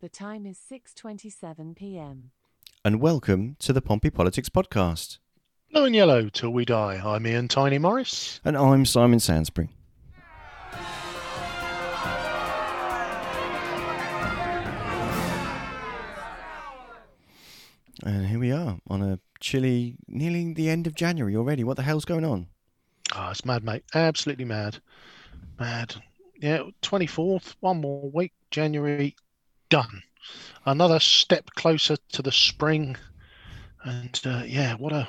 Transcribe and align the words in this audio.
The 0.00 0.08
time 0.08 0.46
is 0.46 0.56
6:27 0.58 1.74
p.m. 1.74 2.30
and 2.84 3.00
welcome 3.00 3.56
to 3.58 3.72
the 3.72 3.82
Pompey 3.82 4.10
Politics 4.10 4.48
Podcast. 4.48 5.18
Blue 5.72 5.86
and 5.86 5.94
yellow 5.96 6.28
till 6.28 6.50
we 6.50 6.64
die. 6.64 7.02
I'm 7.04 7.26
Ian 7.26 7.48
Tiny 7.48 7.78
Morris. 7.78 8.40
And 8.44 8.56
I'm 8.56 8.86
Simon 8.86 9.18
Sansbury. 9.18 9.70
And 18.04 18.28
here 18.28 18.38
we 18.38 18.52
are 18.52 18.78
on 18.88 19.02
a 19.02 19.18
chilly, 19.40 19.96
nearly 20.06 20.52
the 20.52 20.68
end 20.70 20.86
of 20.86 20.94
January 20.94 21.34
already. 21.34 21.64
What 21.64 21.76
the 21.76 21.82
hell's 21.82 22.04
going 22.04 22.24
on? 22.24 22.46
Oh, 23.16 23.30
it's 23.30 23.44
mad, 23.44 23.64
mate. 23.64 23.82
Absolutely 23.92 24.44
mad. 24.44 24.78
Mad. 25.58 25.96
Yeah, 26.40 26.62
24th, 26.82 27.56
one 27.58 27.80
more 27.80 28.08
week, 28.12 28.32
January, 28.52 29.16
done. 29.68 30.02
Another 30.64 31.00
step 31.00 31.50
closer 31.54 31.96
to 32.12 32.22
the 32.22 32.32
spring. 32.32 32.96
And 33.82 34.20
uh, 34.24 34.42
yeah, 34.46 34.74
what 34.74 34.92
a 34.92 35.08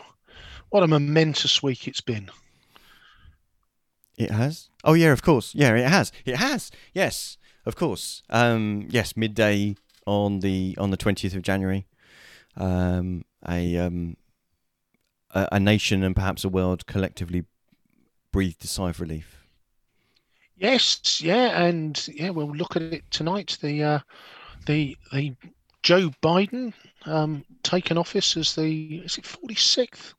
what 0.70 0.84
a 0.84 0.88
momentous 0.88 1.64
week 1.64 1.88
it's 1.88 2.02
been. 2.02 2.30
It 4.18 4.32
has. 4.32 4.70
Oh 4.84 4.94
yeah, 4.94 5.12
of 5.12 5.22
course. 5.22 5.56
Yeah, 5.56 5.76
it 5.76 5.90
has. 5.90 6.12
It 6.26 6.36
has. 6.36 6.72
Yes, 6.94 7.38
of 7.66 7.76
course. 7.76 8.22
Um, 8.30 8.86
yes, 8.90 9.16
midday 9.16 9.76
on 10.06 10.40
the 10.40 10.76
on 10.80 10.92
the 10.92 10.98
twentieth 10.98 11.36
of 11.36 11.42
January. 11.42 11.88
Um, 12.56 13.24
a 13.48 13.78
um, 13.78 14.18
a, 15.32 15.48
a 15.54 15.60
nation 15.60 16.04
and 16.04 16.16
perhaps 16.16 16.44
a 16.44 16.50
world 16.50 16.86
collectively 16.86 17.46
breathed 18.32 18.64
a 18.64 18.68
sigh 18.68 18.90
of 18.90 19.00
relief. 19.00 19.48
Yes, 20.58 21.22
yeah, 21.22 21.64
and 21.64 22.08
yeah, 22.14 22.32
we'll 22.32 22.52
look 22.54 22.76
at 22.76 22.82
it 22.82 23.10
tonight. 23.12 23.58
The 23.62 23.82
uh, 23.82 24.00
the 24.66 24.98
the 25.12 25.36
Joe 25.84 26.12
Biden 26.22 26.74
um, 27.06 27.46
taken 27.64 27.98
office 27.98 28.36
as 28.38 28.56
the 28.56 28.98
is 29.06 29.18
it 29.18 29.26
forty 29.26 29.56
sixth? 29.56 30.14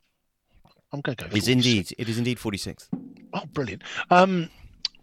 I'm 0.92 1.00
going 1.00 1.16
to 1.16 1.28
go. 1.28 1.36
It's 1.36 1.48
indeed. 1.48 1.92
It 1.98 2.08
is 2.08 2.18
indeed 2.18 2.38
forty 2.38 2.58
sixth. 2.58 2.88
Oh, 3.32 3.44
brilliant. 3.52 3.82
Um, 4.10 4.50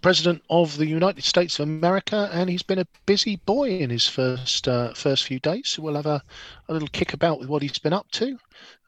President 0.01 0.43
of 0.49 0.77
the 0.77 0.85
United 0.85 1.23
States 1.23 1.59
of 1.59 1.67
America, 1.67 2.29
and 2.31 2.49
he's 2.49 2.61
been 2.63 2.79
a 2.79 2.87
busy 3.05 3.37
boy 3.37 3.69
in 3.69 3.89
his 3.89 4.07
first 4.07 4.67
uh, 4.67 4.93
first 4.93 5.25
few 5.25 5.39
days. 5.39 5.69
So 5.69 5.81
we'll 5.81 5.95
have 5.95 6.05
a, 6.05 6.21
a 6.69 6.73
little 6.73 6.89
kick 6.89 7.13
about 7.13 7.39
with 7.39 7.49
what 7.49 7.61
he's 7.61 7.79
been 7.79 7.93
up 7.93 8.09
to, 8.11 8.37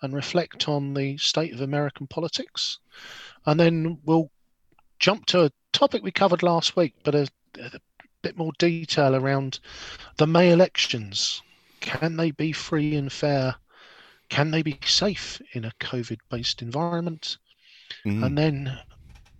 and 0.01 0.13
reflect 0.13 0.67
on 0.67 0.93
the 0.93 1.17
state 1.17 1.53
of 1.53 1.61
American 1.61 2.07
politics, 2.07 2.79
and 3.45 3.59
then 3.59 3.97
we'll 4.05 4.29
jump 4.99 5.25
to 5.27 5.45
a 5.45 5.51
topic 5.73 6.03
we 6.03 6.11
covered 6.11 6.43
last 6.43 6.75
week, 6.75 6.93
but 7.03 7.15
a, 7.15 7.27
a 7.59 7.79
bit 8.21 8.37
more 8.37 8.51
detail 8.57 9.15
around 9.15 9.59
the 10.17 10.27
May 10.27 10.51
elections. 10.51 11.41
Can 11.79 12.17
they 12.17 12.31
be 12.31 12.51
free 12.51 12.95
and 12.95 13.11
fair? 13.11 13.55
Can 14.29 14.51
they 14.51 14.61
be 14.61 14.77
safe 14.85 15.41
in 15.53 15.65
a 15.65 15.73
COVID-based 15.79 16.61
environment? 16.61 17.37
Mm. 18.05 18.25
And 18.25 18.37
then 18.37 18.79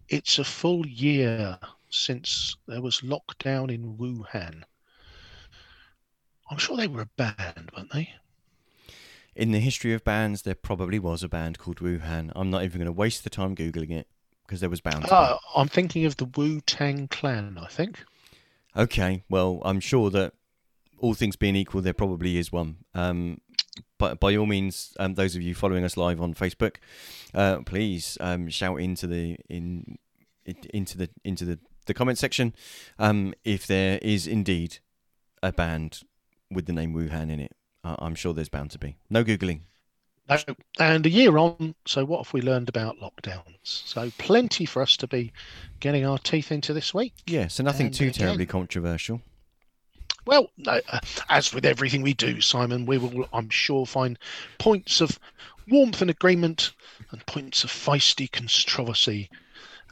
it's 0.08 0.40
a 0.40 0.44
full 0.44 0.86
year 0.88 1.60
since 1.90 2.56
there 2.68 2.82
was 2.82 3.02
lockdown 3.02 3.74
in 3.74 3.98
Wuhan. 3.98 4.64
I'm 6.50 6.58
sure 6.58 6.78
they 6.78 6.88
were 6.88 7.02
a 7.02 7.10
band, 7.18 7.72
weren't 7.76 7.94
they? 7.94 8.14
In 9.36 9.52
the 9.52 9.60
history 9.60 9.94
of 9.94 10.04
bands, 10.04 10.42
there 10.42 10.56
probably 10.56 11.00
was 11.00 11.24
a 11.24 11.30
band 11.30 11.60
called 11.60 11.78
Wuhan. 11.78 12.32
I'm 12.36 12.50
not 12.50 12.64
even 12.64 12.80
going 12.80 12.88
to 12.88 12.92
waste 12.92 13.24
the 13.24 13.30
time 13.30 13.56
googling 13.56 13.92
it 13.92 14.08
because 14.46 14.60
there 14.60 14.70
was 14.70 14.82
bound. 14.82 15.06
to. 15.06 15.14
Uh, 15.14 15.38
I'm 15.56 15.68
thinking 15.68 16.06
of 16.06 16.18
the 16.18 16.26
Wu 16.26 16.60
Tang 16.62 17.08
Clan, 17.08 17.58
I 17.62 17.68
think. 17.68 18.04
Okay, 18.76 19.24
well, 19.30 19.62
I'm 19.66 19.80
sure 19.80 20.10
that 20.12 20.34
all 21.00 21.14
things 21.14 21.36
being 21.36 21.56
equal, 21.56 21.82
there 21.82 21.94
probably 21.94 22.38
is 22.38 22.52
one. 22.52 22.78
Um, 22.94 23.42
but 23.98 24.20
by 24.20 24.36
all 24.36 24.46
means, 24.46 24.94
um, 25.00 25.16
those 25.16 25.36
of 25.36 25.42
you 25.42 25.56
following 25.56 25.84
us 25.84 25.98
live 25.98 26.22
on 26.22 26.34
Facebook, 26.34 26.78
uh, 27.34 27.60
please 27.66 28.18
um, 28.22 28.50
shout 28.50 28.80
into 28.80 29.08
the 29.08 29.38
in, 29.50 29.98
in 30.46 30.56
into 30.74 30.98
the 30.98 31.10
into 31.24 31.46
the, 31.46 31.60
the 31.86 31.94
comment 31.94 32.18
section 32.18 32.54
um, 32.98 33.34
if 33.44 33.66
there 33.68 34.00
is 34.02 34.28
indeed 34.28 34.80
a 35.42 35.52
band 35.52 36.02
with 36.52 36.66
the 36.66 36.74
name 36.74 36.94
Wuhan 36.94 37.32
in 37.32 37.40
it. 37.40 37.56
I'm 37.84 38.16
sure 38.16 38.34
there's 38.34 38.50
bound 38.50 38.72
to 38.72 38.78
be. 38.78 38.98
No 39.10 39.24
googling. 39.24 39.62
No, 40.30 40.38
and 40.80 41.06
a 41.06 41.10
year 41.10 41.38
on, 41.38 41.74
so 41.86 42.06
what 42.06 42.24
have 42.26 42.34
we 42.34 42.42
learned 42.42 42.70
about 42.70 42.98
lockdowns? 43.00 43.44
So 43.64 44.12
plenty 44.20 44.66
for 44.66 44.82
us 44.82 44.96
to 44.98 45.08
be 45.08 45.32
getting 45.80 46.06
our 46.06 46.18
teeth 46.20 46.52
into 46.52 46.74
this 46.74 46.94
week. 46.94 47.14
Yeah, 47.26 47.48
so 47.48 47.64
nothing 47.64 47.88
And 47.88 47.96
too 47.96 48.04
again- 48.06 48.14
terribly 48.14 48.46
controversial. 48.46 49.22
Well, 50.26 50.52
no, 50.58 50.80
uh, 50.90 51.00
as 51.30 51.54
with 51.54 51.66
everything 51.66 52.02
we 52.04 52.14
do, 52.14 52.42
Simon, 52.42 52.86
we 52.86 53.00
will, 53.00 53.28
I'm 53.34 53.50
sure, 53.50 53.86
find 53.88 54.20
points 54.60 55.02
of 55.02 55.18
warmth 55.68 56.02
and 56.02 56.12
agreement 56.12 56.74
and 57.12 57.26
points 57.26 57.64
of 57.64 57.72
feisty 57.72 58.32
controversy 58.32 59.30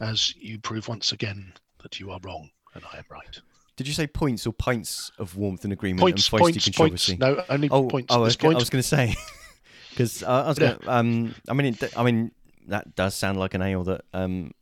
as 0.00 0.34
you 0.36 0.58
prove 0.60 0.86
once 0.86 1.10
again 1.10 1.52
that 1.82 1.98
you 1.98 2.10
are 2.12 2.20
wrong 2.22 2.50
and 2.74 2.84
I 2.92 2.98
am 2.98 3.04
right. 3.10 3.40
Did 3.76 3.88
you 3.88 3.94
say 3.94 4.06
points 4.06 4.46
or 4.46 4.52
pints 4.52 5.10
of 5.18 5.36
warmth 5.36 5.64
and 5.64 5.72
agreement 5.72 6.00
Points, 6.00 6.28
and 6.28 6.38
feisty 6.38 6.40
points, 6.42 6.64
controversy? 6.66 7.16
points. 7.16 7.38
No, 7.38 7.44
only 7.48 7.68
Oh, 7.70 7.88
points. 7.88 8.14
oh, 8.14 8.24
okay, 8.24 8.48
I 8.48 8.54
was 8.54 8.70
going 8.70 8.82
to 8.82 8.88
say 8.88 9.16
because 9.90 10.22
uh, 10.22 10.44
I 10.44 10.48
was 10.48 10.58
going. 10.58 10.78
to 10.78 10.92
Um, 10.92 11.34
I 11.48 11.54
mean, 11.54 11.66
it, 11.74 11.96
I 11.98 12.02
mean 12.02 12.32
that 12.66 12.94
does 12.94 13.14
sound 13.14 13.38
like 13.38 13.54
an 13.54 13.62
ale 13.62 13.84
that 13.84 14.02
um 14.12 14.52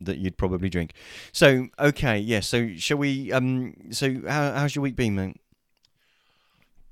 that 0.00 0.18
you'd 0.18 0.36
probably 0.36 0.68
drink. 0.68 0.92
So 1.32 1.68
okay, 1.78 2.18
yeah. 2.18 2.40
So 2.40 2.74
shall 2.76 2.98
we? 2.98 3.32
Um, 3.32 3.74
so 3.90 4.14
how, 4.26 4.52
how's 4.52 4.74
your 4.74 4.82
week 4.82 4.96
been, 4.96 5.14
mate? 5.16 5.36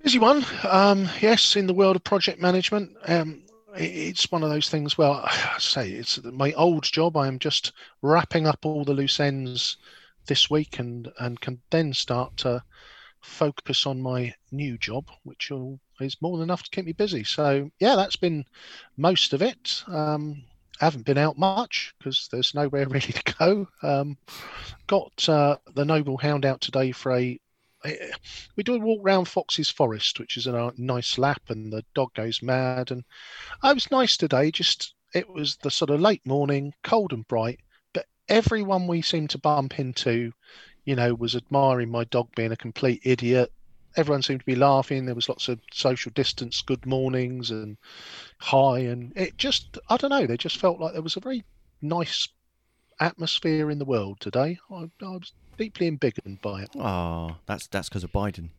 Busy 0.03 0.19
one. 0.19 0.45
Um, 0.65 1.09
yes, 1.21 1.57
in 1.57 1.67
the 1.67 1.75
world 1.75 1.97
of 1.97 2.05
project 2.05 2.41
management, 2.41 2.95
um, 3.09 3.43
i- 3.75 3.81
it's 3.81 4.31
one 4.31 4.43
of 4.43 4.51
those 4.51 4.69
things. 4.69 4.99
Well, 4.99 5.21
I 5.25 5.57
say 5.59 5.91
it's 5.91 6.23
my 6.25 6.53
old 6.53 6.85
job. 6.85 7.17
I 7.17 7.27
am 7.27 7.39
just 7.39 7.73
wrapping 8.03 8.47
up 8.47 8.67
all 8.67 8.85
the 8.85 8.93
loose 8.93 9.19
ends 9.21 9.77
this 10.27 10.51
week, 10.51 10.79
and 10.79 11.11
and 11.21 11.41
can 11.41 11.61
then 11.71 11.93
start 11.95 12.37
to 12.39 12.63
focus 13.23 13.87
on 13.87 14.01
my 14.03 14.35
new 14.53 14.77
job, 14.77 15.11
which 15.23 15.51
will, 15.51 15.81
is 16.01 16.21
more 16.21 16.39
than 16.39 16.45
enough 16.45 16.63
to 16.65 16.71
keep 16.71 16.87
me 16.87 16.93
busy. 16.93 17.25
So 17.25 17.71
yeah, 17.79 17.97
that's 17.97 18.17
been 18.17 18.45
most 18.97 19.33
of 19.33 19.43
it. 19.43 19.83
Um, 19.89 20.43
I 20.81 20.87
haven't 20.87 21.07
been 21.07 21.19
out 21.19 21.39
much 21.39 21.95
because 21.99 22.29
there's 22.31 22.55
nowhere 22.55 22.89
really 22.89 23.01
to 23.01 23.35
go. 23.39 23.69
Um, 23.83 24.19
got 24.87 25.29
uh, 25.29 25.57
the 25.75 25.85
Noble 25.85 26.17
Hound 26.19 26.45
out 26.45 26.61
today 26.61 26.93
for 26.93 27.13
a 27.13 27.39
we 28.57 28.63
do 28.63 28.75
a 28.75 28.79
walk 28.79 29.01
round 29.03 29.29
Fox's 29.29 29.71
Forest, 29.71 30.19
which 30.19 30.37
is 30.37 30.47
a 30.47 30.73
nice 30.79 31.19
lap, 31.19 31.43
and 31.49 31.73
the 31.73 31.85
dog 31.95 32.15
goes 32.15 32.43
mad. 32.43 32.91
And 32.91 33.05
it 33.63 33.75
was 33.75 33.91
nice 33.91 34.17
today. 34.17 34.51
Just 34.51 34.95
it 35.15 35.29
was 35.29 35.57
the 35.57 35.71
sort 35.71 35.91
of 35.91 36.01
late 36.01 36.25
morning, 36.27 36.73
cold 36.83 37.13
and 37.13 37.27
bright, 37.29 37.61
but 37.93 38.07
everyone 38.29 38.87
we 38.87 39.03
seemed 39.03 39.31
to 39.31 39.39
bump 39.39 39.79
into, 39.79 40.33
you 40.85 40.97
know, 40.97 41.15
was 41.15 41.37
admiring 41.37 41.91
my 41.91 42.05
dog 42.05 42.29
being 42.35 42.53
a 42.53 42.57
complete 42.57 43.03
idiot. 43.05 43.53
Everyone 43.97 44.23
seemed 44.23 44.41
to 44.41 44.47
be 44.47 44.57
laughing. 44.57 45.07
There 45.07 45.15
was 45.15 45.29
lots 45.29 45.49
of 45.49 45.61
social 45.73 46.11
distance, 46.15 46.63
good 46.63 46.85
mornings, 46.85 47.51
and 47.51 47.77
hi, 48.39 48.81
and 48.81 49.13
it 49.17 49.37
just 49.39 49.79
I 49.89 49.97
don't 49.97 50.11
know. 50.11 50.27
They 50.27 50.37
just 50.37 50.59
felt 50.59 50.81
like 50.81 50.93
there 50.93 51.03
was 51.03 51.17
a 51.17 51.21
very 51.21 51.45
nice 51.81 52.29
atmosphere 53.01 53.71
in 53.71 53.79
the 53.79 53.85
world 53.85 54.21
today. 54.21 54.59
I, 54.71 54.91
I 55.03 55.11
was 55.11 55.33
deeply 55.57 55.91
embiggened 55.91 56.41
by 56.43 56.63
it. 56.63 56.71
Oh, 56.77 57.37
that's 57.47 57.67
that's 57.67 57.89
because 57.89 58.05
of 58.05 58.13
Biden. 58.13 58.51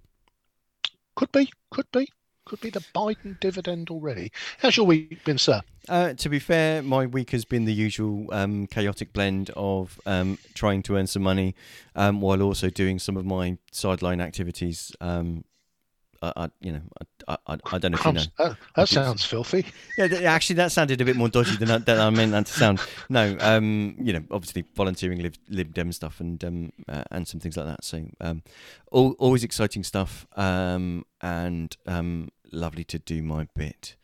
Could 1.16 1.32
be, 1.32 1.50
could 1.72 1.90
be, 1.92 2.10
could 2.46 2.62
be 2.62 2.70
the 2.70 2.84
Biden 2.94 3.40
dividend 3.40 3.90
already. 3.90 4.32
How's 4.60 4.78
your 4.78 4.86
week 4.86 5.24
been, 5.24 5.40
sir? 5.40 5.62
Uh, 5.90 6.14
to 6.14 6.30
be 6.30 6.40
fair, 6.40 6.82
my 6.84 7.06
week 7.08 7.32
has 7.32 7.44
been 7.44 7.66
the 7.66 7.74
usual 7.74 8.28
um, 8.32 8.68
chaotic 8.68 9.14
blend 9.14 9.52
of 9.56 10.00
um, 10.06 10.38
trying 10.54 10.84
to 10.84 10.96
earn 10.96 11.08
some 11.08 11.24
money 11.24 11.56
um, 11.96 12.22
while 12.22 12.42
also 12.42 12.70
doing 12.70 13.00
some 13.00 13.18
of 13.18 13.26
my 13.26 13.58
sideline 13.72 14.22
activities. 14.22 14.92
Um, 15.02 15.44
I, 16.22 16.34
I, 16.36 16.50
you 16.62 16.72
know, 16.72 16.82
I, 17.28 17.38
I, 17.48 17.58
I 17.74 17.78
don't 17.78 17.92
know 17.92 17.98
if 17.98 18.06
you 18.06 18.12
know. 18.14 18.22
Uh, 18.40 18.54
that 18.76 18.90
sounds 18.90 19.26
filthy. 19.26 19.66
Yeah, 19.98 20.06
actually, 20.32 20.56
that 20.58 20.72
sounded 20.72 21.02
a 21.02 21.06
bit 21.06 21.16
more 21.16 21.30
dodgy 21.30 21.56
than 21.58 21.70
I, 21.70 21.78
than 21.80 22.00
I 22.00 22.10
meant 22.10 22.32
that 22.32 22.46
to 22.48 22.54
sound. 22.54 22.80
No, 23.10 23.38
um, 23.40 23.96
you 24.00 24.14
know, 24.14 24.24
obviously 24.32 24.66
volunteering, 24.76 25.22
Lib, 25.22 25.36
Lib 25.50 25.74
Dem 25.74 25.92
stuff, 25.92 26.20
and 26.20 26.44
um, 26.44 26.72
uh, 26.88 27.04
and 27.12 27.28
some 27.28 27.40
things 27.40 27.58
like 27.58 27.68
that. 27.68 27.84
So, 27.84 28.06
um, 28.22 28.44
all, 28.92 29.12
always 29.20 29.44
exciting 29.44 29.84
stuff, 29.84 30.26
um, 30.36 31.06
and 31.22 31.76
um, 31.86 32.30
lovely 32.54 32.84
to 32.86 33.00
do 33.00 33.22
my 33.22 33.48
bit. 33.56 33.96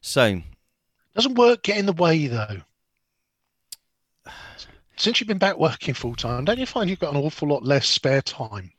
So, 0.00 0.42
Doesn't 1.14 1.34
work 1.34 1.62
get 1.62 1.78
in 1.78 1.86
the 1.86 1.92
way 1.92 2.26
though. 2.26 2.62
Since 4.96 5.20
you've 5.20 5.28
been 5.28 5.38
back 5.38 5.58
working 5.58 5.94
full 5.94 6.14
time, 6.14 6.44
don't 6.44 6.58
you 6.58 6.66
find 6.66 6.88
you've 6.88 7.00
got 7.00 7.14
an 7.14 7.20
awful 7.20 7.48
lot 7.48 7.64
less 7.64 7.88
spare 7.88 8.22
time? 8.22 8.72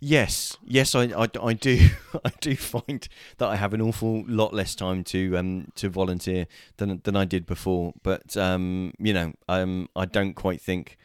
yes, 0.00 0.56
yes, 0.64 0.94
I, 0.94 1.04
I, 1.04 1.28
I 1.40 1.52
do, 1.52 1.90
I 2.24 2.32
do 2.40 2.56
find 2.56 3.06
that 3.38 3.48
I 3.48 3.56
have 3.56 3.74
an 3.74 3.80
awful 3.80 4.24
lot 4.26 4.52
less 4.52 4.74
time 4.74 5.04
to 5.04 5.36
um 5.36 5.70
to 5.76 5.88
volunteer 5.88 6.46
than 6.78 7.00
than 7.04 7.16
I 7.16 7.24
did 7.24 7.46
before. 7.46 7.92
But 8.02 8.36
um, 8.36 8.92
you 8.98 9.12
know, 9.12 9.32
um, 9.48 9.88
I 9.94 10.06
don't 10.06 10.34
quite 10.34 10.60
think. 10.60 10.96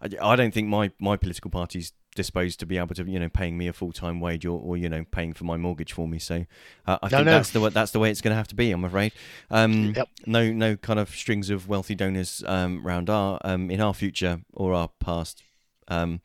I, 0.00 0.08
I 0.22 0.36
don't 0.36 0.52
think 0.52 0.68
my, 0.68 0.90
my 0.98 1.16
political 1.16 1.50
party's 1.50 1.92
disposed 2.14 2.60
to 2.60 2.66
be 2.66 2.78
able 2.78 2.94
to 2.94 3.04
you 3.04 3.18
know 3.18 3.28
paying 3.28 3.58
me 3.58 3.68
a 3.68 3.72
full 3.72 3.92
time 3.92 4.20
wage 4.20 4.46
or, 4.46 4.60
or 4.60 4.76
you 4.76 4.88
know 4.88 5.04
paying 5.10 5.32
for 5.32 5.44
my 5.44 5.56
mortgage 5.56 5.92
for 5.92 6.06
me. 6.08 6.18
So 6.18 6.46
uh, 6.86 6.98
I 7.02 7.08
No, 7.08 7.16
think 7.18 7.26
no. 7.26 7.30
that's 7.32 7.50
the 7.50 7.60
way 7.60 7.70
that's 7.70 7.90
the 7.92 7.98
way 7.98 8.10
it's 8.10 8.20
going 8.20 8.32
to 8.32 8.36
have 8.36 8.48
to 8.48 8.54
be. 8.54 8.70
I'm 8.70 8.84
afraid. 8.84 9.12
Um, 9.50 9.92
Yep. 9.96 10.08
No 10.26 10.52
no 10.52 10.76
kind 10.76 10.98
of 10.98 11.10
strings 11.10 11.50
of 11.50 11.68
wealthy 11.68 11.94
donors 11.94 12.42
um, 12.46 12.86
around 12.86 13.10
our 13.10 13.38
um, 13.44 13.70
in 13.70 13.80
our 13.80 13.94
future 13.94 14.40
or 14.52 14.72
our 14.74 14.88
past. 15.00 15.42
Um, 15.88 16.20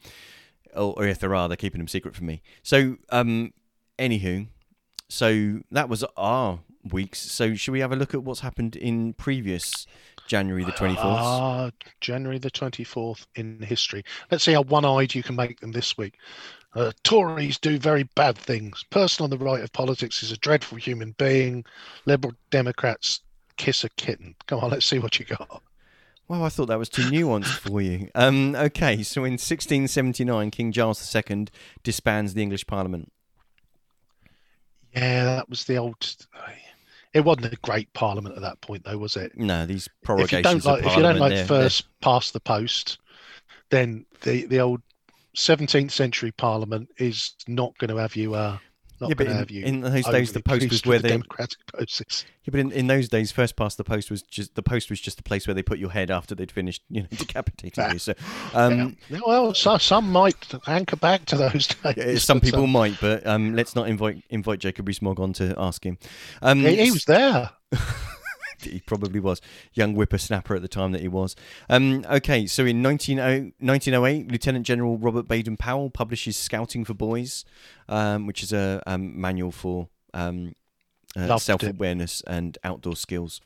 or, 0.76 0.94
or 0.98 1.08
if 1.08 1.20
there 1.20 1.34
are, 1.36 1.48
they're 1.48 1.58
keeping 1.58 1.80
them 1.80 1.88
secret 1.88 2.16
from 2.16 2.28
me. 2.28 2.42
So 2.64 2.98
um, 3.10 3.54
anywho, 3.98 4.48
so 5.10 5.62
that 5.72 5.90
was 5.90 6.04
our 6.16 6.60
weeks. 6.92 7.20
So 7.20 7.56
should 7.56 7.72
we 7.72 7.80
have 7.80 7.92
a 7.92 7.96
look 7.96 8.14
at 8.14 8.24
what's 8.24 8.40
happened 8.42 8.76
in 8.76 9.14
previous 9.14 9.86
January 10.28 10.64
the 10.64 10.72
twenty 10.72 10.96
fourth? 10.96 11.06
Ah, 11.06 11.72
January 12.02 12.38
the 12.38 12.52
24th 12.52 13.26
in 13.36 13.62
history. 13.62 14.04
Let's 14.32 14.44
see 14.44 14.54
how 14.54 14.64
one 14.64 14.86
eyed 14.86 15.16
you 15.16 15.24
can 15.24 15.36
make 15.36 15.60
them 15.60 15.72
this 15.72 15.98
week. 15.98 16.16
Uh, 16.76 16.92
Tories 17.04 17.58
do 17.58 17.80
very 17.80 18.04
bad 18.16 18.38
things. 18.38 18.86
Person 18.92 19.24
on 19.24 19.30
the 19.32 19.38
right 19.38 19.64
of 19.64 19.72
politics 19.74 20.22
is 20.22 20.32
a 20.32 20.38
dreadful 20.38 20.78
human 20.78 21.16
being. 21.18 21.66
Liberal 22.06 22.34
Democrats 22.52 23.22
kiss 23.58 23.84
a 23.84 23.90
kitten. 23.90 24.36
Come 24.48 24.60
on, 24.60 24.70
let's 24.70 24.86
see 24.86 25.00
what 25.00 25.20
you 25.20 25.26
got. 25.26 25.64
Well, 26.28 26.44
I 26.44 26.50
thought 26.50 26.68
that 26.68 26.78
was 26.78 26.90
too 26.90 27.10
nuanced 27.10 27.58
for 27.58 27.82
you. 27.82 28.08
Um, 28.14 28.56
okay, 28.56 29.02
so 29.02 29.24
in 29.24 29.34
1679, 29.34 30.52
King 30.52 30.72
Charles 30.72 31.16
II 31.16 31.48
disbands 31.82 32.36
the 32.36 32.44
English 32.44 32.68
Parliament. 32.68 33.12
Yeah, 34.94 35.26
that 35.26 35.50
was 35.50 35.66
the 35.66 35.78
old. 35.78 36.16
It 37.14 37.22
wasn't 37.22 37.54
a 37.54 37.58
great 37.58 37.92
parliament 37.94 38.36
at 38.36 38.42
that 38.42 38.62
point, 38.62 38.84
though, 38.84 38.98
was 38.98 39.16
it? 39.16 39.38
No, 39.38 39.66
these 39.66 39.88
If 39.88 39.94
you 39.94 40.06
prorogations 40.06 40.64
don't 40.64 40.66
like, 40.66 40.86
if 40.86 40.96
you 40.96 41.02
don't 41.02 41.20
like 41.20 41.34
they're- 41.34 41.46
first 41.46 41.86
past 42.02 42.34
the 42.34 42.40
post, 42.40 43.00
then 43.70 44.06
the 44.22 44.46
the 44.46 44.60
old 44.60 44.82
17th 45.36 45.92
century 45.92 46.32
parliament 46.32 46.90
is 46.98 47.34
not 47.48 47.78
going 47.78 47.90
to 47.90 47.98
have 47.98 48.16
you. 48.16 48.36
Uh, 48.36 48.58
not 49.00 49.10
Yeah, 49.10 49.16
but 49.16 49.28
in- 49.28 49.64
in 49.64 49.82
those 49.82 50.06
days, 50.06 50.32
the 50.34 50.42
post 50.42 50.70
was 50.70 50.86
where 50.86 51.00
the 51.00 51.04
they- 51.04 51.10
democratic 51.10 51.58
process. 51.68 52.26
Yeah, 52.46 52.52
but 52.52 52.60
in, 52.60 52.72
in 52.72 52.88
those 52.88 53.08
days, 53.10 53.32
first 53.32 53.56
past 53.56 53.78
the 53.78 53.84
post 53.84 54.10
was 54.10 54.22
just 54.24 54.56
the 54.56 54.64
post 54.64 54.90
was 54.90 55.00
just 55.00 55.18
the 55.18 55.24
place 55.24 55.48
where 55.48 55.54
they 55.54 55.62
put 55.64 55.78
your 55.80 55.92
head 55.92 56.10
after 56.10 56.34
they'd 56.36 56.52
finished, 56.52 56.82
you 56.90 57.02
know, 57.02 57.08
decapitating 57.18 57.92
you. 57.94 58.00
So, 58.00 58.14
um, 58.54 58.98
Yeah, 59.10 59.20
well, 59.26 59.54
so, 59.54 59.78
some 59.78 60.12
might 60.12 60.36
anchor 60.68 60.96
back 60.96 61.26
to 61.26 61.38
those 61.38 61.68
days. 61.84 61.94
yeah, 61.98 62.18
some 62.18 62.40
people 62.42 62.64
um, 62.64 62.72
might, 62.72 63.00
but 63.00 63.26
um, 63.28 63.54
let's 63.56 63.76
not 63.76 63.88
invite 63.88 64.24
invite 64.30 64.60
Jacob 64.60 64.88
Rees-Mogg 64.88 65.20
on 65.20 65.34
to 65.34 65.54
ask 65.58 65.86
him. 65.86 65.98
Um, 66.42 66.60
he, 66.62 66.76
he 66.86 66.92
was 66.92 67.06
there. 67.06 67.50
he 68.62 68.80
probably 68.80 69.20
was 69.20 69.42
young 69.74 69.94
whippersnapper 69.94 70.56
at 70.56 70.62
the 70.62 70.68
time 70.68 70.92
that 70.92 71.02
he 71.02 71.08
was. 71.08 71.36
Um, 71.70 72.06
okay, 72.10 72.46
so 72.46 72.66
in 72.66 72.82
19, 72.82 73.18
1908, 73.18 74.32
Lieutenant 74.32 74.66
General 74.66 74.98
Robert 74.98 75.28
Baden 75.28 75.58
Powell 75.58 75.90
publishes 75.90 76.38
"Scouting 76.38 76.86
for 76.86 76.94
Boys," 76.94 77.46
um, 77.88 78.26
which 78.28 78.44
is 78.44 78.54
a 78.54 78.82
um, 78.86 79.20
manual 79.20 79.52
for 79.52 79.90
um, 80.14 80.56
uh, 81.16 81.38
self-awareness 81.38 82.22
and 82.28 82.58
outdoor 82.64 82.96
skills. 82.96 83.42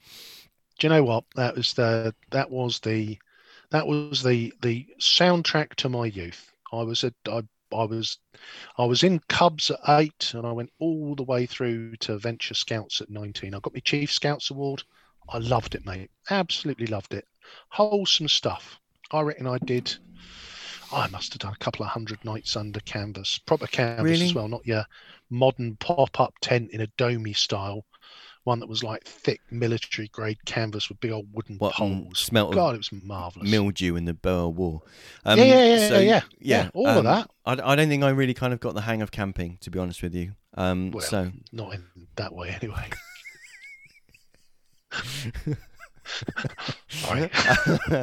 Do 0.80 0.88
you 0.88 0.94
know 0.94 1.04
what? 1.04 1.24
That 1.36 1.56
was 1.56 1.74
the 1.74 2.14
that 2.32 2.50
was 2.50 2.80
the 2.80 3.18
that 3.70 3.88
was 3.88 4.24
the 4.24 4.54
the 4.62 4.88
soundtrack 5.00 5.76
to 5.76 5.90
my 5.90 6.06
youth. 6.06 6.52
I 6.72 6.84
was 6.84 7.04
a 7.04 7.14
I, 7.28 7.44
I 7.74 7.86
was 7.86 8.20
I 8.78 8.86
was 8.86 9.04
in 9.04 9.20
Cubs 9.30 9.72
at 9.72 9.80
eight, 9.88 10.34
and 10.34 10.46
I 10.46 10.52
went 10.52 10.72
all 10.80 11.16
the 11.16 11.24
way 11.24 11.46
through 11.46 11.96
to 11.98 12.18
Venture 12.18 12.54
Scouts 12.54 13.02
at 13.02 13.10
nineteen. 13.10 13.54
I 13.54 13.60
got 13.60 13.74
my 13.74 13.80
Chief 13.80 14.12
Scouts 14.12 14.52
Award. 14.52 14.84
I 15.30 15.38
loved 15.40 15.76
it, 15.76 15.86
mate. 15.86 16.12
Absolutely 16.30 16.88
loved 16.88 17.14
it. 17.14 17.26
Wholesome 17.70 18.28
stuff. 18.28 18.80
I 19.12 19.22
reckon 19.22 19.48
I 19.48 19.58
did. 19.60 19.96
I 20.92 21.08
must 21.10 21.34
have 21.34 21.40
done 21.40 21.54
a 21.54 21.64
couple 21.64 21.84
of 21.86 21.92
hundred 21.92 22.24
nights 22.24 22.56
under 22.56 22.80
canvas, 22.82 23.40
proper 23.40 23.68
canvas 23.68 24.04
Really? 24.04 24.26
as 24.26 24.34
well, 24.36 24.48
not 24.48 24.66
your 24.66 24.86
modern 25.30 25.76
pop-up 25.78 26.34
tent 26.42 26.70
in 26.72 26.82
a 26.82 26.88
domey 27.00 27.36
style. 27.36 27.84
One 28.44 28.60
that 28.60 28.68
was 28.68 28.84
like 28.84 29.06
thick 29.06 29.40
military 29.52 30.10
grade 30.10 30.38
canvas 30.46 30.90
with 30.90 31.00
big 31.00 31.12
old 31.12 31.28
wooden 31.32 31.58
What 31.58 31.74
poles. 31.76 32.20
smelt 32.20 32.50
of 32.50 32.56
God, 32.56 32.76
it 32.76 32.80
was 32.80 32.92
marvelous. 32.92 33.50
mildew 33.50 33.96
in 33.96 34.04
the 34.06 34.14
Boer 34.14 34.50
War. 34.50 34.82
Um, 35.24 35.40
Yeah, 35.40 35.46
yeah, 35.46 35.64
yeah, 35.78 35.88
so, 35.88 36.00
yeah, 36.00 36.22
yeah. 36.40 36.70
all 36.74 36.88
of 36.88 36.98
um, 36.98 37.06
that. 37.06 37.30
I, 37.46 37.72
I 37.72 37.76
don't 37.76 37.88
think 37.88 38.04
I 38.04 38.10
really 38.10 38.34
kind 38.34 38.54
of 38.54 38.60
got 38.60 38.74
the 38.76 38.82
hang 38.82 39.02
of 39.02 39.12
camping, 39.12 39.58
to 39.62 39.72
be 39.72 39.80
honest 39.80 40.04
with 40.04 40.14
you. 40.14 40.34
Um, 40.56 40.92
Well, 40.92 41.02
so 41.06 41.32
not 41.54 41.74
in 41.74 41.86
that 42.18 42.34
way 42.34 42.50
anyway. 42.62 42.90
Sorry. 46.90 47.30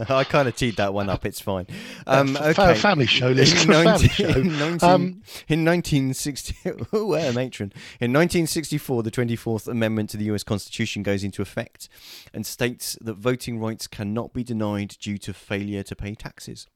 I 0.08 0.24
kind 0.24 0.48
of 0.48 0.56
teed 0.56 0.76
that 0.76 0.92
one 0.94 1.08
up. 1.10 1.26
It's 1.26 1.40
fine. 1.40 1.66
Um, 2.06 2.36
okay. 2.36 2.74
family 2.74 3.06
show, 3.06 3.28
In 3.28 3.36
listen, 3.36 3.68
family 3.68 3.84
19 3.84 4.08
show. 4.08 4.28
in 4.28 4.58
19 4.58 4.88
Um, 4.88 5.02
in 5.48 5.64
1960, 5.64 6.56
oh, 6.92 7.12
uh, 7.14 7.32
matron. 7.32 7.72
In 8.00 8.12
1964, 8.12 9.02
the 9.02 9.10
24th 9.10 9.68
Amendment 9.68 10.10
to 10.10 10.16
the 10.16 10.24
U.S. 10.24 10.42
Constitution 10.42 11.02
goes 11.02 11.22
into 11.22 11.42
effect 11.42 11.88
and 12.32 12.46
states 12.46 12.96
that 13.00 13.14
voting 13.14 13.58
rights 13.60 13.86
cannot 13.86 14.32
be 14.32 14.42
denied 14.44 14.96
due 15.00 15.18
to 15.18 15.32
failure 15.32 15.82
to 15.82 15.94
pay 15.94 16.14
taxes. 16.14 16.66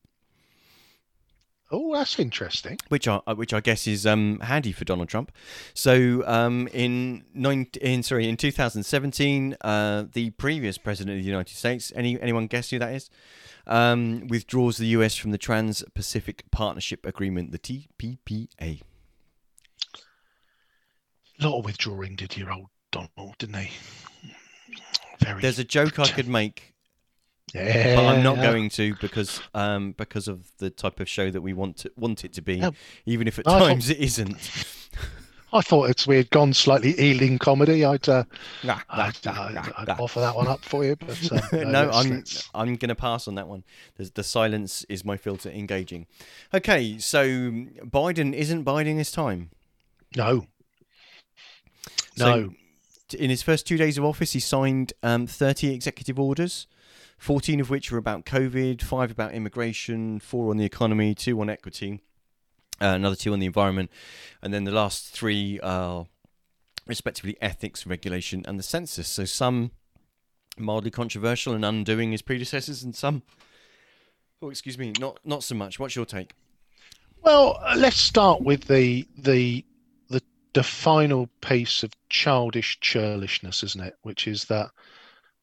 Oh, 1.70 1.94
that's 1.94 2.18
interesting. 2.18 2.78
which 2.88 3.08
I 3.08 3.20
which 3.34 3.52
I 3.54 3.60
guess 3.60 3.86
is 3.86 4.06
um, 4.06 4.38
handy 4.40 4.70
for 4.70 4.84
Donald 4.84 5.08
Trump. 5.08 5.32
So 5.72 6.22
um, 6.26 6.68
in 6.72 7.24
nine 7.34 7.68
in 7.80 8.02
sorry 8.02 8.28
in 8.28 8.36
2017, 8.36 9.56
uh, 9.60 10.04
the 10.12 10.30
previous 10.30 10.78
president 10.78 11.16
of 11.16 11.22
the 11.22 11.28
United 11.28 11.56
States, 11.56 11.92
any 11.96 12.20
anyone 12.20 12.46
guess 12.46 12.70
who 12.70 12.78
that 12.78 12.92
is, 12.92 13.10
um, 13.66 14.28
withdraws 14.28 14.76
the 14.76 14.86
U.S. 14.88 15.16
from 15.16 15.30
the 15.30 15.38
Trans-Pacific 15.38 16.44
Partnership 16.50 17.06
Agreement, 17.06 17.50
the 17.50 17.58
TPPA. 17.58 18.82
A 21.40 21.46
lot 21.46 21.58
of 21.58 21.64
withdrawing 21.64 22.14
did 22.14 22.36
your 22.36 22.52
old 22.52 22.68
Donald, 22.92 23.36
didn't 23.38 23.56
he? 23.56 23.70
Very. 25.18 25.40
There's 25.40 25.58
a 25.58 25.64
joke 25.64 25.98
I 25.98 26.06
could 26.06 26.28
make, 26.28 26.73
yeah, 27.54 27.94
but 27.96 28.04
I'm 28.06 28.22
not 28.22 28.36
going 28.36 28.68
to 28.70 28.94
because 29.00 29.40
um, 29.54 29.92
because 29.92 30.28
of 30.28 30.50
the 30.58 30.70
type 30.70 31.00
of 31.00 31.08
show 31.08 31.30
that 31.30 31.40
we 31.40 31.52
want 31.52 31.76
to, 31.78 31.92
want 31.96 32.24
it 32.24 32.32
to 32.34 32.42
be, 32.42 32.56
Yeah. 32.56 32.70
even 33.06 33.28
if 33.28 33.38
at 33.38 33.46
I 33.48 33.58
thought- 33.58 33.68
times 33.68 33.90
it 33.90 33.98
isn't. 33.98 34.36
I 35.52 35.60
thought 35.60 35.88
it's 35.88 36.04
we 36.04 36.16
had 36.16 36.30
gone 36.30 36.52
slightly 36.52 36.98
Ealing 37.00 37.38
comedy. 37.38 37.84
I'd, 37.84 38.08
uh, 38.08 38.24
Nah, 38.64 38.80
I'd, 38.90 39.16
nah, 39.24 39.44
I'd, 39.46 39.54
nah, 39.54 39.62
I'd 39.78 39.88
offer 39.90 40.18
that 40.18 40.34
one 40.34 40.48
up 40.48 40.64
for 40.64 40.84
you, 40.84 40.96
but 40.96 41.10
um, 41.52 41.70
no, 41.70 41.84
let's- 41.84 41.96
I'm 41.96 42.10
let's- 42.10 42.50
I'm 42.56 42.74
going 42.74 42.88
to 42.88 42.96
pass 42.96 43.28
on 43.28 43.36
that 43.36 43.46
one. 43.46 43.62
The, 43.94 44.10
the 44.12 44.24
silence 44.24 44.84
is 44.88 45.04
my 45.04 45.16
filter 45.16 45.50
engaging. 45.50 46.06
Okay, 46.52 46.98
so 46.98 47.24
Biden 47.28 48.34
isn't 48.34 48.64
biding 48.64 48.98
his 48.98 49.12
time. 49.12 49.50
no, 50.16 50.48
So 52.16 52.36
no. 52.36 52.50
in 53.16 53.30
his 53.30 53.42
first 53.42 53.64
two 53.64 53.76
days 53.76 53.96
of 53.98 54.04
office, 54.04 54.32
he 54.32 54.40
signed 54.40 54.92
um, 55.04 55.26
30 55.28 55.72
executive 55.72 56.18
orders, 56.18 56.66
14 57.24 57.58
of 57.58 57.70
which 57.70 57.90
were 57.90 57.96
about 57.96 58.26
COVID, 58.26 58.82
five 58.82 59.10
about 59.10 59.32
immigration, 59.32 60.20
four 60.20 60.50
on 60.50 60.58
the 60.58 60.66
economy, 60.66 61.14
two 61.14 61.40
on 61.40 61.48
equity, 61.48 62.02
uh, 62.82 62.88
another 62.88 63.16
two 63.16 63.32
on 63.32 63.38
the 63.38 63.46
environment, 63.46 63.90
and 64.42 64.52
then 64.52 64.64
the 64.64 64.70
last 64.70 65.08
three 65.08 65.58
are 65.60 66.04
respectively 66.86 67.38
ethics, 67.40 67.86
regulation, 67.86 68.44
and 68.46 68.58
the 68.58 68.62
census. 68.62 69.08
So 69.08 69.24
some 69.24 69.70
mildly 70.58 70.90
controversial 70.90 71.54
and 71.54 71.64
undoing 71.64 72.12
his 72.12 72.20
predecessors, 72.20 72.82
and 72.82 72.94
some, 72.94 73.22
oh, 74.42 74.50
excuse 74.50 74.76
me, 74.76 74.92
not 75.00 75.18
not 75.24 75.42
so 75.42 75.54
much. 75.54 75.78
What's 75.78 75.96
your 75.96 76.04
take? 76.04 76.34
Well, 77.22 77.58
uh, 77.62 77.74
let's 77.78 77.96
start 77.96 78.42
with 78.42 78.64
the 78.64 79.08
the 79.16 79.64
the 80.10 80.20
the 80.52 80.62
final 80.62 81.30
piece 81.40 81.82
of 81.84 81.92
childish 82.10 82.78
churlishness, 82.80 83.64
isn't 83.64 83.80
it? 83.80 83.94
Which 84.02 84.28
is 84.28 84.44
that 84.44 84.72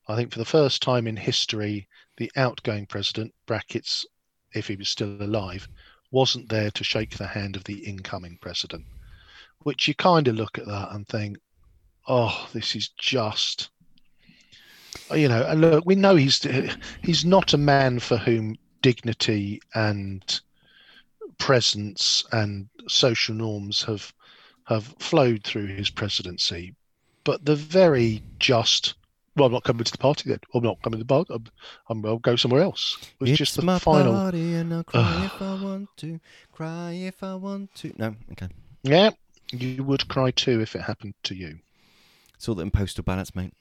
I 0.07 0.15
think 0.15 0.31
for 0.33 0.39
the 0.39 0.45
first 0.45 0.81
time 0.81 1.05
in 1.05 1.15
history, 1.15 1.87
the 2.17 2.31
outgoing 2.35 2.87
president 2.87 3.35
(brackets 3.45 4.03
if 4.51 4.67
he 4.67 4.75
was 4.75 4.89
still 4.89 5.21
alive) 5.21 5.69
wasn't 6.09 6.49
there 6.49 6.71
to 6.71 6.83
shake 6.83 7.17
the 7.17 7.27
hand 7.27 7.55
of 7.55 7.65
the 7.65 7.85
incoming 7.85 8.39
president. 8.41 8.87
Which 9.59 9.87
you 9.87 9.93
kind 9.93 10.27
of 10.27 10.33
look 10.35 10.57
at 10.57 10.65
that 10.65 10.91
and 10.91 11.07
think, 11.07 11.37
oh, 12.07 12.49
this 12.51 12.75
is 12.75 12.89
just. 12.97 13.69
You 15.13 15.27
know, 15.27 15.45
and 15.45 15.61
look, 15.61 15.85
we 15.85 15.93
know 15.93 16.15
he's 16.15 16.41
he's 17.03 17.23
not 17.23 17.53
a 17.53 17.57
man 17.59 17.99
for 17.99 18.17
whom 18.17 18.55
dignity 18.81 19.61
and 19.75 20.41
presence 21.37 22.25
and 22.31 22.69
social 22.87 23.35
norms 23.35 23.83
have 23.83 24.11
have 24.65 24.95
flowed 24.97 25.43
through 25.43 25.67
his 25.67 25.91
presidency, 25.91 26.73
but 27.23 27.45
the 27.45 27.55
very 27.55 28.23
just. 28.39 28.95
Well, 29.35 29.47
I'm 29.47 29.53
not 29.53 29.63
coming 29.63 29.83
to 29.83 29.91
the 29.91 29.97
party 29.97 30.29
then. 30.29 30.39
I'm 30.53 30.63
not 30.63 30.81
coming 30.81 30.99
to 30.99 31.05
the 31.05 31.07
party. 31.07 31.33
I'm, 31.33 31.45
I'm, 31.89 32.05
I'll 32.05 32.17
go 32.17 32.35
somewhere 32.35 32.61
else. 32.61 32.97
Was 33.19 33.29
it's 33.29 33.37
just 33.37 33.55
the 33.55 33.61
my 33.61 33.79
final. 33.79 34.13
party, 34.13 34.55
and 34.55 34.73
I'll 34.73 34.83
cry 34.83 35.25
if 35.25 35.41
I 35.41 35.63
want 35.63 35.89
to, 35.97 36.19
cry 36.51 36.91
if 36.91 37.23
I 37.23 37.35
want 37.35 37.73
to. 37.75 37.93
No, 37.97 38.15
okay. 38.33 38.49
Yeah, 38.83 39.11
you 39.51 39.83
would 39.83 40.07
cry 40.07 40.31
too 40.31 40.59
if 40.59 40.75
it 40.75 40.81
happened 40.81 41.13
to 41.23 41.35
you. 41.35 41.59
It's 42.35 42.49
all 42.49 42.55
them 42.55 42.71
postal 42.71 43.03
ballots, 43.03 43.35
mate. 43.35 43.53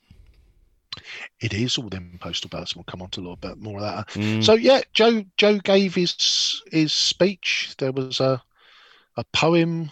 It 1.40 1.54
is 1.54 1.78
all 1.78 1.88
them 1.88 2.18
postal 2.20 2.48
ballots. 2.48 2.74
We'll 2.74 2.84
come 2.84 3.02
on 3.02 3.10
to 3.10 3.20
a 3.20 3.22
little 3.22 3.36
bit 3.36 3.58
more 3.58 3.80
of 3.80 3.82
that. 3.82 4.08
Mm. 4.20 4.42
So 4.42 4.54
yeah, 4.54 4.80
Joe 4.92 5.24
Joe 5.36 5.58
gave 5.58 5.94
his 5.94 6.62
his 6.72 6.92
speech. 6.92 7.74
There 7.78 7.92
was 7.92 8.18
a 8.18 8.42
a 9.16 9.24
poem 9.32 9.90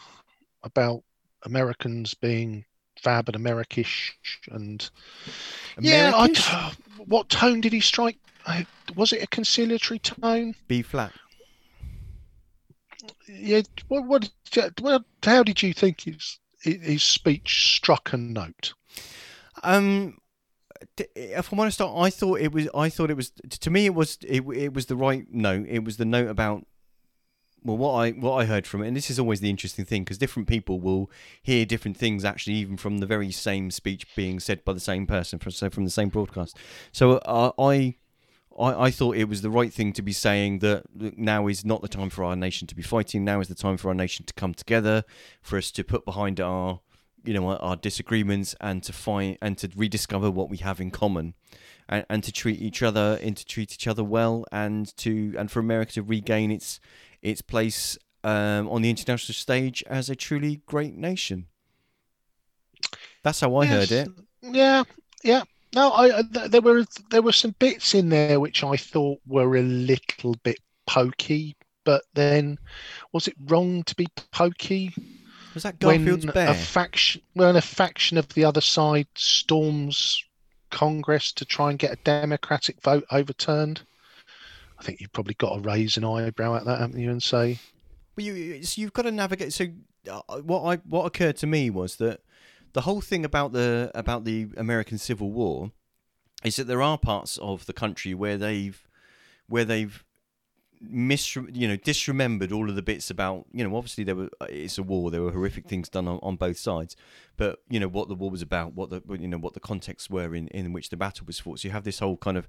about 0.65 1.03
Americans 1.45 2.15
being 2.15 2.65
fab 3.01 3.29
and 3.29 3.43
Americish 3.43 4.13
and 4.51 4.89
yeah, 5.81 6.13
I, 6.15 6.73
what 7.07 7.29
tone 7.29 7.61
did 7.61 7.73
he 7.73 7.81
strike? 7.81 8.19
I, 8.47 8.67
was 8.95 9.13
it 9.13 9.23
a 9.23 9.27
conciliatory 9.27 9.99
tone? 9.99 10.55
B 10.67 10.83
flat. 10.83 11.13
Yeah. 13.27 13.63
What? 13.89 14.05
What? 14.07 14.31
Well, 14.81 15.05
how 15.23 15.43
did 15.43 15.63
you 15.63 15.73
think 15.73 16.03
his 16.03 16.39
his 16.63 17.03
speech 17.03 17.77
struck 17.77 18.13
a 18.13 18.17
note? 18.17 18.73
Um, 19.63 20.19
d- 20.97 21.07
if 21.15 21.53
I'm 21.53 21.61
honest, 21.61 21.81
I 21.81 22.11
thought 22.11 22.41
it 22.41 22.53
was. 22.53 22.69
I 22.75 22.89
thought 22.89 23.11
it 23.11 23.17
was. 23.17 23.33
To 23.51 23.71
me, 23.71 23.87
it 23.87 23.95
was. 23.95 24.19
It, 24.23 24.43
it 24.55 24.75
was 24.75 24.87
the 24.87 24.97
right 24.97 25.27
note. 25.31 25.67
It 25.69 25.85
was 25.85 25.97
the 25.97 26.05
note 26.05 26.29
about. 26.29 26.67
Well, 27.65 27.77
what 27.77 27.93
I 27.93 28.11
what 28.11 28.35
I 28.35 28.45
heard 28.45 28.67
from 28.67 28.83
it, 28.83 28.89
and 28.89 28.97
this 28.97 29.11
is 29.11 29.19
always 29.19 29.41
the 29.41 29.51
interesting 29.51 29.85
thing, 29.85 30.05
because 30.05 30.19
different 30.19 30.49
people 30.49 30.81
will 30.81 31.11
hear 31.43 31.65
different 31.65 31.97
things. 31.97 32.25
Actually, 32.25 32.55
even 32.57 32.77
from 32.77 32.99
the 32.99 33.07
very 33.07 33.31
same 33.33 33.71
speech 33.71 34.07
being 34.15 34.41
said 34.41 34.65
by 34.65 34.73
the 34.73 34.81
same 34.81 35.07
person, 35.07 35.39
from 35.39 35.53
so 35.53 35.71
from 35.71 35.85
the 35.85 35.91
same 35.91 36.09
broadcast. 36.09 36.57
So 36.93 37.13
uh, 37.19 37.53
I. 37.59 37.97
I, 38.59 38.87
I 38.87 38.91
thought 38.91 39.17
it 39.17 39.29
was 39.29 39.43
the 39.43 39.51
right 39.51 39.73
thing 39.73 39.93
to 39.93 40.03
be 40.03 40.11
saying 40.13 40.59
that 40.61 40.83
now 40.93 41.47
is 41.47 41.65
not 41.65 41.81
the 41.81 41.87
time 41.87 42.11
for 42.11 42.25
our 42.25 42.35
nation 42.35 42.67
to 42.67 42.75
be 42.75 42.83
fighting. 42.83 43.25
Now 43.25 43.39
is 43.39 43.47
the 43.47 43.55
time 43.55 43.77
for 43.77 43.87
our 43.87 43.95
nation 43.95 44.27
to 44.27 44.35
come 44.35 44.53
together, 44.53 45.05
for 45.41 45.59
us 45.59 45.71
to 45.71 45.85
put 45.85 46.05
behind 46.05 46.41
our 46.41 46.81
you 47.25 47.35
know 47.35 47.57
our, 47.57 47.77
disagreements 47.77 48.55
and 48.61 48.83
to 48.83 48.93
find 48.93 49.37
and 49.43 49.59
to 49.59 49.71
rediscover 49.77 50.31
what 50.31 50.49
we 50.49 50.57
have 50.59 50.81
in 50.81 50.91
common 50.91 51.35
and, 51.89 52.05
and 52.09 52.25
to 52.25 52.33
treat 52.33 52.61
each 52.61 52.83
other 52.83 53.19
and 53.23 53.37
to 53.37 53.45
treat 53.45 53.73
each 53.73 53.87
other 53.87 54.05
well 54.05 54.45
and 54.53 54.97
to 54.97 55.35
and 55.39 55.51
for 55.51 55.61
America 55.61 55.93
to 55.93 56.03
regain 56.03 56.51
its 56.51 56.81
its 57.23 57.43
place 57.43 57.99
um, 58.25 58.69
on 58.69 58.83
the 58.83 58.91
international 58.91 59.35
stage 59.35 59.83
as 59.87 60.11
a 60.11 60.17
truly 60.17 60.61
great 60.67 60.95
nation. 60.97 61.47
That's 63.23 63.41
how 63.41 63.57
I 63.57 63.67
heard 63.67 63.91
it. 63.91 64.09
Yeah, 64.43 64.85
yeah. 65.25 65.43
No, 65.75 65.91
I 65.91 66.19
I- 66.19 66.23
th- 66.23 66.51
there 66.51 66.61
were 66.61 66.85
there 67.11 67.23
were 67.23 67.33
some 67.33 67.55
bits 67.59 67.95
in 67.95 68.09
there 68.09 68.41
which 68.41 68.65
I 68.65 68.77
thought 68.77 69.21
were 69.27 69.57
a 69.57 69.63
little 69.63 70.35
bit 70.43 70.59
pokey, 70.87 71.57
but 71.85 72.03
then 72.15 72.59
was 73.13 73.29
it 73.29 73.35
wrong 73.47 73.83
to 73.85 73.95
be 73.95 74.07
pokey 74.33 74.95
Was 75.55 75.65
that 75.65 75.79
Garfield's 75.79 76.25
when 76.25 76.35
bear? 76.35 76.51
a 76.51 76.55
faction 76.55 77.21
when 77.35 77.57
a 77.57 77.61
faction 77.61 78.17
of 78.17 78.29
the 78.31 78.45
other 78.45 78.61
side 78.63 79.09
storms 79.17 80.23
Congress 80.71 81.33
to 81.33 81.45
try 81.45 81.71
and 81.71 81.79
get 81.79 81.93
a 81.93 81.97
Democratic 82.05 82.81
vote 82.83 83.05
overturned? 83.11 83.83
I 84.79 84.83
think 84.83 85.01
you've 85.01 85.13
probably 85.13 85.35
got 85.35 85.55
to 85.55 85.61
raise 85.61 85.97
an 85.97 86.05
eyebrow 86.05 86.57
at 86.57 86.65
that, 86.65 86.81
haven't 86.81 87.01
you, 87.01 87.11
and 87.11 87.23
say, 87.23 87.59
Well, 88.17 88.27
you, 88.27 88.63
so 88.63 88.81
you've 88.81 88.93
got 88.93 89.03
to 89.03 89.13
navigate. 89.13 89.53
So 89.53 89.67
uh, 90.09 90.39
what 90.39 90.63
I 90.63 90.77
what 90.89 91.05
occurred 91.05 91.37
to 91.39 91.47
me 91.47 91.71
was 91.71 91.97
that 91.97 92.21
the 92.73 92.83
whole 92.83 93.01
thing 93.01 93.25
about 93.25 93.53
the 93.53 93.91
about 93.95 94.25
the 94.25 94.49
American 94.57 94.99
Civil 94.99 95.31
War 95.31 95.73
is 96.45 96.57
that 96.57 96.67
there 96.67 96.83
are 96.83 96.99
parts 96.99 97.39
of 97.39 97.67
the 97.67 97.73
country 97.73 98.15
where 98.15 98.37
they've 98.37 98.87
where 99.49 99.65
they've 99.65 100.05
mis 100.81 101.35
you 101.35 101.67
know 101.67 101.77
disremembered 101.77 102.53
all 102.53 102.69
of 102.69 102.77
the 102.77 102.83
bits 102.83 103.11
about 103.11 103.47
you 103.53 103.67
know 103.67 103.77
obviously 103.77 104.05
there 104.05 104.15
were 104.15 104.29
it's 104.43 104.79
a 104.79 104.83
war 104.83 105.11
there 105.11 105.23
were 105.23 105.33
horrific 105.33 105.67
things 105.67 105.89
done 105.89 106.07
on, 106.07 106.21
on 106.23 106.37
both 106.37 106.57
sides 106.57 106.95
but 107.37 107.61
you 107.69 107.81
know 107.81 107.89
what 107.89 108.09
the 108.09 108.15
war 108.15 108.31
was 108.31 108.43
about 108.43 108.75
what 108.75 108.91
the 108.91 109.03
you 109.19 109.27
know 109.27 109.39
what 109.39 109.55
the 109.55 109.61
contexts 109.61 110.09
were 110.09 110.35
in 110.35 110.47
in 110.49 110.73
which 110.73 110.91
the 110.91 110.97
battle 110.97 111.27
was 111.27 111.41
fought 111.41 111.59
so 111.59 111.67
you 111.67 111.73
have 111.73 111.85
this 111.85 111.99
whole 111.99 112.17
kind 112.17 112.37
of 112.37 112.47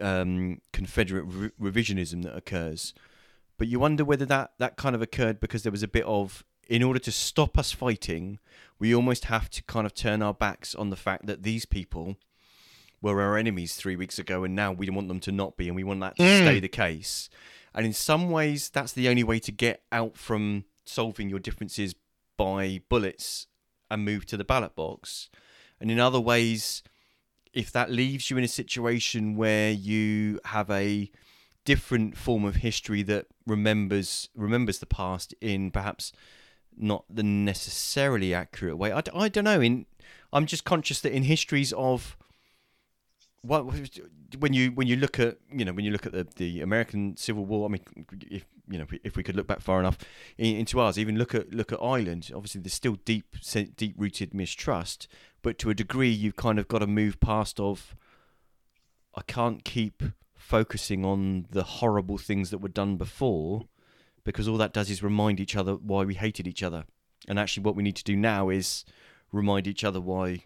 um 0.00 0.60
confederate 0.72 1.24
re- 1.24 1.50
revisionism 1.60 2.22
that 2.24 2.36
occurs. 2.36 2.94
But 3.58 3.68
you 3.68 3.78
wonder 3.80 4.04
whether 4.04 4.26
that 4.26 4.52
that 4.58 4.76
kind 4.76 4.94
of 4.94 5.02
occurred 5.02 5.40
because 5.40 5.62
there 5.62 5.72
was 5.72 5.82
a 5.82 5.88
bit 5.88 6.04
of 6.04 6.44
in 6.68 6.82
order 6.82 7.00
to 7.00 7.10
stop 7.12 7.58
us 7.58 7.72
fighting 7.72 8.38
we 8.78 8.94
almost 8.94 9.24
have 9.26 9.50
to 9.50 9.62
kind 9.64 9.84
of 9.86 9.92
turn 9.94 10.22
our 10.22 10.32
backs 10.32 10.74
on 10.74 10.88
the 10.90 10.96
fact 10.96 11.26
that 11.26 11.42
these 11.42 11.66
people 11.66 12.16
were 13.02 13.20
our 13.20 13.36
enemies 13.36 13.74
three 13.74 13.96
weeks 13.96 14.18
ago 14.18 14.44
and 14.44 14.54
now 14.54 14.72
we 14.72 14.88
want 14.88 15.08
them 15.08 15.20
to 15.20 15.32
not 15.32 15.56
be 15.56 15.66
and 15.66 15.76
we 15.76 15.84
want 15.84 16.00
that 16.00 16.16
to 16.16 16.22
Mm. 16.22 16.42
stay 16.42 16.60
the 16.60 16.68
case. 16.68 17.28
And 17.74 17.84
in 17.84 17.92
some 17.92 18.30
ways 18.30 18.70
that's 18.70 18.92
the 18.92 19.08
only 19.08 19.24
way 19.24 19.38
to 19.40 19.52
get 19.52 19.82
out 19.92 20.16
from 20.16 20.64
solving 20.84 21.28
your 21.28 21.38
differences 21.40 21.94
by 22.36 22.80
bullets 22.88 23.46
and 23.90 24.04
move 24.04 24.24
to 24.26 24.36
the 24.36 24.44
ballot 24.44 24.74
box. 24.74 25.28
And 25.80 25.90
in 25.90 25.98
other 26.00 26.20
ways 26.20 26.82
if 27.52 27.72
that 27.72 27.90
leaves 27.90 28.30
you 28.30 28.38
in 28.38 28.44
a 28.44 28.48
situation 28.48 29.36
where 29.36 29.70
you 29.70 30.40
have 30.46 30.70
a 30.70 31.10
different 31.64 32.16
form 32.16 32.44
of 32.44 32.56
history 32.56 33.02
that 33.02 33.26
remembers 33.46 34.28
remembers 34.34 34.78
the 34.78 34.86
past 34.86 35.34
in 35.40 35.70
perhaps 35.70 36.12
not 36.76 37.04
the 37.10 37.22
necessarily 37.22 38.32
accurate 38.32 38.78
way. 38.78 38.92
I, 38.92 39.02
I 39.14 39.28
don't 39.28 39.44
know. 39.44 39.60
In 39.60 39.86
I'm 40.32 40.46
just 40.46 40.64
conscious 40.64 41.00
that 41.02 41.12
in 41.12 41.24
histories 41.24 41.72
of 41.72 42.16
what 43.42 43.64
when 44.38 44.52
you 44.52 44.70
when 44.72 44.86
you 44.86 44.96
look 44.96 45.18
at 45.18 45.38
you 45.52 45.64
know 45.64 45.72
when 45.72 45.84
you 45.84 45.90
look 45.90 46.06
at 46.06 46.12
the, 46.12 46.26
the 46.36 46.60
American 46.60 47.16
Civil 47.16 47.44
War. 47.44 47.66
I 47.66 47.72
mean, 47.72 47.82
if 48.30 48.44
you 48.68 48.78
know 48.78 48.86
if 49.02 49.16
we 49.16 49.22
could 49.22 49.36
look 49.36 49.46
back 49.46 49.60
far 49.60 49.80
enough 49.80 49.98
into 50.38 50.80
ours, 50.80 50.98
even 50.98 51.18
look 51.18 51.34
at 51.34 51.52
look 51.52 51.72
at 51.72 51.78
Ireland. 51.82 52.30
Obviously, 52.34 52.60
there's 52.60 52.74
still 52.74 52.96
deep 53.04 53.36
deep 53.76 53.94
rooted 53.98 54.34
mistrust, 54.34 55.08
but 55.42 55.58
to 55.60 55.70
a 55.70 55.74
degree, 55.74 56.10
you've 56.10 56.36
kind 56.36 56.58
of 56.58 56.68
got 56.68 56.78
to 56.80 56.86
move 56.86 57.20
past 57.20 57.58
of. 57.60 57.94
I 59.14 59.22
can't 59.22 59.64
keep 59.64 60.02
focusing 60.34 61.04
on 61.04 61.46
the 61.50 61.62
horrible 61.62 62.18
things 62.18 62.50
that 62.50 62.58
were 62.58 62.68
done 62.68 62.96
before 62.96 63.66
because 64.24 64.46
all 64.48 64.56
that 64.58 64.72
does 64.72 64.90
is 64.90 65.02
remind 65.02 65.40
each 65.40 65.56
other 65.56 65.74
why 65.74 66.04
we 66.04 66.14
hated 66.14 66.46
each 66.46 66.62
other. 66.62 66.84
And 67.28 67.38
actually, 67.38 67.64
what 67.64 67.76
we 67.76 67.82
need 67.82 67.96
to 67.96 68.04
do 68.04 68.16
now 68.16 68.48
is 68.48 68.84
remind 69.32 69.66
each 69.66 69.84
other 69.84 70.00
why 70.00 70.44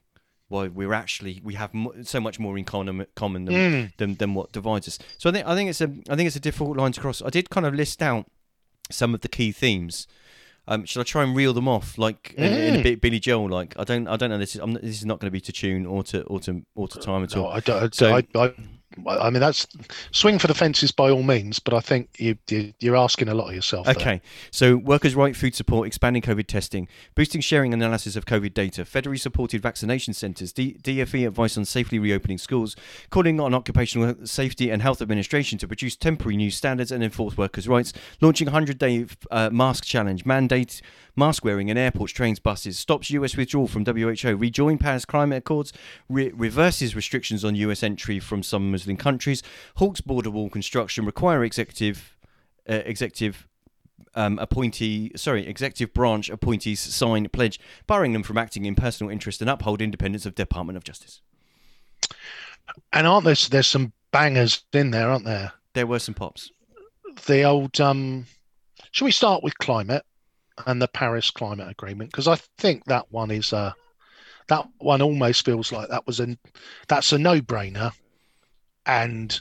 why 0.49 0.69
we're 0.69 0.93
actually 0.93 1.41
we 1.43 1.55
have 1.55 1.71
so 2.03 2.21
much 2.21 2.39
more 2.39 2.59
in 2.59 2.65
common 2.65 3.07
common 3.15 3.45
than, 3.47 3.55
Mm. 3.55 3.97
than 3.97 4.15
than 4.17 4.35
what 4.35 4.53
divides 4.53 4.87
us. 4.89 4.99
So 5.19 5.31
I 5.31 5.33
think 5.33 5.47
I 5.47 5.55
think 5.55 5.71
it's 5.71 5.81
a 5.81 5.91
I 6.11 6.17
think 6.17 6.27
it's 6.27 6.37
a 6.37 6.41
difficult 6.41 6.77
line 6.77 6.93
to 6.93 7.01
cross. 7.01 7.23
I 7.23 7.31
did 7.31 7.51
kind 7.51 7.67
of 7.67 7.75
list 7.75 8.03
out 8.03 8.27
some 8.91 9.15
of 9.15 9.21
the 9.23 9.29
key 9.29 9.53
themes. 9.53 10.07
Um, 10.67 10.85
shall 10.87 11.01
I 11.01 11.05
try 11.05 11.23
and 11.23 11.37
reel 11.37 11.53
them 11.53 11.69
off 11.69 11.99
like 11.99 12.35
in, 12.39 12.45
in 12.53 12.75
a 12.77 12.79
Mm. 12.79 12.83
bit 12.83 13.01
Billy 13.03 13.21
Joel? 13.21 13.51
Like 13.51 13.75
I 13.79 13.85
don't 13.85 14.09
I 14.09 14.17
don't 14.17 14.31
know 14.31 14.39
this 14.39 14.55
is 14.55 14.61
I'm, 14.63 14.73
this 14.75 14.97
is 14.97 15.05
not 15.05 15.21
going 15.21 15.27
to 15.29 15.31
be 15.33 15.41
to 15.43 15.53
tune 15.53 15.85
or 15.87 16.03
to 16.05 16.23
or 16.23 16.41
to 16.41 16.63
or 16.75 16.89
to 16.89 16.99
time 17.01 17.23
at 17.25 17.37
all. 17.37 17.45
No, 17.45 17.49
I 17.51 17.61
don't. 17.61 17.95
So- 17.95 18.15
I, 18.15 18.27
I, 18.35 18.53
I 19.07 19.31
mean, 19.31 19.41
that's 19.41 19.67
swing 20.13 20.39
for 20.39 20.47
the 20.47 20.55
fences 20.55 20.93
by 20.93 21.11
all 21.11 21.23
means, 21.23 21.59
but 21.59 21.75
I 21.75 21.81
think 21.81 22.09
you, 22.19 22.37
you're 22.81 22.97
asking 22.97 23.29
a 23.29 23.35
lot 23.35 23.49
of 23.49 23.55
yourself. 23.55 23.87
there. 23.87 23.95
Okay, 23.95 24.23
so 24.51 24.77
workers' 24.77 25.15
right 25.15 25.37
food 25.37 25.55
support, 25.55 25.87
expanding 25.87 26.23
COVID 26.23 26.47
testing, 26.47 26.89
boosting 27.15 27.41
sharing 27.41 27.75
analysis 27.75 28.17
of 28.17 28.27
COVID 28.27 28.55
data, 28.55 28.85
federally 28.85 29.21
supported 29.21 29.63
vaccination 29.63 30.15
centres, 30.15 30.53
D- 30.53 30.79
DFE 30.83 31.27
advice 31.27 31.57
on 31.57 31.65
safely 31.65 31.99
reopening 31.99 32.39
schools, 32.39 32.77
calling 33.11 33.41
on 33.41 33.55
Occupational 33.55 34.15
Safety 34.25 34.71
and 34.71 34.83
Health 34.83 35.03
Administration 35.03 35.59
to 35.59 35.69
produce 35.69 35.97
temporary 35.97 36.37
new 36.37 36.51
standards 36.51 36.93
and 36.93 37.03
enforce 37.03 37.37
workers' 37.37 37.69
rights, 37.69 37.93
launching 38.21 38.49
a 38.49 38.51
100 38.51 38.79
day 38.79 39.07
uh, 39.31 39.51
mask 39.51 39.85
challenge, 39.85 40.25
mandate 40.25 40.81
mask 41.17 41.45
wearing 41.45 41.69
in 41.69 41.79
airports, 41.79 42.13
trains, 42.13 42.39
buses, 42.39 42.79
stops 42.79 43.11
US 43.11 43.37
withdrawal 43.37 43.69
from 43.69 43.85
WHO, 43.85 44.37
rejoin 44.37 44.79
Paris 44.79 45.05
Climate 45.05 45.39
Accords, 45.39 45.73
re- 46.09 46.33
reverses 46.35 46.97
restrictions 46.97 47.45
on 47.45 47.55
US 47.55 47.83
entry 47.83 48.19
from 48.19 48.43
some 48.43 48.71
Muslim 48.85 48.97
countries, 48.97 49.43
halts 49.77 50.01
border 50.01 50.31
wall 50.31 50.51
construction, 50.51 51.07
require 51.07 51.43
executive 51.43 52.17
uh, 52.69 52.83
executive 52.85 53.49
um, 54.15 54.39
appointee, 54.39 55.11
sorry, 55.17 55.47
executive 55.47 55.93
branch 55.95 56.29
appointees 56.29 56.81
sign 56.81 57.29
pledge, 57.31 57.59
barring 57.87 58.13
them 58.13 58.23
from 58.23 58.39
acting 58.39 58.65
in 58.65 58.75
personal 58.75 59.11
interest 59.11 59.41
and 59.41 59.51
uphold 59.51 59.81
independence 59.81 60.27
of 60.27 60.35
Department 60.35 60.77
of 60.77 60.85
Justice. 60.85 61.21
And 62.93 63.07
aren't 63.07 63.25
there 63.25 63.37
there's 63.51 63.67
some 63.67 63.93
bangers 64.13 64.65
in 64.73 64.91
there, 64.91 65.09
aren't 65.09 65.25
there? 65.25 65.53
There 65.73 65.87
were 65.87 65.99
some 65.99 66.15
pops. 66.15 66.51
The 67.27 67.45
old 67.45 67.81
um, 67.81 68.27
shall 68.91 69.07
we 69.07 69.13
start 69.13 69.43
with 69.43 69.57
climate 69.59 70.05
and 70.67 70.81
the 70.81 70.89
Paris 70.89 71.31
Climate 71.31 71.69
Agreement? 71.71 72.11
Because 72.11 72.29
I 72.29 72.37
think 72.59 72.85
that 72.85 73.11
one 73.11 73.31
is 73.31 73.53
uh 73.53 73.73
that 74.49 74.67
one 74.79 75.01
almost 75.01 75.45
feels 75.45 75.73
like 75.73 75.89
that 75.89 76.07
was 76.07 76.21
a 76.21 76.37
that's 76.89 77.13
a 77.13 77.19
no-brainer, 77.19 77.93
and 78.87 79.41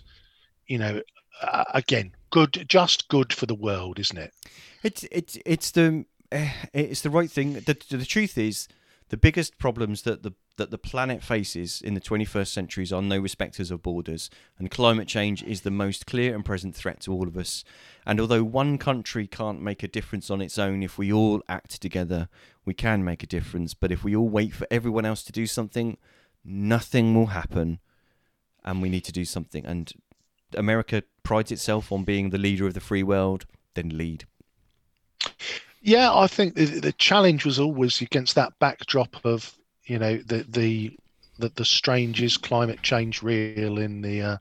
you 0.68 0.78
know, 0.78 1.02
uh, 1.42 1.66
again, 1.74 2.14
good, 2.30 2.66
just 2.68 3.08
good 3.10 3.34
for 3.34 3.46
the 3.46 3.56
world, 3.56 4.00
isn't 4.00 4.18
it? 4.18 4.34
It's 4.82 5.06
it's 5.12 5.38
it's 5.46 5.72
the 5.72 6.06
eh, 6.32 6.52
it's 6.74 7.02
the 7.02 7.10
right 7.10 7.30
thing. 7.30 7.54
The 7.54 7.78
the 7.90 8.06
truth 8.06 8.38
is, 8.38 8.68
the 9.10 9.18
biggest 9.18 9.58
problems 9.58 10.04
that 10.04 10.24
the 10.24 10.34
that 10.58 10.72
the 10.72 10.78
planet 10.78 11.24
faces 11.24 11.82
in 11.82 11.96
the 11.96 12.02
21st 12.02 12.48
centuries 12.48 12.94
are 12.94 13.02
no 13.02 13.20
respecters 13.20 13.72
of 13.72 13.82
borders, 13.82 14.30
and 14.60 14.70
climate 14.70 15.08
change 15.08 15.42
is 15.44 15.62
the 15.62 15.72
most 15.72 16.06
clear 16.06 16.36
and 16.36 16.46
present 16.46 16.76
threat 16.76 17.00
to 17.02 17.12
all 17.12 17.28
of 17.28 17.38
us. 17.38 17.64
And 18.06 18.20
although 18.20 18.44
one 18.44 18.78
country 18.78 19.26
can't 19.26 19.62
make 19.62 19.82
a 19.82 19.88
difference 19.88 20.30
on 20.30 20.42
its 20.42 20.60
own, 20.60 20.84
if 20.84 20.98
we 20.98 21.12
all 21.12 21.42
act 21.50 21.82
together, 21.82 22.30
we 22.66 22.74
can 22.74 23.04
make 23.04 23.24
a 23.24 23.28
difference. 23.28 23.74
But 23.74 23.92
if 23.92 24.04
we 24.04 24.16
all 24.16 24.30
wait 24.30 24.54
for 24.54 24.68
everyone 24.70 25.06
else 25.06 25.24
to 25.24 25.32
do 25.32 25.48
something, 25.48 25.98
nothing 26.46 27.16
will 27.16 27.28
happen, 27.28 27.80
and 28.66 28.82
we 28.82 28.90
need 28.90 29.06
to 29.06 29.12
do 29.12 29.26
something. 29.26 29.66
And 29.66 29.92
America 30.56 31.04
prides 31.24 31.52
itself 31.52 31.92
on 31.92 32.04
being 32.04 32.30
the 32.30 32.38
leader 32.38 32.68
of 32.68 32.74
the 32.74 32.80
free 32.80 33.04
world. 33.04 33.46
Then 33.74 33.98
lead. 33.98 34.26
Yeah, 35.82 36.14
I 36.14 36.28
think 36.28 36.56
the, 36.56 36.66
the 36.66 36.94
challenge 36.94 37.46
was 37.46 37.60
always 37.60 38.02
against 38.02 38.36
that 38.36 38.58
backdrop 38.60 39.26
of 39.26 39.54
you 39.86 40.00
know 40.00 40.18
the 40.18 40.46
the 40.48 40.98
the, 41.40 41.50
the 41.56 41.66
strange 41.66 42.22
is 42.22 42.38
climate 42.38 42.82
change 42.84 43.24
real 43.24 43.80
in 43.80 44.02
the 44.02 44.22
uh, 44.22 44.38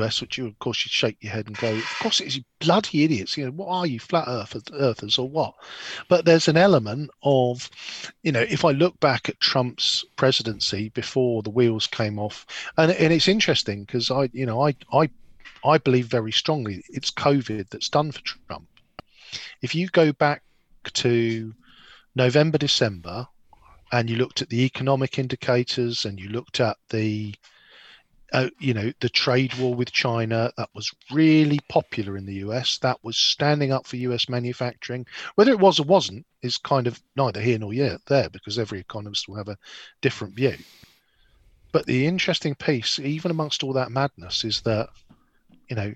US, 0.00 0.20
which 0.20 0.38
you 0.38 0.46
of 0.46 0.58
course 0.58 0.84
you 0.84 0.90
shake 0.90 1.16
your 1.20 1.32
head 1.32 1.46
and 1.46 1.56
go, 1.56 1.74
of 1.74 1.98
course 2.00 2.20
it 2.20 2.28
is, 2.28 2.36
you 2.36 2.42
bloody 2.60 3.04
idiots. 3.04 3.36
You 3.36 3.46
know, 3.46 3.52
what 3.52 3.68
are 3.68 3.86
you, 3.86 3.98
flat 4.00 4.26
earthers, 4.28 4.62
earthers 4.72 5.18
or 5.18 5.28
what? 5.28 5.54
But 6.08 6.24
there's 6.24 6.48
an 6.48 6.56
element 6.56 7.10
of, 7.22 7.70
you 8.22 8.32
know, 8.32 8.40
if 8.42 8.64
I 8.64 8.70
look 8.70 8.98
back 9.00 9.28
at 9.28 9.40
Trump's 9.40 10.04
presidency 10.16 10.90
before 10.90 11.42
the 11.42 11.50
wheels 11.50 11.86
came 11.86 12.18
off, 12.18 12.46
and 12.76 12.92
and 12.92 13.12
it's 13.12 13.28
interesting 13.28 13.84
because 13.84 14.10
I, 14.10 14.30
you 14.32 14.46
know, 14.46 14.66
I 14.66 14.74
I 14.92 15.08
I 15.64 15.78
believe 15.78 16.06
very 16.06 16.32
strongly 16.32 16.84
it's 16.88 17.10
COVID 17.10 17.70
that's 17.70 17.88
done 17.88 18.12
for 18.12 18.20
Trump. 18.20 18.68
If 19.62 19.74
you 19.74 19.88
go 19.88 20.12
back 20.12 20.42
to 20.92 21.54
November, 22.14 22.58
December, 22.58 23.26
and 23.92 24.10
you 24.10 24.16
looked 24.16 24.42
at 24.42 24.50
the 24.50 24.64
economic 24.64 25.18
indicators 25.18 26.04
and 26.04 26.18
you 26.18 26.28
looked 26.28 26.60
at 26.60 26.76
the 26.90 27.34
uh, 28.34 28.50
you 28.58 28.74
know 28.74 28.92
the 29.00 29.08
trade 29.08 29.54
war 29.54 29.72
with 29.72 29.92
China 29.92 30.52
that 30.56 30.68
was 30.74 30.90
really 31.12 31.60
popular 31.68 32.16
in 32.16 32.26
the 32.26 32.34
US 32.46 32.78
that 32.78 32.98
was 33.04 33.16
standing 33.16 33.70
up 33.72 33.86
for 33.86 33.96
US 33.96 34.28
manufacturing. 34.28 35.06
Whether 35.36 35.52
it 35.52 35.60
was 35.60 35.78
or 35.78 35.84
wasn't 35.84 36.26
is 36.42 36.58
kind 36.58 36.88
of 36.88 37.00
neither 37.14 37.40
here 37.40 37.60
nor 37.60 37.72
yet 37.72 38.00
there 38.06 38.28
because 38.28 38.58
every 38.58 38.80
economist 38.80 39.28
will 39.28 39.36
have 39.36 39.48
a 39.48 39.58
different 40.02 40.34
view. 40.34 40.56
But 41.70 41.86
the 41.86 42.06
interesting 42.08 42.56
piece 42.56 42.98
even 42.98 43.30
amongst 43.30 43.62
all 43.62 43.74
that 43.74 43.92
madness 43.92 44.44
is 44.44 44.62
that 44.62 44.88
you 45.70 45.76
know 45.76 45.94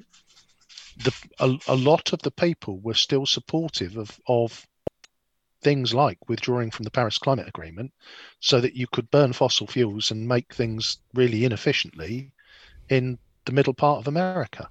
the 0.99 1.13
a, 1.41 1.59
a 1.67 1.75
lot 1.75 2.13
of 2.13 2.23
the 2.23 2.31
people 2.31 2.79
were 2.79 2.95
still 2.95 3.27
supportive 3.27 3.97
of 3.97 4.17
of 4.29 4.65
things 5.61 5.93
like 5.93 6.29
withdrawing 6.29 6.71
from 6.71 6.85
the 6.85 6.91
Paris 6.91 7.19
Climate 7.19 7.49
Agreement 7.49 7.93
so 8.41 8.61
that 8.61 8.75
you 8.75 8.87
could 8.87 9.11
burn 9.11 9.33
fossil 9.33 9.67
fuels 9.67 10.11
and 10.11 10.29
make 10.29 10.55
things 10.55 10.99
really 11.15 11.45
inefficiently 11.45 12.31
in 12.89 13.19
the 13.45 13.53
middle 13.53 13.75
part 13.75 13.99
of 13.99 14.09
America. 14.09 14.69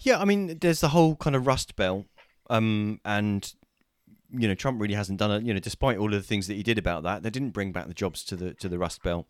Yeah, 0.00 0.20
I 0.20 0.24
mean, 0.24 0.58
there's 0.60 0.80
the 0.80 0.88
whole 0.88 1.16
kind 1.16 1.36
of 1.36 1.46
Rust 1.46 1.76
Belt, 1.76 2.06
um, 2.48 3.00
and 3.04 3.52
you 4.32 4.46
know, 4.46 4.54
Trump 4.54 4.80
really 4.80 4.94
hasn't 4.94 5.18
done 5.18 5.30
it. 5.30 5.42
You 5.42 5.52
know, 5.52 5.60
despite 5.60 5.98
all 5.98 6.06
of 6.06 6.20
the 6.20 6.26
things 6.26 6.46
that 6.46 6.54
he 6.54 6.62
did 6.62 6.78
about 6.78 7.02
that, 7.02 7.22
they 7.22 7.30
didn't 7.30 7.50
bring 7.50 7.72
back 7.72 7.88
the 7.88 7.94
jobs 7.94 8.24
to 8.24 8.36
the 8.36 8.54
to 8.54 8.68
the 8.68 8.78
Rust 8.78 9.02
Belt 9.02 9.26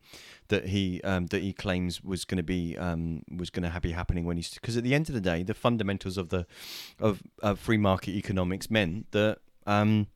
that 0.49 0.67
he 0.67 1.01
um, 1.03 1.27
that 1.27 1.43
he 1.43 1.53
claims 1.53 2.03
was 2.03 2.25
going 2.25 2.37
to 2.37 2.43
be 2.43 2.77
um, 2.77 3.23
was 3.37 3.51
going 3.51 3.71
to 3.71 3.81
be 3.81 3.93
happening 3.93 4.25
when 4.25 4.37
he's 4.37 4.51
because 4.55 4.77
at 4.77 4.85
the 4.85 4.95
end 4.95 5.09
of 5.09 5.15
the 5.15 5.21
day, 5.21 5.43
the 5.43 5.55
fundamentals 5.55 6.19
of 6.19 6.29
the 6.29 6.47
of, 6.99 7.23
of 7.43 7.59
free 7.59 7.79
market 7.79 8.13
economics 8.13 8.71
meant 8.71 9.11
that 9.13 9.39
um, 9.67 10.07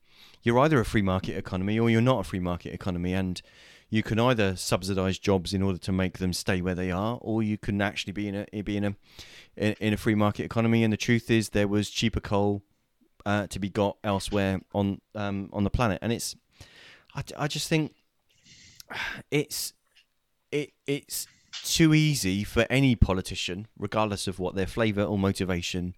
you're 0.43 0.59
either 0.59 0.79
a 0.79 0.85
free 0.85 1.01
market 1.01 1.37
economy 1.37 1.79
or 1.79 1.89
you're 1.89 2.01
not 2.01 2.19
a 2.19 2.23
free 2.23 2.39
market 2.39 2.73
economy, 2.73 3.13
and 3.13 3.41
you 3.89 4.03
can 4.03 4.19
either 4.19 4.55
subsidize 4.55 5.19
jobs 5.19 5.53
in 5.53 5.61
order 5.61 5.77
to 5.79 5.91
make 5.91 6.17
them 6.17 6.33
stay 6.33 6.61
where 6.61 6.75
they 6.75 6.91
are, 6.91 7.17
or 7.21 7.43
you 7.43 7.57
can 7.57 7.81
actually 7.81 8.13
be 8.13 8.27
in 8.27 8.45
a 8.51 8.61
be 8.61 8.77
in 8.77 8.83
a 8.83 8.95
in 9.57 9.93
a 9.93 9.97
free 9.97 10.15
market 10.15 10.43
economy. 10.43 10.83
And 10.83 10.91
the 10.91 10.97
truth 10.97 11.31
is, 11.31 11.49
there 11.49 11.67
was 11.67 11.89
cheaper 11.89 12.19
coal 12.19 12.63
uh, 13.25 13.47
to 13.47 13.59
be 13.59 13.69
got 13.69 13.97
elsewhere 14.03 14.61
on 14.73 15.01
um, 15.13 15.49
on 15.53 15.63
the 15.63 15.69
planet, 15.69 15.99
and 16.01 16.11
it's 16.11 16.35
I, 17.15 17.23
I 17.37 17.47
just 17.47 17.67
think 17.69 17.93
it's 19.31 19.73
it 20.51 20.71
it's 20.85 21.27
too 21.63 21.93
easy 21.93 22.43
for 22.43 22.65
any 22.69 22.95
politician, 22.95 23.67
regardless 23.77 24.27
of 24.27 24.39
what 24.39 24.55
their 24.55 24.67
flavour 24.67 25.03
or 25.03 25.17
motivation, 25.17 25.95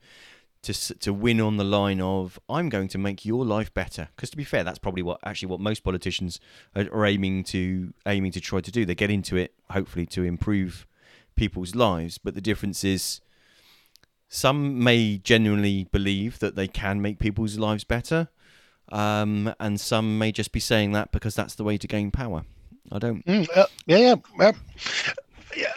to 0.68 0.94
to 0.96 1.14
win 1.14 1.40
on 1.42 1.58
the 1.58 1.64
line 1.64 2.02
of 2.02 2.40
I'm 2.50 2.70
going 2.70 2.88
to 2.90 2.98
make 2.98 3.26
your 3.26 3.46
life 3.46 3.74
better. 3.74 4.10
Because 4.16 4.30
to 4.32 4.38
be 4.38 4.44
fair, 4.44 4.64
that's 4.64 4.80
probably 4.80 5.04
what 5.04 5.20
actually 5.24 5.50
what 5.50 5.60
most 5.60 5.84
politicians 5.84 6.40
are, 6.76 7.06
aiming 7.06 7.44
to 7.46 7.94
aiming 8.06 8.32
to 8.34 8.42
try 8.42 8.62
to 8.62 8.72
do. 8.72 8.86
They 8.86 8.96
get 8.96 9.10
into 9.10 9.38
it 9.38 9.54
hopefully 9.72 10.06
to 10.08 10.24
improve 10.24 10.86
people's 11.36 11.76
lives, 11.76 12.18
but 12.18 12.36
the 12.36 12.42
difference 12.42 12.84
is 12.84 13.22
some 14.30 14.84
may 14.84 15.18
genuinely 15.18 15.86
believe 15.92 16.40
that 16.40 16.56
they 16.56 16.68
can 16.68 17.02
make 17.02 17.20
people's 17.20 17.58
lives 17.58 17.84
better, 17.84 18.28
um, 18.92 19.54
and 19.60 19.80
some 19.80 20.18
may 20.18 20.32
just 20.32 20.52
be 20.52 20.60
saying 20.60 20.92
that 20.92 21.12
because 21.12 21.36
that's 21.36 21.56
the 21.56 21.64
way 21.64 21.78
to 21.78 21.88
gain 21.88 22.12
power. 22.12 22.44
I 22.92 23.00
don't. 23.00 23.26
Mm, 23.26 23.48
uh, 23.56 23.66
yeah, 23.86 23.98
yeah. 23.98 24.16
yeah. 24.40 24.52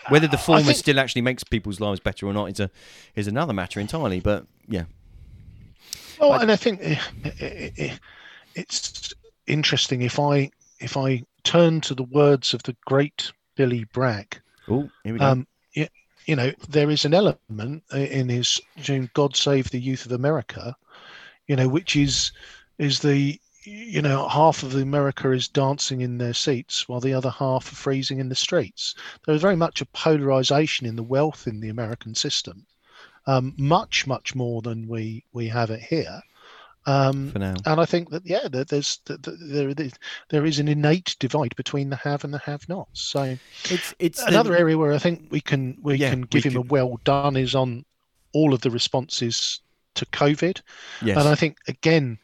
Whether 0.09 0.27
the 0.27 0.39
former 0.39 0.63
think... 0.63 0.77
still 0.77 0.99
actually 0.99 1.23
makes 1.23 1.45
people's 1.45 1.81
lives 1.81 2.01
better 2.01 2.27
or 2.27 2.33
not 2.33 2.51
is 2.51 2.61
a 2.61 2.71
is 3.15 3.27
another 3.27 3.53
matter 3.53 3.81
entirely. 3.81 4.21
But 4.21 4.47
yeah. 4.69 4.85
Well, 6.21 6.33
I... 6.33 6.43
and 6.43 6.53
I 6.53 6.57
think 6.57 6.81
it, 6.81 6.99
it, 7.25 7.73
it, 7.77 8.01
it's 8.55 9.15
interesting 9.47 10.03
if 10.03 10.19
I 10.19 10.51
if 10.81 10.97
I 10.97 11.23
turn 11.45 11.81
to 11.83 11.95
the 11.95 12.05
words 12.05 12.55
of 12.55 12.63
the 12.63 12.77
great 12.87 13.33
Billy 13.57 13.85
Bragg. 13.93 14.41
Oh, 14.69 14.89
here 15.05 15.13
we 15.13 15.19
go. 15.19 15.27
Um, 15.27 15.47
yeah, 15.75 15.89
you 16.27 16.37
know, 16.37 16.53
there 16.69 16.91
is 16.91 17.05
an 17.05 17.15
element 17.15 17.83
eh, 17.93 18.05
in 18.05 18.29
his 18.29 18.61
"God 19.15 19.37
Save 19.37 19.71
the 19.71 19.81
Youth 19.81 20.07
of 20.07 20.13
America," 20.13 20.77
you 21.47 21.57
know, 21.57 21.69
which 21.69 21.97
is 21.97 22.33
is 22.79 23.01
the 23.01 23.41
you 23.65 24.01
know, 24.01 24.27
half 24.29 24.63
of 24.63 24.75
America 24.75 25.31
is 25.33 25.49
dancing 25.49 26.01
in 26.01 26.19
their 26.19 26.35
seats 26.35 26.89
while 26.89 27.01
the 27.01 27.15
other 27.15 27.31
half 27.31 27.71
are 27.71 27.77
freezing 27.77 28.19
in 28.19 28.29
the 28.29 28.35
streets. 28.35 28.95
There 29.27 29.35
is 29.35 29.43
very 29.43 29.57
much 29.57 29.81
a 29.81 29.87
polarization 29.87 30.87
in 30.87 30.97
the 30.97 31.03
wealth 31.03 31.47
in 31.47 31.61
the 31.61 31.69
American 31.69 32.15
system, 32.15 32.65
um, 33.27 33.55
much, 33.59 34.07
much 34.07 34.35
more 34.35 34.63
than 34.63 34.89
we, 34.89 35.25
we 35.33 35.49
have 35.49 35.71
it 35.71 35.81
here. 35.81 36.21
Um, 36.87 37.31
For 37.33 37.39
now. 37.39 37.55
And 37.67 37.81
I 37.81 37.85
think 37.85 38.09
that, 38.11 38.25
yeah, 38.25 38.49
there's, 38.51 39.01
there, 39.07 39.75
there 40.31 40.47
is 40.47 40.59
an 40.59 40.69
innate 40.69 41.15
divide 41.19 41.55
between 41.57 41.91
the 41.91 41.97
have 41.97 42.25
and 42.25 42.33
the 42.33 42.39
have 42.39 42.67
nots. 42.69 43.03
So 43.03 43.37
it's, 43.65 43.95
it's 43.99 44.23
another 44.23 44.53
the, 44.53 44.59
area 44.59 44.79
where 44.79 44.93
I 44.93 44.99
think 44.99 45.27
we 45.31 45.43
can, 45.43 45.77
we 45.83 45.97
yeah, 45.97 46.11
can 46.11 46.23
give 46.23 46.45
we 46.45 46.51
him 46.51 46.63
could... 46.63 46.71
a 46.71 46.73
well 46.73 46.99
done 47.05 47.37
is 47.37 47.55
on 47.55 47.85
all 48.33 48.55
of 48.55 48.63
the 48.63 48.71
responses 48.71 49.61
to 49.97 50.07
COVID. 50.07 50.63
Yes. 51.03 51.19
And 51.19 51.29
I 51.29 51.35
think, 51.35 51.59
again, 51.69 52.19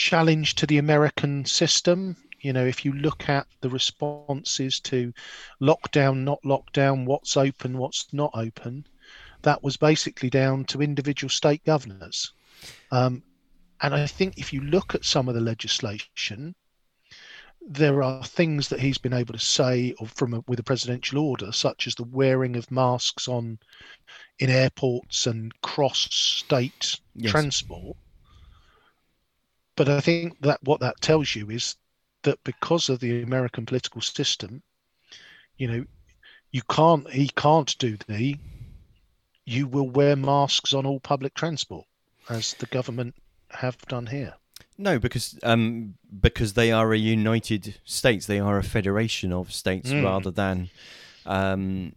challenge 0.00 0.54
to 0.54 0.66
the 0.66 0.78
American 0.78 1.44
system. 1.44 2.16
You 2.40 2.54
know, 2.54 2.64
if 2.64 2.86
you 2.86 2.92
look 2.94 3.28
at 3.28 3.46
the 3.60 3.68
responses 3.68 4.80
to 4.80 5.12
lockdown, 5.60 6.24
not 6.24 6.42
lockdown, 6.42 7.04
what's 7.04 7.36
open, 7.36 7.76
what's 7.76 8.06
not 8.12 8.30
open, 8.32 8.86
that 9.42 9.62
was 9.62 9.76
basically 9.76 10.30
down 10.30 10.64
to 10.66 10.80
individual 10.80 11.28
state 11.28 11.62
governors. 11.64 12.32
Um, 12.90 13.22
and 13.82 13.94
I 13.94 14.06
think 14.06 14.38
if 14.38 14.54
you 14.54 14.62
look 14.62 14.94
at 14.94 15.04
some 15.04 15.28
of 15.28 15.34
the 15.34 15.40
legislation, 15.42 16.54
there 17.60 18.02
are 18.02 18.24
things 18.24 18.68
that 18.68 18.80
he's 18.80 18.98
been 18.98 19.12
able 19.12 19.34
to 19.34 19.38
say 19.38 19.94
from 20.14 20.32
a, 20.32 20.42
with 20.48 20.58
a 20.58 20.62
presidential 20.62 21.18
order, 21.18 21.52
such 21.52 21.86
as 21.86 21.94
the 21.94 22.04
wearing 22.04 22.56
of 22.56 22.70
masks 22.70 23.28
on 23.28 23.58
in 24.38 24.48
airports 24.48 25.26
and 25.26 25.52
cross-state 25.60 26.98
yes. 27.14 27.30
transport, 27.30 27.98
but 29.80 29.88
I 29.88 30.00
think 30.00 30.38
that 30.42 30.62
what 30.62 30.80
that 30.80 31.00
tells 31.00 31.34
you 31.34 31.48
is 31.48 31.74
that 32.24 32.38
because 32.44 32.90
of 32.90 33.00
the 33.00 33.22
American 33.22 33.64
political 33.64 34.02
system, 34.02 34.62
you 35.56 35.68
know, 35.68 35.86
you 36.50 36.60
can't, 36.68 37.08
he 37.08 37.28
can't 37.28 37.74
do 37.78 37.96
the, 38.06 38.36
you 39.46 39.66
will 39.66 39.88
wear 39.88 40.16
masks 40.16 40.74
on 40.74 40.84
all 40.84 41.00
public 41.00 41.32
transport, 41.32 41.86
as 42.28 42.52
the 42.52 42.66
government 42.66 43.14
have 43.52 43.78
done 43.88 44.04
here. 44.04 44.34
No, 44.76 44.98
because 44.98 45.38
um, 45.44 45.94
because 46.20 46.52
they 46.52 46.70
are 46.72 46.92
a 46.92 46.98
united 46.98 47.80
states. 47.86 48.26
They 48.26 48.38
are 48.38 48.58
a 48.58 48.62
federation 48.62 49.32
of 49.32 49.50
states 49.50 49.92
mm. 49.92 50.04
rather 50.04 50.30
than 50.30 50.68
um, 51.24 51.94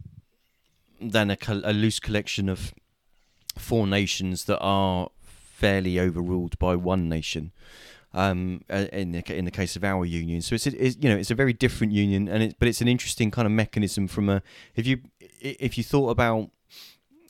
than 1.02 1.30
a, 1.30 1.36
a 1.48 1.74
loose 1.74 2.00
collection 2.00 2.48
of 2.48 2.72
four 3.58 3.86
nations 3.86 4.46
that 4.46 4.60
are 4.60 5.10
fairly 5.64 5.98
overruled 5.98 6.58
by 6.58 6.76
one 6.76 7.08
nation. 7.08 7.52
Um, 8.12 8.60
uh, 8.70 8.86
in 8.92 9.10
the 9.10 9.36
in 9.36 9.44
the 9.44 9.50
case 9.50 9.74
of 9.74 9.82
our 9.82 10.04
union, 10.04 10.40
so 10.40 10.54
it's, 10.54 10.68
it's 10.68 10.96
you 11.00 11.08
know 11.08 11.16
it's 11.16 11.32
a 11.32 11.34
very 11.34 11.52
different 11.52 11.92
union, 11.92 12.28
and 12.28 12.44
it, 12.44 12.56
but 12.60 12.68
it's 12.68 12.80
an 12.80 12.86
interesting 12.86 13.32
kind 13.32 13.44
of 13.44 13.50
mechanism 13.50 14.06
from 14.06 14.28
a 14.28 14.40
if 14.76 14.86
you 14.86 15.00
if 15.40 15.76
you 15.76 15.82
thought 15.82 16.10
about 16.10 16.50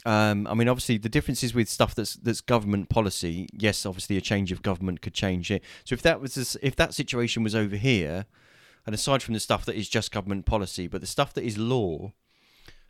um, 0.04 0.46
I 0.46 0.52
mean, 0.52 0.68
obviously, 0.68 0.98
the 0.98 1.08
differences 1.08 1.54
with 1.54 1.70
stuff 1.70 1.94
that's 1.94 2.14
that's 2.16 2.42
government 2.42 2.90
policy. 2.90 3.48
Yes, 3.54 3.86
obviously, 3.86 4.18
a 4.18 4.20
change 4.20 4.52
of 4.52 4.60
government 4.60 5.00
could 5.00 5.14
change 5.14 5.50
it. 5.50 5.62
So 5.84 5.94
if 5.94 6.02
that 6.02 6.20
was 6.20 6.56
if 6.62 6.76
that 6.76 6.92
situation 6.92 7.42
was 7.42 7.54
over 7.54 7.76
here, 7.76 8.26
and 8.84 8.94
aside 8.94 9.22
from 9.22 9.32
the 9.32 9.40
stuff 9.40 9.64
that 9.64 9.76
is 9.76 9.88
just 9.88 10.12
government 10.12 10.44
policy, 10.44 10.86
but 10.86 11.00
the 11.00 11.06
stuff 11.06 11.32
that 11.32 11.44
is 11.44 11.56
law, 11.56 12.12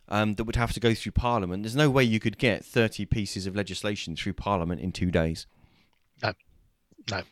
um, 0.07 0.33
that 0.33 0.43
would 0.43 0.55
have 0.55 0.73
to 0.73 0.79
go 0.79 0.93
through 0.93 1.13
Parliament. 1.13 1.63
There's 1.63 1.75
no 1.75 1.89
way 1.89 2.03
you 2.03 2.19
could 2.19 2.37
get 2.37 2.63
30 2.63 3.05
pieces 3.05 3.47
of 3.47 3.55
legislation 3.55 4.15
through 4.15 4.33
Parliament 4.33 4.81
in 4.81 4.91
two 4.91 5.11
days. 5.11 5.47
No, 6.21 6.33
no. 7.09 7.23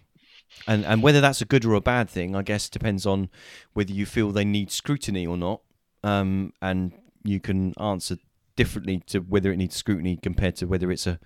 And 0.67 0.85
and 0.85 1.01
whether 1.01 1.19
that's 1.19 1.41
a 1.41 1.45
good 1.45 1.65
or 1.65 1.73
a 1.73 1.81
bad 1.81 2.09
thing, 2.09 2.35
I 2.35 2.43
guess, 2.43 2.69
depends 2.69 3.05
on 3.05 3.29
whether 3.73 3.91
you 3.91 4.05
feel 4.05 4.31
they 4.31 4.45
need 4.45 4.71
scrutiny 4.71 5.25
or 5.25 5.35
not. 5.35 5.61
Um, 6.03 6.53
and 6.61 6.91
you 7.23 7.39
can 7.39 7.73
answer 7.79 8.17
differently 8.55 9.01
to 9.07 9.19
whether 9.19 9.51
it 9.51 9.57
needs 9.57 9.75
scrutiny 9.75 10.17
compared 10.17 10.55
to 10.57 10.67
whether 10.67 10.91
it's 10.91 11.07
a 11.07 11.19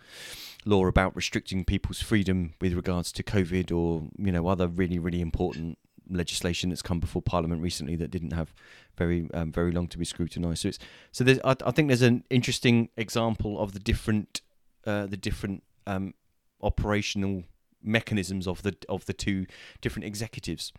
law 0.65 0.86
about 0.86 1.15
restricting 1.15 1.65
people's 1.65 2.01
freedom 2.01 2.53
with 2.62 2.73
regards 2.73 3.12
to 3.13 3.23
COVID 3.23 3.71
or 3.71 4.10
you 4.17 4.31
know 4.31 4.47
other 4.47 4.67
really 4.67 4.99
really 4.99 5.21
important 5.21 5.77
legislation 6.10 6.70
that's 6.70 6.82
come 6.82 7.00
before 7.00 7.22
Parliament 7.22 7.62
recently 7.62 7.96
that 7.96 8.12
didn't 8.12 8.34
have 8.34 8.54
very 8.96 9.30
um, 9.34 9.52
very 9.52 9.72
long 9.72 9.88
to 9.88 9.98
be 9.98 10.06
scrutinised. 10.06 10.62
So 10.62 10.70
it's 10.70 10.80
so 11.12 11.24
there's 11.24 11.39
I, 11.43 11.56
I 11.65 11.72
think 11.72 11.88
there's 11.88 12.02
an 12.02 12.24
interesting 12.30 12.89
example 12.98 13.60
of 13.60 13.74
the 13.74 13.80
different 13.80 14.41
uh, 14.86 15.06
the 15.06 15.17
different 15.17 15.63
um, 15.86 16.13
operational 16.62 17.43
mechanisms 17.84 18.48
of 18.48 18.63
the 18.63 18.76
of 18.89 19.06
the 19.06 19.13
two 19.13 19.46
different 19.82 20.06
executives, 20.06 20.74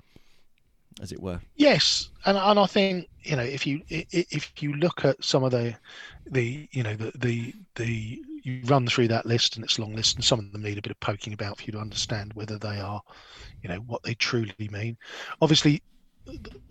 as 1.00 1.12
it 1.12 1.20
were. 1.22 1.40
Yes, 1.56 2.10
and 2.24 2.36
and 2.36 2.58
I 2.58 2.66
think 2.66 3.08
you 3.22 3.36
know 3.36 3.42
if 3.42 3.66
you 3.66 3.82
if 3.88 4.62
you 4.62 4.74
look 4.74 5.04
at 5.04 5.22
some 5.22 5.44
of 5.44 5.50
the 5.50 5.74
the 6.26 6.68
you 6.72 6.82
know 6.82 6.94
the 6.94 7.12
the 7.16 7.54
the 7.76 8.22
you 8.42 8.60
run 8.64 8.86
through 8.86 9.08
that 9.08 9.26
list 9.26 9.56
and 9.56 9.64
it's 9.64 9.78
a 9.78 9.80
long 9.80 9.94
list 9.94 10.16
and 10.16 10.24
some 10.24 10.38
of 10.38 10.52
them 10.52 10.62
need 10.62 10.78
a 10.78 10.82
bit 10.82 10.90
of 10.90 11.00
poking 11.00 11.32
about 11.32 11.58
for 11.58 11.64
you 11.64 11.72
to 11.72 11.78
understand 11.78 12.32
whether 12.34 12.58
they 12.58 12.80
are 12.80 13.02
you 13.62 13.68
know 13.68 13.78
what 13.80 14.02
they 14.02 14.14
truly 14.14 14.54
mean. 14.70 14.96
Obviously, 15.40 15.82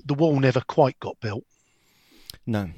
the 0.05 0.13
wall 0.13 0.39
never 0.39 0.61
quite 0.61 0.99
got 0.99 1.19
built. 1.19 1.43
No, 2.45 2.69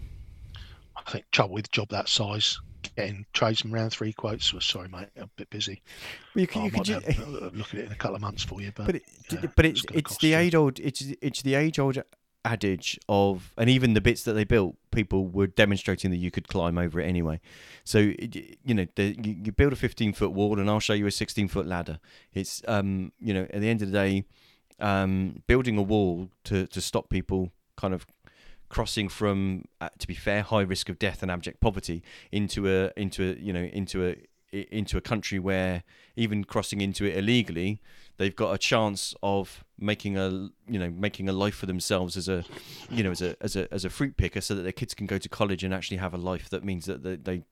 I 0.96 1.12
think 1.12 1.26
trouble 1.32 1.56
with 1.56 1.68
a 1.68 1.70
job 1.70 1.90
that 1.90 2.10
size 2.10 2.60
getting 3.00 3.26
tradesmen 3.34 3.74
round 3.74 3.92
three 3.92 4.14
quotes. 4.14 4.54
Was 4.54 4.66
sorry, 4.66 4.90
mate, 4.90 5.08
I'm 5.18 5.24
a 5.24 5.30
bit 5.36 5.50
busy. 5.50 5.82
Well, 6.36 6.42
you 6.42 6.48
can, 6.48 6.62
I 6.62 6.66
you 6.66 6.72
might 6.72 6.86
could 6.86 7.06
have 7.06 7.56
look 7.56 7.74
at 7.74 7.80
it 7.80 7.86
in 7.86 7.92
a 7.92 7.96
couple 7.96 8.16
of 8.16 8.22
months 8.22 8.44
for 8.44 8.62
you, 8.62 8.72
but 8.76 8.86
but 8.86 8.96
it, 8.96 9.04
yeah, 9.32 9.46
but 9.56 9.66
it's 9.66 9.82
gonna 9.82 10.00
it's 10.00 10.18
the 10.18 10.34
age 10.34 10.56
old 10.56 10.80
it's 10.80 11.04
it's 11.22 11.42
the 11.42 11.56
age 11.56 11.80
old 11.80 12.02
adage 12.46 12.98
of 13.10 13.54
and 13.58 13.70
even 13.70 13.94
the 13.94 14.02
bits 14.02 14.24
that 14.24 14.34
they 14.34 14.46
built 14.46 14.76
people 14.92 15.28
were 15.28 15.48
demonstrating 15.48 16.10
that 16.10 16.18
you 16.18 16.32
could 16.32 16.48
climb 16.48 16.78
over 16.78 17.00
it 17.00 17.06
anyway. 17.06 17.40
So 17.84 18.00
you 18.00 18.74
know 18.74 18.88
the, 18.96 19.16
you, 19.22 19.36
you 19.44 19.52
build 19.52 19.74
a 19.74 19.76
15 19.76 20.14
foot 20.14 20.32
wall 20.32 20.60
and 20.60 20.70
i'll 20.70 20.80
show 20.80 20.94
you 20.94 21.06
a 21.08 21.12
16 21.12 21.48
foot 21.48 21.68
ladder. 21.68 22.00
It's 22.34 22.62
um 22.68 23.12
you 23.20 23.34
know 23.34 23.48
at 23.50 23.62
the 23.62 23.70
end 23.70 23.82
of 23.82 23.92
the 23.92 23.98
day 23.98 24.26
um 24.80 25.44
building 25.48 25.78
a 25.78 25.82
wall 25.82 26.30
to 26.46 26.68
to 26.68 26.82
stop 26.82 27.10
people 27.10 27.52
kind 27.76 27.94
of 27.94 28.06
crossing 28.70 29.10
from 29.10 29.66
uh, 29.82 29.90
to 29.98 30.08
be 30.08 30.14
fair 30.14 30.42
high 30.44 30.62
risk 30.62 30.90
of 30.90 31.00
death 31.00 31.22
and 31.22 31.32
abject 31.32 31.60
poverty 31.60 32.04
into 32.32 32.68
a 32.68 32.92
into 32.96 33.24
a 33.24 33.36
you 33.42 33.52
know 33.52 33.64
into 33.64 34.08
a 34.08 34.16
into 34.52 34.98
a 34.98 35.02
country 35.02 35.38
where 35.38 35.84
even 36.16 36.44
crossing 36.44 36.82
into 36.82 37.06
it 37.06 37.16
illegally 37.18 37.82
they've 38.18 38.36
got 38.36 38.54
a 38.54 38.58
chance 38.58 39.14
of 39.22 39.64
making 39.78 40.18
a 40.18 40.30
you 40.68 40.80
know 40.80 40.90
making 40.90 41.30
a 41.30 41.34
life 41.34 41.56
for 41.56 41.66
themselves 41.66 42.18
as 42.18 42.28
a 42.28 42.44
you 42.90 43.04
know 43.04 43.12
as 43.12 43.22
a 43.22 43.36
as 43.42 43.56
a 43.56 43.72
as 43.74 43.86
a 43.86 43.90
fruit 43.90 44.18
picker 44.18 44.42
so 44.42 44.56
that 44.56 44.64
their 44.64 44.72
kids 44.72 44.94
can 44.94 45.06
go 45.06 45.18
to 45.18 45.30
college 45.30 45.64
and 45.64 45.74
actually 45.74 45.98
have 45.98 46.14
a 46.14 46.18
life 46.18 46.50
that 46.50 46.64
means 46.64 46.86
that 46.86 47.04
they, 47.04 47.16
they 47.16 47.44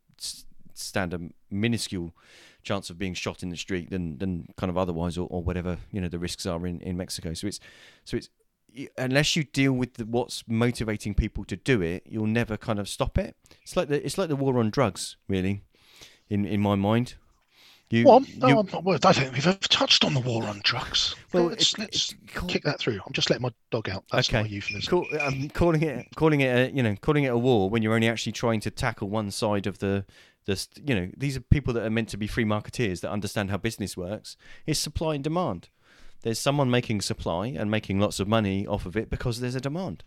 stand 0.74 1.14
a 1.14 1.20
minuscule 1.50 2.14
chance 2.64 2.90
of 2.90 2.98
being 2.98 3.14
shot 3.14 3.44
in 3.44 3.50
the 3.50 3.58
street 3.58 3.90
than 3.90 4.18
than 4.18 4.48
kind 4.58 4.70
of 4.70 4.78
otherwise 4.78 5.18
or, 5.18 5.28
or 5.30 5.42
whatever 5.42 5.78
you 5.92 6.02
know 6.02 6.10
the 6.10 6.20
risks 6.20 6.46
are 6.46 6.68
in 6.68 6.82
in 6.82 6.98
Mexico. 6.98 7.34
So 7.34 7.48
it's 7.48 7.60
so 8.04 8.18
it's 8.18 8.30
unless 8.98 9.36
you 9.36 9.44
deal 9.44 9.74
with 9.74 9.96
the, 9.96 10.06
what's 10.06 10.44
motivating 10.48 11.14
people 11.16 11.44
to 11.46 11.56
do 11.56 11.82
it 11.82 12.04
you'll 12.08 12.28
never 12.28 12.58
kind 12.58 12.80
of 12.80 12.88
stop 12.88 13.18
it 13.18 13.36
it's 13.64 13.76
like 13.76 13.88
the 13.88 14.06
it's 14.06 14.18
like 14.18 14.30
the 14.30 14.36
war 14.36 14.60
on 14.60 14.70
drugs 14.70 15.18
really 15.28 15.62
in 16.30 16.46
in 16.46 16.62
my 16.62 16.76
mind 16.76 17.16
you, 17.90 18.04
Well, 18.04 18.20
no, 18.36 18.48
you- 18.50 18.60
I'm 18.60 18.66
not, 18.66 18.86
I 18.86 18.98
don't 18.98 19.14
think 19.14 19.32
we've 19.34 19.48
ever 19.48 19.58
touched 19.60 20.04
on 20.04 20.14
the 20.14 20.20
war 20.20 20.44
on 20.44 20.60
drugs. 20.62 21.16
Well, 21.32 21.46
let's, 21.46 21.72
it- 21.72 21.80
let's 21.80 22.14
call- 22.34 22.50
kick 22.50 22.64
that 22.64 22.80
through. 22.80 23.00
I'm 23.06 23.14
just 23.14 23.30
letting 23.30 23.44
my 23.44 23.52
dog 23.72 23.88
out. 23.88 24.04
That's 24.12 24.28
Okay. 24.28 24.42
my 24.42 24.48
euphemism. 24.50 24.90
Call, 24.90 25.22
um, 25.22 25.48
calling 25.54 25.82
it 25.82 26.06
calling 26.18 26.42
it 26.42 26.48
a, 26.48 26.76
you 26.76 26.84
know 26.84 26.98
calling 27.00 27.24
it 27.24 27.30
a 27.30 27.38
war 27.38 27.70
when 27.70 27.82
you're 27.82 27.94
only 27.96 28.10
actually 28.10 28.34
trying 28.34 28.60
to 28.60 28.72
tackle 28.72 29.08
one 29.08 29.32
side 29.32 29.68
of 29.68 29.80
the 29.80 30.06
the 30.44 30.68
you 30.86 30.96
know 30.96 31.10
these 31.16 31.38
are 31.38 31.40
people 31.40 31.74
that 31.76 31.86
are 31.86 31.90
meant 31.90 32.10
to 32.10 32.18
be 32.18 32.28
free 32.28 32.44
marketeers 32.44 33.00
that 33.00 33.10
understand 33.10 33.52
how 33.52 33.56
business 33.58 33.96
works 33.96 34.36
It's 34.66 34.80
supply 34.82 35.16
and 35.16 35.24
demand 35.24 35.70
there's 36.22 36.40
someone 36.40 36.70
making 36.70 37.02
supply 37.02 37.48
and 37.48 37.72
making 37.72 38.00
lots 38.00 38.20
of 38.20 38.28
money 38.28 38.66
off 38.68 38.86
of 38.86 38.98
it 38.98 39.10
because 39.10 39.40
there's 39.40 39.56
a 39.56 39.62
demand 39.62 40.04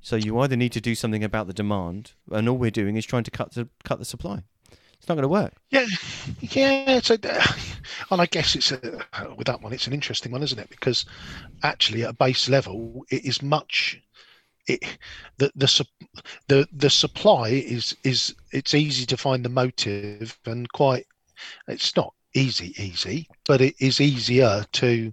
so 0.00 0.16
you 0.16 0.38
either 0.38 0.56
need 0.56 0.72
to 0.72 0.80
do 0.80 0.94
something 0.94 1.24
about 1.24 1.46
the 1.46 1.52
demand 1.52 2.12
and 2.30 2.48
all 2.48 2.56
we're 2.56 2.70
doing 2.70 2.96
is 2.96 3.06
trying 3.06 3.24
to 3.24 3.30
cut 3.30 3.52
the 3.52 3.68
cut 3.84 3.98
the 3.98 4.04
supply 4.04 4.42
it's 4.98 5.08
not 5.08 5.14
going 5.14 5.22
to 5.22 5.28
work 5.28 5.54
Yeah, 5.70 5.86
yeah. 6.40 7.00
A, 7.08 7.18
and 8.10 8.20
I 8.20 8.26
guess 8.26 8.54
it's 8.56 8.72
a, 8.72 8.78
with 9.36 9.46
that 9.46 9.60
one, 9.62 9.72
it's 9.72 9.86
an 9.86 9.92
interesting 9.92 10.32
one, 10.32 10.42
isn't 10.42 10.58
it? 10.58 10.70
Because 10.70 11.04
actually, 11.62 12.04
at 12.04 12.10
a 12.10 12.14
base 12.14 12.48
level, 12.48 13.04
it 13.10 13.24
is 13.24 13.42
much. 13.42 14.00
It 14.66 14.98
the 15.38 15.52
the 15.54 15.86
the 16.48 16.68
the 16.72 16.90
supply 16.90 17.50
is 17.50 17.96
is 18.02 18.34
it's 18.50 18.74
easy 18.74 19.06
to 19.06 19.16
find 19.16 19.44
the 19.44 19.48
motive 19.48 20.36
and 20.44 20.68
quite. 20.72 21.06
It's 21.68 21.94
not 21.94 22.14
easy, 22.36 22.74
easy, 22.82 23.28
but 23.46 23.60
it 23.60 23.74
is 23.78 24.00
easier 24.00 24.64
to 24.72 25.12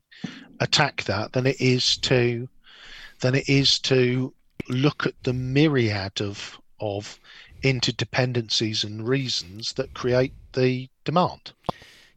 attack 0.60 1.04
that 1.04 1.34
than 1.34 1.46
it 1.46 1.60
is 1.60 1.98
to 1.98 2.48
than 3.20 3.36
it 3.36 3.48
is 3.48 3.80
to 3.80 4.34
look 4.70 5.06
at 5.06 5.16
the 5.24 5.34
myriad 5.34 6.22
of 6.22 6.60
of 6.80 7.20
interdependencies 7.64 8.84
and 8.84 9.08
reasons 9.08 9.74
that 9.74 9.94
create 9.94 10.34
the 10.54 10.90
demand. 11.06 11.54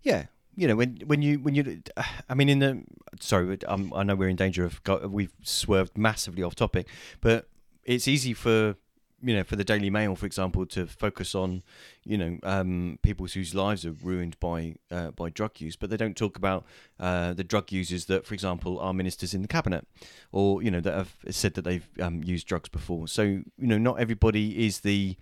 Yeah, 0.03 0.27
you 0.57 0.69
know 0.69 0.77
when 0.77 1.01
when 1.07 1.23
you 1.23 1.39
when 1.39 1.55
you, 1.55 1.83
I 2.29 2.35
mean 2.35 2.49
in 2.49 2.59
the 2.59 2.83
sorry, 3.21 3.59
um, 3.67 3.93
I 3.95 4.03
know 4.03 4.15
we're 4.15 4.29
in 4.29 4.37
danger 4.37 4.65
of 4.65 4.81
we've 5.11 5.33
swerved 5.43 5.97
massively 5.97 6.43
off 6.43 6.55
topic, 6.55 6.87
but 7.21 7.49
it's 7.85 8.09
easy 8.09 8.35
for 8.35 8.77
you 9.23 9.35
know 9.35 9.45
for 9.45 9.57
the 9.57 9.65
Daily 9.65 9.91
Mail, 9.91 10.15
for 10.15 10.27
example, 10.27 10.67
to 10.67 10.87
focus 10.87 11.35
on 11.35 11.63
you 12.05 12.19
know 12.19 12.39
um, 12.43 12.99
people 13.03 13.27
whose 13.27 13.55
lives 13.55 13.85
are 13.87 13.93
ruined 13.93 14.39
by 14.41 14.77
uh, 14.91 15.11
by 15.11 15.31
drug 15.31 15.61
use, 15.61 15.77
but 15.77 15.91
they 15.91 15.97
don't 15.97 16.17
talk 16.17 16.37
about 16.37 16.65
uh, 17.01 17.33
the 17.33 17.45
drug 17.45 17.73
users 17.73 18.07
that, 18.07 18.27
for 18.27 18.35
example, 18.35 18.79
are 18.79 18.93
ministers 18.93 19.35
in 19.35 19.43
the 19.43 19.49
cabinet, 19.49 19.87
or 20.33 20.63
you 20.63 20.71
know 20.71 20.81
that 20.81 20.95
have 20.95 21.15
said 21.31 21.55
that 21.55 21.63
they've 21.63 21.89
um, 22.01 22.23
used 22.23 22.47
drugs 22.47 22.69
before. 22.69 23.09
So 23.09 23.23
you 23.23 23.45
know 23.59 23.79
not 23.79 23.99
everybody 24.01 24.67
is 24.67 24.81
the 24.81 25.17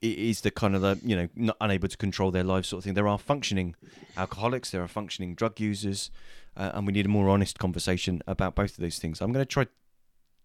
is 0.00 0.42
the 0.42 0.50
kind 0.50 0.76
of 0.76 0.82
the 0.82 1.00
you 1.02 1.16
know 1.16 1.28
not 1.34 1.56
unable 1.60 1.88
to 1.88 1.96
control 1.96 2.30
their 2.30 2.44
lives 2.44 2.68
sort 2.68 2.78
of 2.78 2.84
thing. 2.84 2.94
There 2.94 3.08
are 3.08 3.18
functioning 3.18 3.74
alcoholics, 4.16 4.70
there 4.70 4.82
are 4.82 4.88
functioning 4.88 5.34
drug 5.34 5.58
users, 5.58 6.10
uh, 6.56 6.70
and 6.74 6.86
we 6.86 6.92
need 6.92 7.06
a 7.06 7.08
more 7.08 7.28
honest 7.28 7.58
conversation 7.58 8.22
about 8.26 8.54
both 8.54 8.72
of 8.72 8.76
those 8.78 8.98
things. 8.98 9.20
I'm 9.20 9.32
going 9.32 9.44
to 9.44 9.48
try 9.48 9.66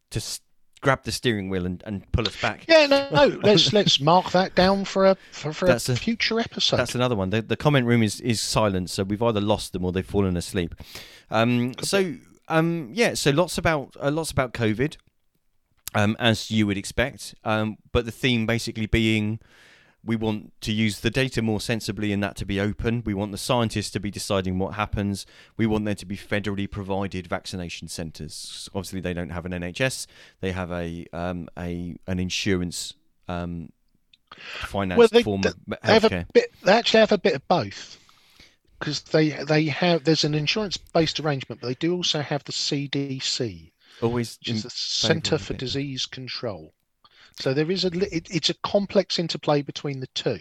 to 0.09 0.17
s- 0.17 0.41
grab 0.83 1.03
the 1.03 1.11
steering 1.11 1.49
wheel 1.49 1.65
and, 1.65 1.81
and 1.87 2.09
pull 2.11 2.27
us 2.27 2.39
back. 2.39 2.65
Yeah, 2.67 2.85
no, 2.85 3.07
no. 3.11 3.39
Let's 3.41 3.73
let's 3.73 3.99
mark 3.99 4.31
that 4.31 4.53
down 4.53 4.85
for 4.85 5.05
a 5.05 5.17
for, 5.31 5.51
for 5.53 5.67
a 5.67 5.75
a- 5.75 5.79
future 5.79 6.39
episode. 6.39 6.77
That's 6.77 6.93
another 6.93 7.15
one. 7.15 7.31
The, 7.31 7.41
the 7.41 7.57
comment 7.57 7.87
room 7.87 8.03
is, 8.03 8.21
is 8.21 8.39
silent, 8.39 8.89
so 8.91 9.03
we've 9.03 9.23
either 9.23 9.41
lost 9.41 9.73
them 9.73 9.83
or 9.83 9.91
they've 9.91 10.05
fallen 10.05 10.37
asleep. 10.37 10.75
Um, 11.31 11.73
so 11.81 12.15
um, 12.47 12.89
yeah, 12.93 13.15
so 13.15 13.31
lots 13.31 13.57
about 13.57 13.95
uh, 13.99 14.11
lots 14.11 14.29
about 14.29 14.53
COVID, 14.53 14.97
um, 15.95 16.15
as 16.19 16.51
you 16.51 16.67
would 16.67 16.77
expect. 16.77 17.33
Um, 17.43 17.77
but 17.91 18.05
the 18.05 18.11
theme 18.11 18.45
basically 18.45 18.85
being 18.85 19.39
we 20.05 20.15
want 20.15 20.51
to 20.61 20.71
use 20.73 20.99
the 20.99 21.09
data 21.09 21.41
more 21.41 21.61
sensibly 21.61 22.11
and 22.11 22.21
that 22.21 22.35
to 22.37 22.45
be 22.45 22.59
open. 22.59 23.03
We 23.05 23.13
want 23.13 23.31
the 23.31 23.37
scientists 23.37 23.89
to 23.91 23.99
be 23.99 24.11
deciding 24.11 24.59
what 24.59 24.73
happens. 24.73 25.25
We 25.55 25.65
want 25.65 25.85
there 25.85 25.95
to 25.95 26.05
be 26.05 26.17
federally 26.17 26.69
provided 26.69 27.27
vaccination 27.27 27.87
centres. 27.87 28.67
Obviously, 28.75 28.99
they 28.99 29.13
don't 29.13 29.29
have 29.29 29.45
an 29.45 29.53
NHS. 29.53 30.07
They 30.41 30.51
have 30.51 30.71
a 30.71 31.05
um, 31.13 31.47
a 31.57 31.95
an 32.07 32.19
insurance 32.19 32.93
um, 33.29 33.71
financed 34.35 34.97
Well, 34.99 35.07
they- 35.11 35.23
form 35.23 35.41
they- 35.41 35.49
of 35.49 35.55
They 35.67 35.93
have 35.93 36.03
healthcare. 36.03 36.29
a 36.29 36.33
bit. 36.33 36.51
They 36.63 36.71
actually 36.73 36.99
have 36.99 37.11
a 37.11 37.17
bit 37.17 37.35
of 37.35 37.47
both, 37.47 37.97
because 38.79 39.01
they 39.03 39.29
they 39.29 39.65
have. 39.67 40.03
There's 40.03 40.23
an 40.25 40.33
insurance-based 40.35 41.19
arrangement, 41.21 41.61
but 41.61 41.67
they 41.67 41.75
do 41.75 41.95
also 41.95 42.19
have 42.21 42.43
the 42.43 42.51
CDC, 42.51 43.71
Always 44.01 44.37
which 44.41 44.49
is 44.49 44.63
the 44.63 44.69
Centre 44.69 45.37
for. 45.37 45.53
Disease 45.53 46.05
Control. 46.05 46.73
So 47.39 47.53
there 47.53 47.69
is 47.69 47.85
a. 47.85 48.15
It, 48.15 48.27
it's 48.29 48.49
a 48.49 48.55
complex 48.55 49.19
interplay 49.19 49.61
between 49.61 49.99
the 49.99 50.07
two. 50.07 50.39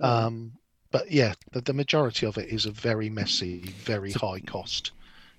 Um, 0.00 0.52
but 0.90 1.10
yeah, 1.10 1.34
the, 1.52 1.60
the 1.60 1.72
majority 1.72 2.26
of 2.26 2.38
it 2.38 2.48
is 2.48 2.66
a 2.66 2.70
very 2.70 3.08
messy, 3.08 3.74
very 3.84 4.12
high 4.12 4.40
cost. 4.40 4.92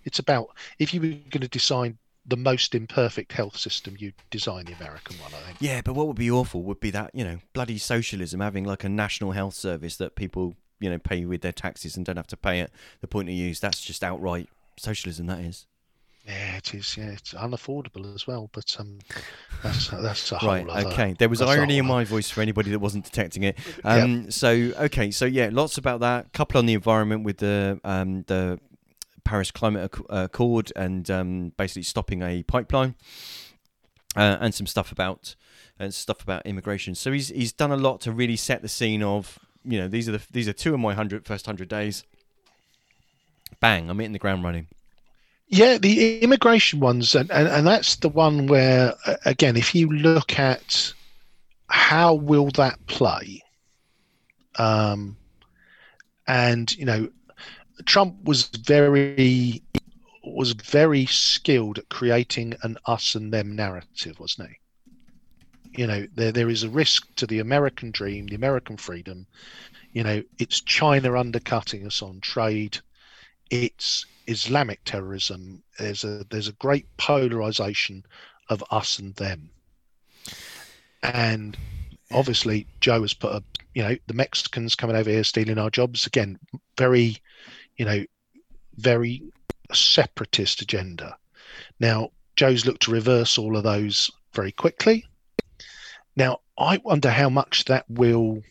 It's 0.04 0.20
about 0.20 0.50
if 0.80 0.94
you 0.94 1.02
were 1.02 1.08
going 1.08 1.42
to 1.42 1.48
design 1.48 1.98
the 2.26 2.38
most 2.38 2.74
imperfect 2.74 3.32
health 3.34 3.58
system, 3.58 3.96
you'd 4.00 4.14
design 4.32 4.66
the 4.66 4.74
American 4.74 5.18
one. 5.18 5.32
I 5.34 5.46
think. 5.46 5.58
Yeah, 5.60 5.82
but 5.82 5.94
what 5.94 6.08
would 6.08 6.18
be 6.18 6.32
awful 6.32 6.64
would 6.64 6.80
be 6.80 6.92
that 6.92 7.12
you 7.14 7.24
know 7.24 7.40
bloody 7.54 7.78
socialism 7.78 8.40
having 8.40 8.64
like 8.64 8.84
a 8.84 8.90
national 8.90 9.32
health 9.32 9.54
service 9.54 9.98
that 9.98 10.16
people 10.16 10.56
you 10.80 10.90
know 10.90 10.98
pay 10.98 11.26
with 11.26 11.42
their 11.42 11.52
taxes 11.52 11.96
and 11.96 12.06
don't 12.06 12.18
have 12.18 12.28
to 12.28 12.38
pay 12.38 12.60
at 12.62 12.72
the 13.02 13.08
point 13.08 13.30
of 13.30 13.36
use. 13.36 13.60
That's 13.60 13.82
just 13.82 14.04
outright 14.04 14.50
socialism. 14.78 15.28
That 15.28 15.40
is 15.40 15.68
Yeah, 16.26 16.56
it 16.58 16.74
is. 16.74 16.96
Yeah, 16.98 17.10
it's 17.12 17.34
unaffordable 17.34 18.16
as 18.16 18.26
well. 18.26 18.50
But 18.54 18.76
um, 18.80 19.00
that's 19.62 19.90
that's 19.90 20.32
a 20.32 20.38
whole 20.38 20.50
right. 20.50 20.68
other- 20.70 20.90
Okay, 20.90 21.16
there 21.20 21.28
was 21.30 21.42
irony 21.42 21.78
in 21.80 21.86
my 21.86 22.06
voice 22.06 22.30
for 22.30 22.40
anybody 22.42 22.72
that 22.72 22.80
wasn't 22.80 23.04
detecting 23.06 23.44
it. 23.44 23.58
Um, 23.84 24.32
So 24.32 24.50
okay, 24.50 25.12
so 25.12 25.26
yeah, 25.26 25.50
lots 25.52 25.78
about 25.78 26.00
that. 26.00 26.32
Couple 26.32 26.60
on 26.60 26.66
the 26.66 26.74
environment 26.74 27.24
with 27.24 27.38
the 27.38 27.80
um, 27.84 28.24
the 28.28 28.60
Paris 29.26 29.52
Climate 29.52 29.92
Accord 30.10 30.72
and 30.76 31.10
um, 31.12 31.54
basically 31.58 31.84
stopping 31.84 32.22
a 32.22 32.44
pipeline. 32.44 32.96
uh, 34.16 34.38
and 34.40 34.54
some 34.54 34.68
stuff 34.68 34.92
about 34.92 35.36
and 35.80 35.94
stuff 35.94 36.22
about 36.22 36.46
immigration. 36.46 36.96
So 36.96 37.12
he's 37.12 37.30
he's 37.30 37.52
done 37.52 37.72
a 37.72 37.78
lot 37.78 38.00
to 38.02 38.12
really 38.14 38.36
set 38.38 38.62
the 38.62 38.70
scene 38.70 39.04
of 39.04 39.40
you 39.66 39.78
know 39.80 39.88
these 39.90 40.08
are 40.08 40.14
the 40.14 40.22
these 40.32 40.48
are 40.48 40.54
two 40.54 40.74
of 40.74 40.80
my 40.80 40.94
hundred 40.94 41.26
first 41.28 41.46
hundred 41.46 41.68
days. 41.68 42.06
Bang! 43.60 43.90
I'm 43.90 43.98
hitting 44.00 44.14
the 44.14 44.20
ground 44.20 44.44
running. 44.44 44.68
Yeah, 45.48 45.78
the 45.78 46.20
immigration 46.20 46.80
ones, 46.80 47.14
and, 47.16 47.30
and, 47.32 47.48
and 47.48 47.68
that's 47.68 47.98
the 47.98 48.10
one 48.10 48.48
where, 48.48 48.96
again, 49.26 49.56
if 49.56 49.76
you 49.76 49.88
look 49.90 50.40
at 50.40 50.94
how 51.68 52.16
will 52.16 52.50
that 52.52 52.86
play, 52.88 53.44
um, 54.58 55.18
and 56.28 56.76
you 56.76 56.86
know, 56.86 57.10
Trump 57.86 58.24
was 58.24 58.48
very 58.48 59.62
was 60.24 60.54
very 60.54 61.06
skilled 61.06 61.78
at 61.78 61.90
creating 61.90 62.56
an 62.64 62.78
us 62.86 63.14
and 63.14 63.32
them 63.34 63.56
narrative, 63.56 64.20
wasn't 64.20 64.50
he? 64.50 65.82
You 65.82 65.88
know, 65.88 66.08
there 66.16 66.32
there 66.32 66.50
is 66.50 66.64
a 66.64 66.70
risk 66.70 67.14
to 67.16 67.28
the 67.28 67.40
American 67.40 67.92
dream, 67.92 68.28
the 68.28 68.36
American 68.36 68.78
freedom. 68.78 69.28
You 69.92 70.04
know, 70.04 70.24
it's 70.40 70.62
China 70.62 71.20
undercutting 71.20 71.86
us 71.86 72.02
on 72.02 72.22
trade. 72.22 72.80
It's 73.52 74.06
Islamic 74.28 74.84
terrorism. 74.86 75.64
There's 75.78 76.04
a 76.04 76.26
there's 76.30 76.48
a 76.48 76.54
great 76.54 76.86
polarization 76.98 78.06
of 78.50 78.64
us 78.72 79.00
and 79.00 79.16
them. 79.16 79.50
And 81.02 81.58
obviously, 82.12 82.68
Joe 82.80 83.02
has 83.02 83.14
put 83.14 83.34
a 83.34 83.44
you 83.74 83.84
know 83.84 83.96
the 84.08 84.14
Mexicans 84.14 84.76
coming 84.76 84.96
over 84.96 85.10
here 85.10 85.24
stealing 85.24 85.58
our 85.58 85.70
jobs 85.70 86.06
again. 86.06 86.40
Very, 86.78 87.18
you 87.78 87.86
know, 87.86 88.06
very 88.76 89.22
separatist 89.74 90.62
agenda. 90.62 91.18
Now, 91.80 92.12
Joe's 92.36 92.66
looked 92.66 92.84
to 92.84 92.92
reverse 92.92 93.38
all 93.38 93.58
of 93.58 93.64
those 93.64 94.12
very 94.34 94.52
quickly. 94.52 95.06
Now, 96.16 96.40
I 96.58 96.78
wonder 96.78 97.10
how 97.10 97.30
much 97.30 97.66
that 97.66 97.90
will. 97.90 98.44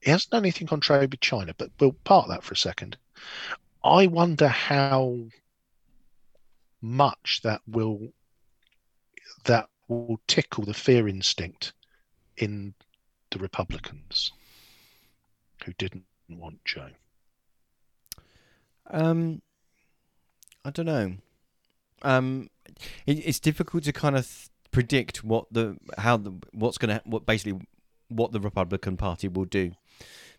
He 0.00 0.10
hasn't 0.10 0.30
done 0.30 0.42
anything 0.42 0.68
on 0.70 0.80
trade 0.80 1.12
with 1.12 1.20
China, 1.20 1.54
but 1.56 1.70
we'll 1.78 1.92
part 2.04 2.28
that 2.28 2.42
for 2.42 2.54
a 2.54 2.56
second. 2.56 2.96
I 3.84 4.06
wonder 4.06 4.48
how 4.48 5.18
much 6.80 7.40
that 7.42 7.60
will 7.66 8.12
that 9.44 9.68
will 9.88 10.20
tickle 10.26 10.64
the 10.64 10.74
fear 10.74 11.08
instinct 11.08 11.72
in 12.36 12.74
the 13.30 13.38
Republicans 13.38 14.32
who 15.64 15.72
didn't 15.74 16.04
want 16.28 16.64
Joe. 16.64 16.90
Um, 18.90 19.42
I 20.64 20.70
don't 20.70 20.86
know. 20.86 21.14
Um, 22.02 22.50
it, 23.06 23.18
it's 23.26 23.40
difficult 23.40 23.84
to 23.84 23.92
kind 23.92 24.16
of 24.16 24.26
th- 24.26 24.48
predict 24.70 25.22
what 25.22 25.46
the 25.50 25.76
how 25.98 26.16
the 26.16 26.32
what's 26.52 26.78
going 26.78 26.96
to 26.96 27.02
what 27.04 27.26
basically 27.26 27.60
what 28.08 28.32
the 28.32 28.40
Republican 28.40 28.96
Party 28.96 29.28
will 29.28 29.44
do, 29.44 29.72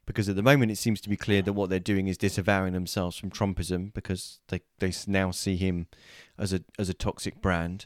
because 0.06 0.28
at 0.30 0.36
the 0.36 0.44
moment 0.44 0.72
it 0.72 0.78
seems 0.78 1.00
to 1.02 1.10
be 1.10 1.18
clear 1.18 1.42
that 1.42 1.54
what 1.54 1.70
they're 1.70 1.80
doing 1.80 2.08
is 2.08 2.18
disavowing 2.18 2.74
themselves 2.74 3.18
from 3.18 3.30
Trumpism 3.30 3.94
because 3.94 4.39
they 4.50 4.62
they 4.80 4.92
now 5.08 5.32
see 5.32 5.56
him 5.56 5.88
as 6.38 6.54
a 6.54 6.62
as 6.78 6.89
a 6.89 6.94
toxic 6.94 7.42
brand. 7.42 7.86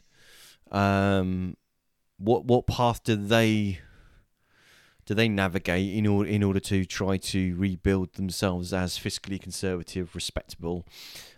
Um, 0.71 1.55
what 2.17 2.45
what 2.45 2.67
path 2.67 3.03
do 3.03 3.15
they 3.15 3.79
do 5.07 5.15
they 5.15 5.27
navigate 5.27 5.95
in 5.95 6.05
order 6.05 6.29
in 6.29 6.43
order 6.43 6.59
to 6.59 6.85
try 6.85 7.17
to 7.17 7.55
rebuild 7.55 8.13
themselves 8.13 8.73
as 8.73 8.99
fiscally 8.99 9.41
conservative, 9.41 10.13
respectable, 10.13 10.85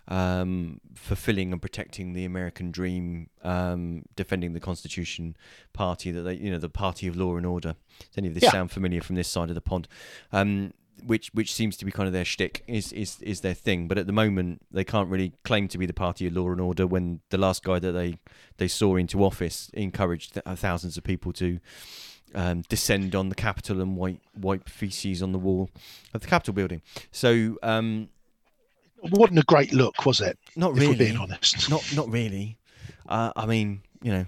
um, 0.08 0.82
fulfilling 0.96 1.52
and 1.54 1.62
protecting 1.62 2.14
the 2.14 2.26
American 2.26 2.72
dream, 2.72 3.30
um, 3.44 4.04
defending 4.16 4.54
the 4.54 4.60
Constitution 4.60 5.38
party 5.72 6.12
that 6.12 6.24
they, 6.24 6.34
you 6.34 6.50
know, 6.52 6.58
the 6.58 6.68
party 6.70 7.08
of 7.08 7.16
law 7.16 7.38
and 7.38 7.46
order. 7.46 7.76
Does 8.00 8.18
any 8.18 8.28
of 8.28 8.34
this 8.34 8.44
Yeah. 8.44 8.52
sound 8.52 8.72
familiar 8.72 9.02
from 9.02 9.16
this 9.16 9.28
side 9.28 9.50
of 9.50 9.56
the 9.56 9.62
pond? 9.62 9.88
Um, 10.32 10.74
which 11.06 11.30
which 11.34 11.54
seems 11.54 11.78
to 11.78 11.86
be 11.86 11.92
kind 11.92 12.08
of 12.08 12.14
their 12.14 12.26
shtick 12.26 12.64
is, 12.68 12.92
is 12.92 13.22
is 13.22 13.40
their 13.40 13.54
thing. 13.54 13.88
But 13.88 13.98
at 13.98 14.06
the 14.08 14.12
moment, 14.12 14.64
they 14.72 14.84
can't 14.84 15.08
really 15.10 15.32
claim 15.46 15.70
to 15.70 15.78
be 15.78 15.86
the 15.86 15.94
party 15.94 16.28
of 16.28 16.36
law 16.36 16.50
and 16.52 16.60
order 16.60 16.86
when 16.86 17.22
the 17.30 17.38
last 17.38 17.64
guy 17.64 17.80
that 17.80 17.94
they 17.94 18.18
they 18.58 18.68
saw 18.68 18.98
into 18.98 19.24
office 19.24 19.70
encouraged 19.74 20.34
th- 20.34 20.58
thousands 20.60 20.98
of 20.98 21.04
people 21.06 21.32
to 21.34 21.60
um, 22.36 22.62
descend 22.70 23.16
on 23.16 23.30
the 23.30 23.36
Capitol 23.36 23.82
and 23.82 23.96
wipe 23.98 24.20
wipe 24.40 24.70
feces 24.70 25.22
on 25.24 25.32
the 25.32 25.40
wall 25.40 25.70
of 26.14 26.22
the 26.22 26.28
Capitol 26.28 26.54
building. 26.54 26.82
So 27.12 27.58
um, 27.64 28.10
It 29.04 29.12
wasn't 29.12 29.40
a 29.40 29.44
great 29.44 29.74
look, 29.74 30.06
was 30.06 30.22
it? 30.22 30.38
not 30.56 30.72
If 30.74 30.78
really 30.78 30.92
we're 30.94 30.98
being 30.98 31.18
honest. 31.18 31.70
not 31.72 31.84
not 31.96 32.10
really. 32.10 32.58
Uh, 33.08 33.32
I 33.36 33.46
mean, 33.46 33.82
you 34.04 34.12
know, 34.12 34.26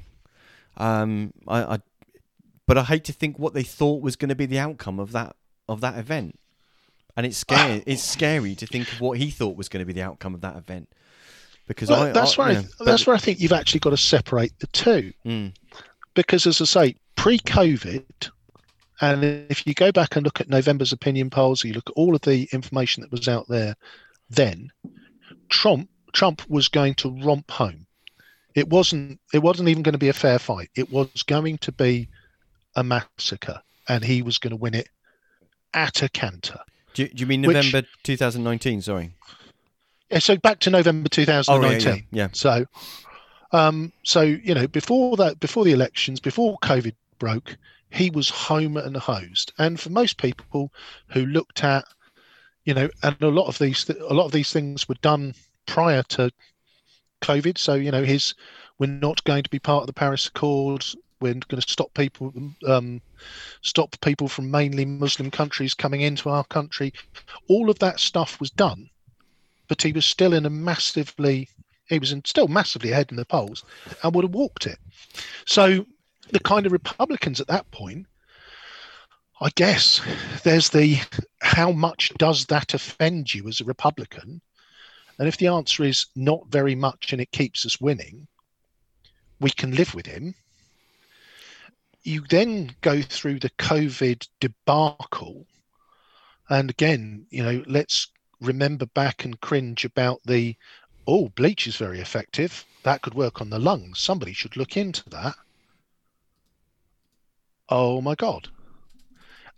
um, 0.77 1.33
I, 1.47 1.75
I, 1.75 1.79
but 2.67 2.77
I 2.77 2.83
hate 2.83 3.03
to 3.05 3.13
think 3.13 3.37
what 3.37 3.53
they 3.53 3.63
thought 3.63 4.01
was 4.01 4.15
going 4.15 4.29
to 4.29 4.35
be 4.35 4.45
the 4.45 4.59
outcome 4.59 4.99
of 4.99 5.11
that 5.11 5.35
of 5.69 5.81
that 5.81 5.97
event, 5.97 6.39
and 7.15 7.25
it's 7.25 7.37
scary. 7.37 7.83
it's 7.85 8.01
scary 8.03 8.55
to 8.55 8.65
think 8.65 8.91
of 8.91 8.99
what 9.01 9.17
he 9.19 9.29
thought 9.29 9.55
was 9.55 9.69
going 9.69 9.81
to 9.81 9.85
be 9.85 9.93
the 9.93 10.01
outcome 10.01 10.33
of 10.33 10.41
that 10.41 10.55
event, 10.55 10.89
because 11.67 11.89
Well, 11.89 12.03
I, 12.03 12.11
that's 12.11 12.37
I, 12.37 12.41
where 12.41 12.47
I, 12.49 12.53
know, 12.53 12.61
that's 12.61 13.03
but- 13.03 13.07
where 13.07 13.15
I 13.15 13.19
think 13.19 13.39
you've 13.39 13.53
actually 13.53 13.81
got 13.81 13.91
to 13.91 13.97
separate 13.97 14.57
the 14.59 14.67
two. 14.67 15.13
Mm, 15.25 15.53
because 16.15 16.47
as 16.47 16.59
I 16.61 16.65
say, 16.65 16.95
pre-COVID, 17.21 18.31
and 18.99 19.23
if 19.23 19.67
you 19.67 19.75
go 19.75 19.91
back 19.91 20.15
and 20.15 20.25
look 20.25 20.41
at 20.41 20.49
November's 20.49 20.91
opinion 20.91 21.29
polls, 21.29 21.63
you 21.63 21.73
look 21.73 21.87
at 21.89 21.93
all 21.95 22.15
of 22.15 22.21
the 22.21 22.49
information 22.51 23.01
that 23.01 23.11
was 23.11 23.27
out 23.27 23.47
there, 23.47 23.75
then 24.29 24.71
Trump 25.49 25.87
Trump 26.13 26.41
was 26.49 26.67
going 26.67 26.95
to 26.95 27.09
romp 27.23 27.49
home. 27.51 27.85
It 28.55 28.67
wasn't. 28.69 29.19
It 29.33 29.39
wasn't 29.39 29.69
even 29.69 29.83
going 29.83 29.93
to 29.93 29.99
be 29.99 30.09
a 30.09 30.13
fair 30.13 30.39
fight. 30.39 30.69
It 30.75 30.91
was 30.91 31.23
going 31.23 31.59
to 31.59 31.71
be 31.71 32.09
a 32.75 32.83
massacre, 32.83 33.61
and 33.87 34.03
he 34.03 34.23
was 34.23 34.39
going 34.39 34.51
to 34.51 34.57
win 34.57 34.73
it 34.73 34.89
at 35.73 36.01
a 36.01 36.09
canter. 36.09 36.59
do, 36.95 37.03
you- 37.03 37.09
do 37.09 37.21
you 37.21 37.27
mean 37.27 37.43
Which- 37.43 37.53
November 37.55 37.87
2019? 38.03 38.81
Sorry. 38.81 39.11
Yeah, 40.09 40.19
so 40.19 40.35
back 40.37 40.59
to 40.61 40.69
November 40.69 41.07
Oh 41.13 41.21
yeah, 41.21 41.25
2019. 41.25 42.07
yeah, 42.11 42.23
yeah. 42.23 42.27
So, 42.33 42.65
um, 43.53 43.93
so 44.03 44.21
you 44.21 44.53
know, 44.53 44.67
before 44.67 45.15
that, 45.17 45.39
before 45.39 45.63
the 45.63 45.71
elections, 45.71 46.19
before 46.19 46.57
COVID 46.59 46.93
broke, 47.21 47.55
he 47.91 48.09
was 48.09 48.29
home 48.29 48.77
and 48.77 48.97
hosed. 48.97 49.53
And 49.59 49.79
for 49.79 49.91
most 49.91 50.17
people 50.17 50.71
who 51.09 51.27
looked 51.27 51.63
at, 51.63 51.85
you 52.65 52.73
know, 52.73 52.89
and 53.03 53.15
a 53.21 53.27
lot 53.27 53.45
of 53.45 53.59
these, 53.59 53.87
a 53.89 54.13
lot 54.13 54.25
of 54.25 54.31
these 54.31 54.51
things 54.51 54.89
were 54.89 54.95
done 55.01 55.35
prior 55.67 56.01
to 56.03 56.31
COVID. 57.21 57.59
So 57.59 57.75
you 57.75 57.91
know, 57.91 58.03
his, 58.03 58.33
we're 58.79 58.87
not 58.87 59.23
going 59.23 59.43
to 59.43 59.49
be 59.51 59.59
part 59.59 59.83
of 59.83 59.87
the 59.87 59.93
Paris 59.93 60.25
Accords. 60.25 60.95
We're 61.19 61.35
going 61.35 61.61
to 61.61 61.69
stop 61.69 61.93
people, 61.93 62.33
um, 62.67 62.99
stop 63.61 63.95
people 64.01 64.27
from 64.27 64.49
mainly 64.49 64.85
Muslim 64.85 65.29
countries 65.29 65.75
coming 65.75 66.01
into 66.01 66.29
our 66.29 66.43
country. 66.45 66.91
All 67.47 67.69
of 67.69 67.77
that 67.79 67.99
stuff 67.99 68.39
was 68.39 68.49
done, 68.49 68.89
but 69.67 69.83
he 69.83 69.91
was 69.91 70.07
still 70.07 70.33
in 70.33 70.47
a 70.47 70.49
massively 70.49 71.49
he 71.87 71.99
was 71.99 72.13
in, 72.13 72.23
still 72.25 72.47
massively 72.47 72.91
ahead 72.91 73.11
in 73.11 73.17
the 73.17 73.25
polls 73.25 73.63
and 74.01 74.15
would 74.15 74.23
have 74.23 74.33
walked 74.33 74.65
it. 74.65 74.79
So 75.45 75.85
the 76.31 76.39
kind 76.39 76.65
of 76.65 76.71
Republicans 76.71 77.39
at 77.39 77.47
that 77.47 77.69
point, 77.71 78.07
I 79.39 79.49
guess, 79.55 80.01
there's 80.43 80.69
the 80.69 80.99
how 81.41 81.71
much 81.71 82.11
does 82.17 82.45
that 82.47 82.73
offend 82.73 83.33
you 83.33 83.47
as 83.47 83.59
a 83.59 83.65
Republican? 83.65 84.41
And 85.17 85.27
if 85.27 85.37
the 85.37 85.47
answer 85.47 85.83
is 85.83 86.07
not 86.15 86.47
very 86.47 86.75
much 86.75 87.11
and 87.11 87.21
it 87.21 87.31
keeps 87.31 87.65
us 87.65 87.81
winning, 87.81 88.27
we 89.39 89.49
can 89.49 89.75
live 89.75 89.93
with 89.95 90.05
him. 90.05 90.35
You 92.03 92.23
then 92.29 92.75
go 92.81 93.01
through 93.01 93.39
the 93.39 93.49
COVID 93.51 94.27
debacle. 94.39 95.45
And 96.49 96.69
again, 96.69 97.25
you 97.29 97.43
know, 97.43 97.63
let's 97.67 98.07
remember 98.39 98.85
back 98.87 99.25
and 99.25 99.39
cringe 99.41 99.85
about 99.85 100.21
the 100.25 100.55
oh, 101.07 101.29
bleach 101.29 101.67
is 101.67 101.77
very 101.77 101.99
effective. 101.99 102.65
That 102.83 103.01
could 103.01 103.13
work 103.13 103.41
on 103.41 103.49
the 103.49 103.59
lungs. 103.59 103.99
Somebody 103.99 104.33
should 104.33 104.57
look 104.57 104.77
into 104.77 105.07
that. 105.09 105.35
Oh 107.71 108.01
my 108.01 108.15
God. 108.15 108.49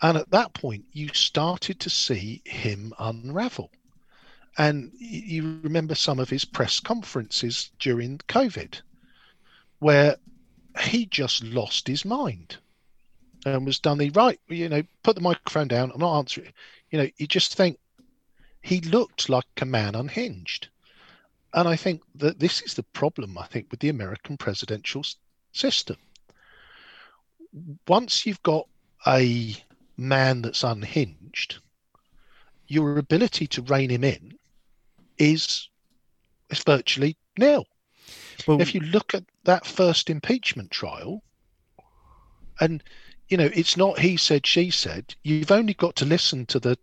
And 0.02 0.18
at 0.18 0.30
that 0.32 0.54
point, 0.54 0.86
you 0.92 1.10
started 1.14 1.80
to 1.80 1.90
see 1.90 2.42
him 2.46 2.94
unravel. 3.00 3.72
And 4.58 4.92
you 5.00 5.60
remember 5.64 5.96
some 5.96 6.20
of 6.20 6.30
his 6.30 6.46
press 6.46 6.80
conferences 6.80 7.72
during 7.80 8.20
COVID, 8.30 8.82
where 9.80 10.16
he 10.80 11.08
just 11.08 11.44
lost 11.44 11.88
his 11.88 12.06
mind 12.06 12.58
and 13.46 13.66
was 13.66 13.80
done 13.80 13.98
the 13.98 14.12
right, 14.12 14.40
you 14.48 14.70
know, 14.70 14.84
put 15.02 15.16
the 15.16 15.22
microphone 15.22 15.68
down. 15.68 15.92
I'm 15.92 16.00
not 16.00 16.20
answering. 16.20 16.54
You 16.92 17.00
know, 17.00 17.10
you 17.18 17.26
just 17.26 17.56
think 17.56 17.80
he 18.62 18.80
looked 18.82 19.28
like 19.28 19.46
a 19.60 19.66
man 19.66 19.96
unhinged. 19.96 20.68
And 21.56 21.68
I 21.68 21.76
think 21.76 22.02
that 22.16 22.40
this 22.40 22.62
is 22.62 22.76
the 22.76 22.84
problem, 22.84 23.38
I 23.38 23.48
think, 23.48 23.68
with 23.72 23.80
the 23.80 23.90
American 23.90 24.38
presidential 24.38 25.04
system. 25.52 25.98
Once 27.88 28.26
you've 28.26 28.44
got 28.44 28.68
a 29.08 29.56
man 29.98 30.42
that's 30.42 30.64
unhinged, 30.64 31.60
your 32.68 32.98
ability 32.98 33.48
to 33.48 33.62
rein 33.62 33.90
him 33.90 34.04
in 34.04 34.34
is, 35.18 35.70
is 36.50 36.64
virtually 36.64 37.16
nil. 37.38 37.66
Well, 38.48 38.62
If 38.62 38.74
you 38.74 38.82
look 38.82 39.14
at 39.14 39.24
that 39.44 39.66
first 39.66 40.10
impeachment 40.10 40.72
trial, 40.72 41.24
and 42.60 42.84
you 43.30 43.38
know, 43.38 43.50
it's 43.54 43.78
not 43.78 44.00
he 44.00 44.18
said, 44.18 44.46
she 44.46 44.70
said, 44.70 45.16
you've 45.24 45.52
only 45.52 45.74
got 45.74 45.96
to 45.98 46.06
listen 46.06 46.46
to 46.48 46.60
the 46.60 46.78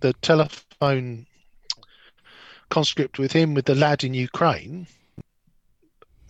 the 0.00 0.12
telephone 0.14 1.26
conscript 2.68 3.18
with 3.18 3.32
him 3.32 3.54
with 3.54 3.64
the 3.64 3.74
lad 3.74 4.04
in 4.04 4.12
Ukraine, 4.12 4.86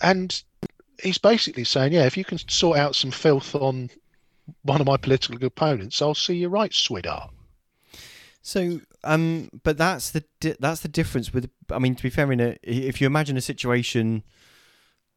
and 0.00 0.42
he's 1.04 1.18
basically 1.18 1.64
saying, 1.64 1.92
yeah, 1.92 2.06
if 2.06 2.16
you 2.16 2.24
can 2.24 2.38
sort 2.48 2.78
out 2.78 2.96
some 2.96 3.10
filth 3.12 3.54
on 3.54 3.90
one 4.62 4.80
of 4.80 4.86
my 4.86 4.96
political 4.96 5.42
opponents, 5.44 6.02
I'll 6.02 6.14
see 6.14 6.34
you 6.34 6.48
right, 6.48 6.72
sweetheart. 6.72 7.30
So, 8.42 8.80
um, 9.04 9.48
but 9.62 9.78
that's 9.78 10.10
the 10.10 10.24
di- 10.40 10.56
that's 10.60 10.80
the 10.80 10.88
difference 10.88 11.32
with. 11.32 11.48
I 11.70 11.78
mean, 11.78 11.94
to 11.94 12.02
be 12.02 12.10
fair, 12.10 12.30
in 12.32 12.40
a 12.40 12.56
if 12.62 13.00
you 13.00 13.06
imagine 13.06 13.36
a 13.36 13.40
situation, 13.40 14.22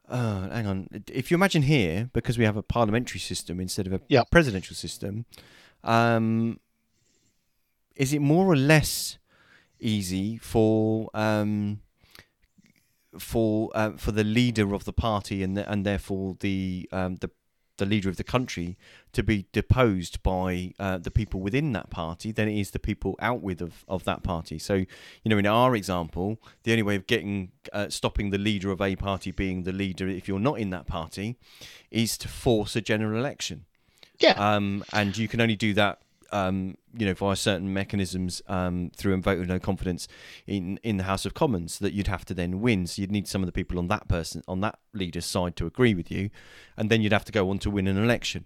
uh, 0.07 0.49
hang 0.49 0.65
on, 0.67 0.87
if 1.11 1.29
you 1.29 1.35
imagine 1.35 1.63
here 1.63 2.09
because 2.13 2.37
we 2.37 2.45
have 2.45 2.55
a 2.55 2.63
parliamentary 2.63 3.19
system 3.19 3.59
instead 3.59 3.85
of 3.87 3.93
a 3.93 4.01
Yeah. 4.07 4.23
presidential 4.31 4.75
system, 4.75 5.25
um, 5.83 6.59
is 7.97 8.13
it 8.13 8.19
more 8.19 8.45
or 8.45 8.55
less 8.55 9.17
easy 9.79 10.37
for 10.37 11.09
um 11.13 11.81
for 13.19 13.69
uh, 13.75 13.91
for 13.97 14.11
the 14.11 14.23
leader 14.23 14.73
of 14.73 14.85
the 14.85 14.93
party 14.93 15.43
and 15.43 15.57
the, 15.57 15.69
and 15.69 15.85
therefore 15.85 16.35
the 16.39 16.87
um 16.91 17.15
the 17.17 17.29
the 17.77 17.85
leader 17.85 18.09
of 18.09 18.17
the 18.17 18.23
country 18.23 18.75
to 19.13 19.23
be 19.23 19.45
deposed 19.51 20.21
by 20.23 20.73
uh, 20.79 20.97
the 20.97 21.11
people 21.11 21.39
within 21.39 21.71
that 21.73 21.89
party 21.89 22.31
than 22.31 22.47
it 22.47 22.59
is 22.59 22.71
the 22.71 22.79
people 22.79 23.15
out 23.19 23.41
with 23.41 23.61
of, 23.61 23.85
of 23.87 24.03
that 24.03 24.23
party. 24.23 24.59
So, 24.59 24.73
you 24.73 24.87
know, 25.25 25.37
in 25.37 25.45
our 25.45 25.75
example, 25.75 26.41
the 26.63 26.71
only 26.71 26.83
way 26.83 26.95
of 26.95 27.07
getting 27.07 27.51
uh, 27.71 27.89
stopping 27.89 28.31
the 28.31 28.37
leader 28.37 28.71
of 28.71 28.81
a 28.81 28.95
party 28.95 29.31
being 29.31 29.63
the 29.63 29.71
leader, 29.71 30.07
if 30.07 30.27
you're 30.27 30.39
not 30.39 30.59
in 30.59 30.71
that 30.71 30.87
party, 30.87 31.37
is 31.91 32.17
to 32.17 32.27
force 32.27 32.75
a 32.75 32.81
general 32.81 33.19
election. 33.19 33.65
Yeah. 34.19 34.31
Um, 34.31 34.83
and 34.91 35.15
you 35.15 35.27
can 35.27 35.39
only 35.39 35.55
do 35.55 35.73
that, 35.75 36.01
um, 36.31 36.75
you 36.97 37.05
know, 37.05 37.13
via 37.13 37.35
certain 37.35 37.73
mechanisms 37.73 38.41
um, 38.47 38.91
through 38.95 39.13
a 39.13 39.17
vote 39.17 39.39
of 39.39 39.47
no 39.47 39.59
confidence 39.59 40.07
in 40.45 40.79
in 40.83 40.97
the 40.97 41.03
House 41.03 41.25
of 41.25 41.33
Commons 41.33 41.79
that 41.79 41.93
you'd 41.93 42.07
have 42.07 42.25
to 42.25 42.33
then 42.33 42.61
win. 42.61 42.87
So 42.87 43.01
you'd 43.01 43.11
need 43.11 43.27
some 43.27 43.41
of 43.41 43.45
the 43.47 43.51
people 43.51 43.77
on 43.79 43.87
that 43.87 44.07
person 44.07 44.43
on 44.47 44.61
that 44.61 44.79
leader's 44.93 45.25
side 45.25 45.55
to 45.57 45.65
agree 45.65 45.93
with 45.95 46.11
you, 46.11 46.29
and 46.75 46.89
then 46.89 47.01
you'd 47.01 47.13
have 47.13 47.25
to 47.25 47.31
go 47.31 47.49
on 47.49 47.59
to 47.59 47.69
win 47.69 47.87
an 47.87 47.97
election. 47.97 48.45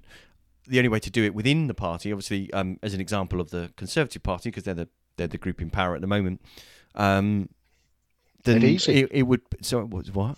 The 0.68 0.78
only 0.78 0.90
way 0.90 1.00
to 1.00 1.10
do 1.10 1.24
it 1.24 1.34
within 1.34 1.68
the 1.68 1.74
party, 1.74 2.12
obviously, 2.12 2.52
um, 2.54 2.78
as 2.84 2.94
an 2.94 3.02
example 3.02 3.42
of 3.42 3.50
the 3.50 3.72
Conservative 3.78 4.22
Party, 4.24 4.50
because 4.50 4.64
they're 4.64 4.74
the 4.74 4.90
they're 5.18 5.28
the 5.28 5.38
group 5.38 5.62
in 5.62 5.70
power 5.70 5.96
at 5.96 6.02
the 6.02 6.08
moment. 6.08 6.42
Um, 6.96 7.50
then 8.44 8.62
Dead 8.62 8.70
easy. 8.70 9.02
It, 9.02 9.10
it 9.12 9.24
would. 9.24 9.42
So 9.62 9.80
it 9.82 9.86
what? 10.14 10.38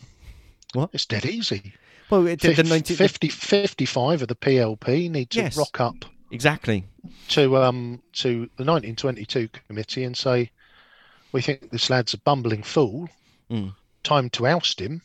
What? 0.74 0.90
It's 0.94 1.06
dead 1.06 1.26
easy. 1.26 1.74
Well, 2.10 2.28
it, 2.28 2.42
the, 2.42 2.50
Fif- 2.50 2.58
the 2.58 2.64
19 2.64 2.98
50, 2.98 3.30
55 3.30 4.22
of 4.24 4.28
the 4.28 4.36
PLP 4.36 5.10
need 5.10 5.30
to 5.32 5.40
Yes. 5.40 5.56
rock 5.58 5.80
up 5.80 6.06
exactly. 6.34 6.84
to 7.30 7.58
um 7.58 8.02
to 8.14 8.30
the 8.58 8.66
1922 8.66 9.50
committee 9.68 10.04
and 10.04 10.18
say, 10.18 10.50
we 11.32 11.42
think 11.42 11.72
this 11.72 11.90
lad's 11.90 12.14
a 12.14 12.18
bumbling 12.20 12.64
fool. 12.64 13.10
Mm. 13.50 13.74
Time 14.04 14.30
to 14.32 14.48
oust 14.48 14.80
him. 14.82 15.02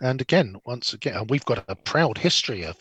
And 0.00 0.20
again, 0.20 0.56
once 0.66 0.92
again, 0.92 1.26
we've 1.28 1.44
got 1.44 1.64
a 1.68 1.74
proud 1.74 2.18
history 2.18 2.64
of 2.64 2.76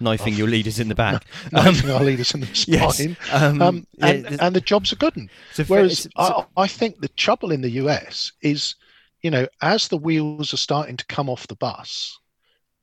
knifing 0.00 0.34
your 0.34 0.48
leaders 0.48 0.80
in 0.80 0.88
the 0.88 0.94
back. 0.94 1.24
knifing 1.52 1.90
our 1.90 2.02
leaders 2.02 2.32
in 2.34 2.40
the 2.40 2.46
yes. 2.66 2.96
spine. 2.98 3.16
Um, 3.32 3.62
Um, 3.62 3.86
and, 4.00 4.24
there's- 4.24 4.38
and 4.40 4.56
the 4.56 4.60
job's 4.60 4.92
are 4.92 4.96
good 4.96 5.16
one. 5.16 5.30
it's 5.50 5.58
a 5.60 5.64
fa- 5.64 5.72
Whereas 5.72 6.06
it's- 6.06 6.30
I, 6.56 6.62
I 6.64 6.66
think 6.66 7.00
the 7.00 7.08
trouble 7.08 7.52
in 7.52 7.60
the 7.62 7.70
US 7.82 8.32
is, 8.42 8.74
you 9.22 9.30
know, 9.30 9.46
as 9.62 9.88
the 9.88 9.96
wheels 9.96 10.52
are 10.52 10.56
starting 10.58 10.96
to 10.96 11.06
come 11.06 11.28
off 11.30 11.46
the 11.46 11.56
bus, 11.56 12.18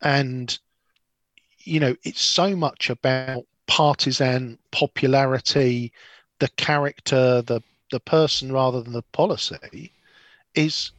and 0.02 0.58
you 1.66 1.80
know, 1.80 1.96
it's 2.04 2.22
so 2.22 2.56
much 2.56 2.90
about 2.90 3.46
partisan 3.68 4.58
popularity, 4.72 5.92
the 6.40 6.50
character, 6.50 7.42
the 7.42 7.62
the 7.92 8.00
person 8.00 8.52
rather 8.52 8.82
than 8.82 8.94
the 8.94 9.04
policy, 9.12 9.92
is 10.56 10.92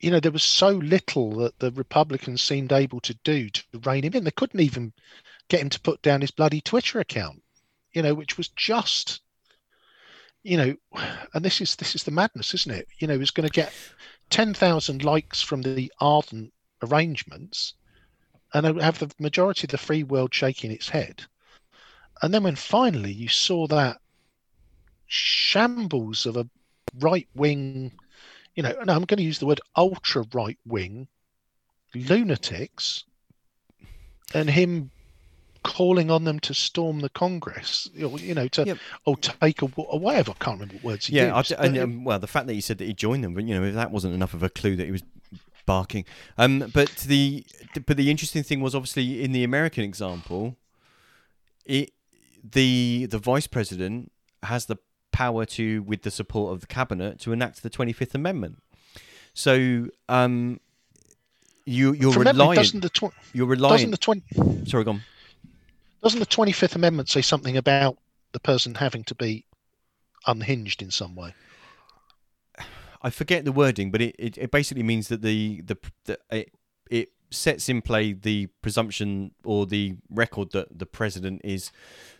you 0.00 0.10
know, 0.10 0.20
there 0.20 0.32
was 0.32 0.44
so 0.44 0.70
little 0.70 1.36
that 1.36 1.58
the 1.58 1.72
Republicans 1.72 2.40
seemed 2.40 2.72
able 2.72 3.00
to 3.00 3.14
do 3.24 3.50
to 3.50 3.62
rein 3.82 4.04
him 4.04 4.14
in. 4.14 4.24
They 4.24 4.30
couldn't 4.30 4.60
even 4.60 4.92
get 5.48 5.60
him 5.60 5.70
to 5.70 5.80
put 5.80 6.02
down 6.02 6.20
his 6.20 6.30
bloody 6.30 6.60
Twitter 6.60 7.00
account, 7.00 7.42
you 7.92 8.02
know, 8.02 8.14
which 8.14 8.38
was 8.38 8.48
just 8.48 9.20
you 10.44 10.56
know, 10.56 10.74
and 11.34 11.44
this 11.44 11.60
is 11.60 11.76
this 11.76 11.94
is 11.94 12.04
the 12.04 12.10
madness, 12.10 12.54
isn't 12.54 12.74
it? 12.74 12.88
You 12.98 13.06
know, 13.06 13.18
he's 13.18 13.30
going 13.30 13.48
to 13.48 13.52
get 13.52 13.72
ten 14.30 14.54
thousand 14.54 15.04
likes 15.04 15.42
from 15.42 15.62
the 15.62 15.92
ardent 16.00 16.52
arrangements, 16.82 17.74
and 18.54 18.80
have 18.80 18.98
the 18.98 19.12
majority 19.18 19.66
of 19.66 19.70
the 19.70 19.78
free 19.78 20.04
world 20.04 20.32
shaking 20.32 20.70
its 20.70 20.88
head. 20.88 21.24
And 22.22 22.34
then 22.34 22.42
when 22.42 22.56
finally 22.56 23.12
you 23.12 23.28
saw 23.28 23.66
that 23.68 23.98
shambles 25.06 26.26
of 26.26 26.36
a 26.36 26.48
right 26.98 27.28
wing, 27.34 27.92
you 28.54 28.62
know, 28.62 28.74
and 28.80 28.90
I'm 28.90 29.04
going 29.04 29.18
to 29.18 29.22
use 29.22 29.38
the 29.38 29.46
word 29.46 29.60
ultra 29.76 30.24
right 30.32 30.58
wing 30.66 31.08
lunatics, 31.94 33.04
and 34.34 34.50
him 34.50 34.90
calling 35.62 36.10
on 36.10 36.24
them 36.24 36.38
to 36.40 36.54
storm 36.54 37.00
the 37.00 37.08
Congress, 37.10 37.90
you 37.94 38.08
know, 38.08 38.16
you 38.18 38.34
know 38.34 38.48
to 38.48 38.64
Yep. 38.64 38.78
or 39.04 39.16
take 39.16 39.62
a, 39.62 39.68
or 39.76 39.98
whatever. 39.98 40.32
I 40.32 40.44
can't 40.44 40.60
remember 40.60 40.74
what 40.76 40.84
words 40.84 41.06
he 41.06 41.16
yeah, 41.16 41.34
I 41.34 41.38
used. 41.38 41.50
but 41.50 41.66
and, 41.66 41.78
um, 41.78 42.04
well, 42.04 42.18
the 42.18 42.26
fact 42.26 42.46
that 42.46 42.54
he 42.54 42.60
said 42.60 42.78
that 42.78 42.84
he 42.84 42.94
joined 42.94 43.24
them, 43.24 43.34
but 43.34 43.44
you 43.44 43.58
know, 43.58 43.64
if 43.64 43.74
that 43.74 43.90
wasn't 43.90 44.14
enough 44.14 44.34
of 44.34 44.42
a 44.42 44.48
clue 44.48 44.76
that 44.76 44.86
he 44.86 44.92
was 44.92 45.02
barking. 45.66 46.04
Um, 46.36 46.70
but 46.72 46.88
the 47.06 47.44
but 47.86 47.96
the 47.96 48.10
interesting 48.10 48.42
thing 48.42 48.60
was 48.60 48.74
obviously 48.74 49.22
in 49.22 49.32
the 49.32 49.44
American 49.44 49.84
example, 49.84 50.56
it 51.64 51.92
the 52.42 53.06
the 53.10 53.18
vice 53.18 53.46
president 53.46 54.12
has 54.42 54.66
the 54.66 54.76
power 55.12 55.44
to, 55.44 55.82
with 55.82 56.02
the 56.02 56.10
support 56.10 56.52
of 56.52 56.60
the 56.60 56.66
cabinet, 56.66 57.18
to 57.20 57.32
enact 57.32 57.62
the 57.62 57.70
Twenty 57.70 57.92
Fifth 57.92 58.14
Amendment. 58.14 58.62
So, 59.34 59.88
um, 60.08 60.60
you 61.64 61.92
you're 61.92 62.12
relying 62.12 62.56
doesn't 62.56 62.80
the 62.80 62.88
tw- 62.88 63.14
you're 63.32 63.46
doesn't 63.46 63.62
relying. 63.62 63.90
the 63.90 63.96
twenty 63.98 64.24
Sorry, 64.66 64.84
gone. 64.84 65.02
doesn't 66.02 66.20
the 66.20 66.26
Twenty 66.26 66.52
Fifth 66.52 66.76
Amendment 66.76 67.08
say 67.08 67.22
something 67.22 67.56
about 67.56 67.98
the 68.32 68.40
person 68.40 68.74
having 68.74 69.04
to 69.04 69.14
be 69.14 69.44
unhinged 70.26 70.82
in 70.82 70.90
some 70.90 71.14
way? 71.14 71.34
I 73.00 73.10
forget 73.10 73.44
the 73.44 73.52
wording, 73.52 73.92
but 73.92 74.00
it, 74.02 74.16
it, 74.18 74.38
it 74.38 74.50
basically 74.50 74.82
means 74.82 75.08
that 75.08 75.22
the 75.22 75.62
the, 75.62 75.76
the 76.04 76.18
it 76.30 76.52
sets 77.30 77.68
in 77.68 77.82
play 77.82 78.12
the 78.12 78.46
presumption 78.62 79.32
or 79.44 79.66
the 79.66 79.96
record 80.10 80.52
that 80.52 80.78
the 80.78 80.86
president 80.86 81.40
is 81.44 81.70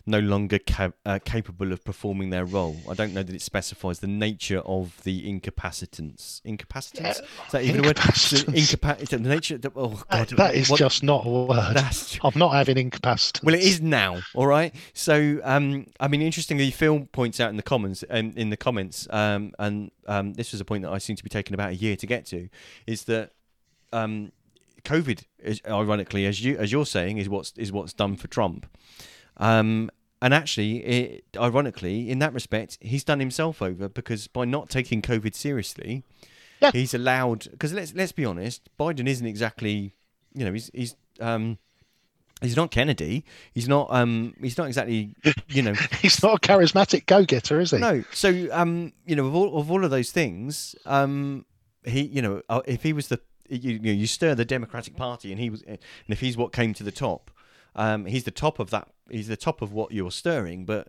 no 0.06 0.18
longer 0.20 0.58
ca- 0.58 0.90
uh, 1.04 1.18
capable 1.24 1.70
of 1.72 1.84
performing 1.84 2.30
their 2.30 2.44
role. 2.44 2.76
I 2.88 2.94
don't 2.94 3.12
know 3.12 3.22
that 3.22 3.34
it 3.34 3.42
specifies 3.42 3.98
the 3.98 4.06
nature 4.06 4.60
of 4.60 5.02
the 5.04 5.30
incapacitance. 5.30 6.40
Incapacitance? 6.42 7.20
Is 7.20 7.52
that 7.52 7.62
even 7.62 7.84
a 7.84 7.88
word? 7.88 7.96
Incapacitance. 7.96 8.54
Incapa- 8.54 9.00
is 9.02 9.08
that 9.10 9.22
the 9.22 9.28
nature. 9.28 9.58
The, 9.58 9.70
oh 9.76 10.02
God, 10.10 10.28
That- 10.28 10.36
that 10.36 10.54
is 10.54 10.70
what- 10.70 10.78
just 10.78 11.02
not 11.02 11.26
a 11.26 11.28
word. 11.28 11.74
That's 11.74 12.18
I'm 12.24 12.38
not 12.38 12.50
having 12.52 12.76
incapacitance. 12.90 13.44
well, 13.44 13.54
it 13.54 13.62
is 13.62 13.80
now, 13.82 14.20
all 14.34 14.46
right. 14.46 14.74
So, 14.94 15.40
um, 15.44 15.86
I 16.00 16.08
mean, 16.08 16.22
interestingly, 16.22 16.70
Phil 16.70 17.06
points 17.12 17.38
out 17.40 17.50
in 17.50 17.56
the 17.56 17.62
comments, 17.62 18.02
um, 18.08 18.32
in 18.36 18.50
the 18.50 18.56
comments, 18.56 19.06
um, 19.10 19.52
and 19.58 19.90
um, 20.06 20.32
this 20.34 20.52
was 20.52 20.60
a 20.60 20.64
point 20.64 20.84
that 20.84 20.90
I 20.92 20.98
seem 20.98 21.16
to 21.16 21.24
be 21.24 21.30
taking 21.30 21.54
about 21.54 21.70
a 21.70 21.74
year 21.74 21.96
to 21.96 22.06
get 22.06 22.24
to, 22.26 22.48
is 22.86 23.04
that 23.04 23.32
um, 23.92 24.32
COVID, 24.88 25.24
is, 25.40 25.60
ironically, 25.68 26.26
as 26.26 26.42
you 26.44 26.56
as 26.58 26.72
you're 26.72 26.86
saying, 26.86 27.18
is 27.18 27.28
what's 27.28 27.52
is 27.56 27.70
what's 27.72 27.92
done 27.92 28.16
for 28.16 28.28
Trump. 28.28 28.66
Um, 29.36 29.90
and 30.20 30.34
actually, 30.34 30.78
it, 30.84 31.24
ironically, 31.36 32.10
in 32.10 32.18
that 32.18 32.32
respect, 32.32 32.78
he's 32.80 33.04
done 33.04 33.20
himself 33.20 33.62
over 33.62 33.88
because 33.88 34.26
by 34.26 34.44
not 34.44 34.68
taking 34.68 35.00
COVID 35.02 35.34
seriously, 35.34 36.02
Yeah. 36.60 36.72
he's 36.72 36.92
allowed. 36.94 37.48
Because 37.50 37.72
let's 37.72 37.94
let's 37.94 38.12
be 38.12 38.24
honest, 38.24 38.68
Biden 38.78 39.06
isn't 39.06 39.26
exactly, 39.26 39.94
you 40.34 40.44
know, 40.44 40.52
he's 40.52 40.70
he's 40.74 40.96
um, 41.20 41.58
he's 42.40 42.56
not 42.56 42.70
Kennedy. 42.72 43.24
He's 43.52 43.68
not 43.68 43.86
um, 43.92 44.34
he's 44.40 44.58
not 44.58 44.66
exactly, 44.66 45.14
you 45.48 45.62
know, 45.62 45.74
He's 46.02 46.20
not 46.22 46.34
a 46.34 46.40
charismatic 46.40 47.06
go-getter, 47.06 47.60
is 47.60 47.70
he? 47.70 47.78
no. 47.78 48.02
So 48.12 48.48
um, 48.50 48.92
you 49.06 49.14
know, 49.14 49.26
of 49.26 49.34
all 49.36 49.56
of 49.60 49.70
all 49.70 49.84
of 49.84 49.90
those 49.92 50.10
things, 50.10 50.74
um, 50.84 51.44
he, 51.84 52.02
you 52.02 52.22
know, 52.22 52.42
uh, 52.48 52.62
if 52.66 52.82
he 52.82 52.92
was 52.92 53.06
the, 53.08 53.20
you, 53.48 53.72
you 53.72 53.78
know, 53.78 53.90
you 53.92 54.06
stir 54.06 54.34
the 54.34 54.44
Democratic 54.44 54.96
Party, 54.96 55.32
and 55.32 55.40
he 55.40 55.50
was, 55.50 55.62
and 55.62 55.78
if 56.08 56.20
he's 56.20 56.36
what 56.36 56.52
came 56.52 56.74
to 56.74 56.82
the 56.82 56.92
top, 56.92 57.30
um, 57.76 58.06
he's 58.06 58.24
the 58.24 58.30
top 58.30 58.58
of 58.58 58.70
that. 58.70 58.88
He's 59.10 59.28
the 59.28 59.36
top 59.36 59.62
of 59.62 59.72
what 59.72 59.92
you're 59.92 60.10
stirring, 60.10 60.64
but 60.64 60.88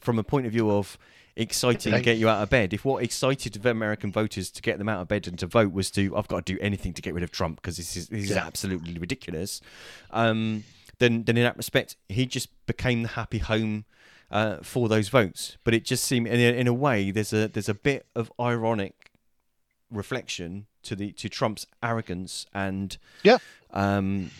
from 0.00 0.18
a 0.18 0.22
point 0.24 0.46
of 0.46 0.52
view 0.52 0.70
of 0.70 0.96
exciting 1.36 1.92
get 2.00 2.16
you 2.16 2.28
out 2.28 2.40
of 2.40 2.48
bed 2.48 2.72
if 2.72 2.84
what 2.84 3.02
excited 3.02 3.66
american 3.66 4.12
voters 4.12 4.48
to 4.52 4.62
get 4.62 4.78
them 4.78 4.88
out 4.88 5.00
of 5.00 5.08
bed 5.08 5.26
and 5.26 5.36
to 5.36 5.48
vote 5.48 5.72
was 5.72 5.90
to 5.90 6.16
i've 6.16 6.28
got 6.28 6.46
to 6.46 6.52
do 6.54 6.60
anything 6.62 6.92
to 6.92 7.02
get 7.02 7.12
rid 7.12 7.24
of 7.24 7.32
trump 7.32 7.56
because 7.60 7.76
this 7.76 7.96
is 7.96 8.06
this 8.06 8.22
is 8.22 8.30
Yeah. 8.30 8.46
absolutely 8.46 8.96
ridiculous 8.98 9.60
um 10.12 10.62
then 11.00 11.24
then 11.24 11.36
in 11.36 11.42
that 11.42 11.56
respect 11.56 11.96
he 12.08 12.24
just 12.24 12.50
became 12.66 13.02
the 13.02 13.08
happy 13.08 13.38
home 13.38 13.84
uh, 14.30 14.58
for 14.62 14.88
those 14.88 15.08
votes 15.08 15.56
but 15.64 15.74
it 15.74 15.84
just 15.84 16.04
seemed 16.04 16.28
in 16.28 16.38
a, 16.38 16.56
in 16.56 16.68
a 16.68 16.72
way 16.72 17.10
there's 17.10 17.32
a 17.32 17.48
there's 17.48 17.68
a 17.68 17.74
bit 17.74 18.06
of 18.14 18.30
ironic 18.40 19.10
reflection 19.90 20.66
to 20.84 20.96
the 20.96 21.12
to 21.12 21.28
trump's 21.28 21.66
arrogance 21.82 22.46
and 22.54 22.96
Yeah. 23.22 23.38
um 23.72 24.30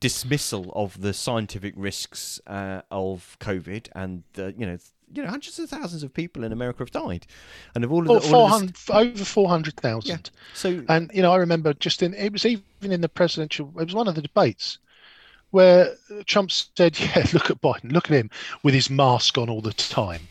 dismissal 0.00 0.70
of 0.74 1.00
the 1.00 1.14
scientific 1.14 1.72
risks 1.76 2.38
uh, 2.46 2.82
of 2.90 3.36
COVID 3.40 3.88
and 3.94 4.22
the 4.34 4.54
you 4.58 4.66
know 4.66 4.76
you 5.14 5.22
know 5.22 5.30
hundreds 5.30 5.58
of 5.58 5.70
thousands 5.70 6.02
of 6.02 6.12
people 6.12 6.44
in 6.44 6.52
America 6.52 6.80
have 6.80 6.90
died, 6.90 7.26
and 7.74 7.84
of 7.84 7.92
all 7.92 8.02
of 8.02 8.10
Oh, 8.10 8.18
the, 8.18 8.34
all 8.36 8.46
of 8.46 8.66
the 8.66 8.72
400, 8.74 9.12
over 9.14 9.24
400,000. 9.24 10.30
so 10.54 10.84
And, 10.88 11.10
you 11.14 11.22
know, 11.22 11.32
I 11.32 11.36
remember 11.36 11.72
just 11.74 12.02
in, 12.02 12.12
it 12.14 12.32
was 12.32 12.44
even 12.44 12.64
in 12.82 13.00
the 13.00 13.08
presidential, 13.08 13.68
it 13.78 13.84
was 13.84 13.94
one 13.94 14.08
of 14.08 14.14
the 14.14 14.22
debates 14.22 14.78
where 15.52 15.94
Trump 16.26 16.50
said, 16.50 16.98
yeah, 17.00 17.24
look 17.32 17.50
at 17.50 17.60
Biden, 17.62 17.92
look 17.92 18.10
at 18.10 18.16
him 18.16 18.28
with 18.62 18.74
his 18.74 18.90
mask 18.90 19.38
on 19.38 19.48
all 19.48 19.60
the 19.62 19.72
time. 19.72 20.22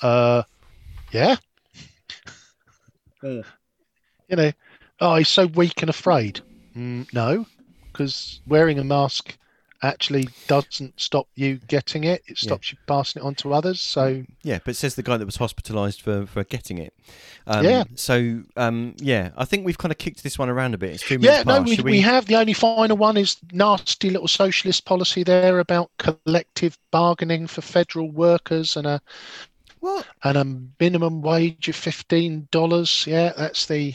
Uh, 0.00 0.42
yeah. 1.10 1.36
You 4.28 4.36
know, 4.36 4.52
oh, 5.00 5.16
he's 5.16 5.28
so 5.28 5.46
weak 5.46 5.82
and 5.82 5.90
afraid. 5.90 6.40
Mm, 6.76 7.12
no, 7.12 7.46
because 7.92 8.40
wearing 8.46 8.78
a 8.78 8.84
mask 8.84 9.36
actually 9.84 10.28
doesn't 10.46 10.98
stop 10.98 11.28
you 11.34 11.56
getting 11.68 12.04
it. 12.04 12.22
It 12.26 12.38
stops 12.38 12.72
you 12.72 12.78
passing 12.86 13.22
it 13.22 13.26
on 13.26 13.34
to 13.36 13.52
others. 13.52 13.80
So, 13.80 14.24
Yeah, 14.42 14.58
but 14.64 14.72
it 14.72 14.76
says 14.76 14.94
the 14.94 15.02
guy 15.02 15.18
that 15.18 15.26
was 15.26 15.36
hospitalised 15.36 16.00
for, 16.00 16.26
for 16.26 16.42
getting 16.44 16.78
it. 16.78 16.94
Um, 17.46 17.64
Yeah. 17.64 17.84
So 17.94 18.42
um, 18.56 18.94
yeah, 18.96 19.30
I 19.36 19.44
think 19.44 19.66
we've 19.66 19.78
kind 19.78 19.92
of 19.92 19.98
kicked 19.98 20.22
this 20.22 20.38
one 20.38 20.48
around 20.48 20.74
a 20.74 20.78
bit. 20.78 20.94
It's 20.94 21.02
two 21.02 21.18
yeah, 21.20 21.42
no, 21.44 21.62
past. 21.62 21.82
we, 21.82 21.92
we 21.92 22.00
have 22.00 22.26
the 22.26 22.36
only 22.36 22.54
final 22.54 22.96
one 22.96 23.16
is 23.16 23.36
nasty 23.52 24.10
little 24.10 24.28
socialist 24.28 24.86
policy 24.86 25.22
there 25.22 25.58
about 25.58 25.90
collective 25.98 26.78
bargaining 26.90 27.46
for 27.46 27.60
federal 27.60 28.10
workers 28.10 28.76
and 28.76 28.86
a 28.86 29.00
What? 29.84 30.06
and 30.22 30.36
a 30.38 30.44
minimum 30.80 31.20
wage 31.20 31.68
of 31.68 31.76
fifteen 31.76 32.48
dollars. 32.50 33.04
Yeah, 33.06 33.32
that's 33.36 33.66
the 33.66 33.94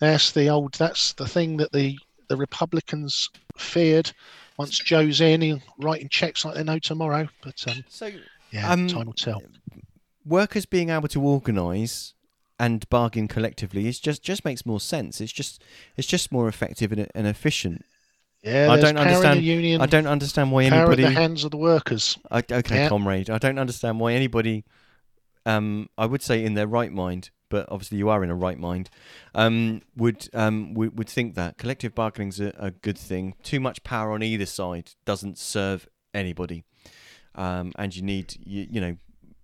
that's 0.00 0.32
the 0.32 0.48
old 0.48 0.74
that's 0.74 1.12
the 1.12 1.28
thing 1.28 1.56
that 1.58 1.70
the 1.72 1.98
the 2.28 2.36
Republicans 2.36 3.30
feared. 3.56 4.10
Once 4.58 4.78
Joe's 4.78 5.20
in, 5.20 5.40
he'll 5.40 5.62
writing 5.78 6.08
checks 6.08 6.44
like 6.44 6.54
they 6.56 6.64
know 6.64 6.78
tomorrow. 6.78 7.28
But 7.42 7.62
um, 7.68 7.84
So 7.88 8.10
yeah, 8.50 8.72
Um, 8.72 8.88
time 8.88 9.06
will 9.06 9.12
tell. 9.12 9.40
workers 10.24 10.66
being 10.66 10.90
able 10.90 11.08
to 11.08 11.20
organise 11.22 12.14
and 12.58 12.86
bargain 12.90 13.26
collectively 13.28 13.86
is 13.86 14.00
just 14.00 14.22
just 14.22 14.44
makes 14.44 14.66
more 14.66 14.80
sense. 14.80 15.20
It's 15.20 15.32
just 15.32 15.62
it's 15.96 16.08
just 16.08 16.30
more 16.32 16.48
effective 16.48 16.92
and, 16.92 17.06
and 17.14 17.26
efficient. 17.26 17.84
Yeah, 18.42 18.72
I 18.72 18.80
don't 18.80 18.96
understand- 18.96 19.42
union. 19.42 19.80
I 19.82 19.86
don't 19.86 20.06
understand 20.06 20.50
why 20.50 20.64
anybody. 20.64 21.02
the 21.04 21.10
hands 21.10 21.44
of 21.44 21.50
the 21.50 21.58
workers. 21.58 22.18
I, 22.30 22.38
okay, 22.38 22.76
Yeah. 22.76 22.88
comrade. 22.88 23.28
I 23.30 23.38
don't 23.38 23.58
understand 23.58 24.00
why 24.00 24.14
anybody. 24.14 24.64
Um, 25.46 25.88
I 25.96 26.06
would 26.06 26.22
say 26.22 26.44
in 26.44 26.54
their 26.54 26.66
right 26.66 26.92
mind, 26.92 27.30
but 27.48 27.66
obviously 27.70 27.98
you 27.98 28.08
are 28.08 28.22
in 28.22 28.30
a 28.30 28.34
right 28.34 28.58
mind. 28.58 28.90
Um, 29.34 29.82
would 29.96 30.28
um 30.32 30.74
would, 30.74 30.98
would 30.98 31.08
think 31.08 31.34
that 31.34 31.58
collective 31.58 31.94
bargaining's 31.94 32.40
a, 32.40 32.54
a 32.58 32.70
good 32.70 32.98
thing. 32.98 33.34
Too 33.42 33.60
much 33.60 33.82
power 33.82 34.12
on 34.12 34.22
either 34.22 34.46
side 34.46 34.92
doesn't 35.04 35.38
serve 35.38 35.88
anybody. 36.14 36.64
Um, 37.34 37.72
and 37.76 37.94
you 37.94 38.02
need 38.02 38.36
you, 38.44 38.66
you 38.70 38.80
know 38.80 38.96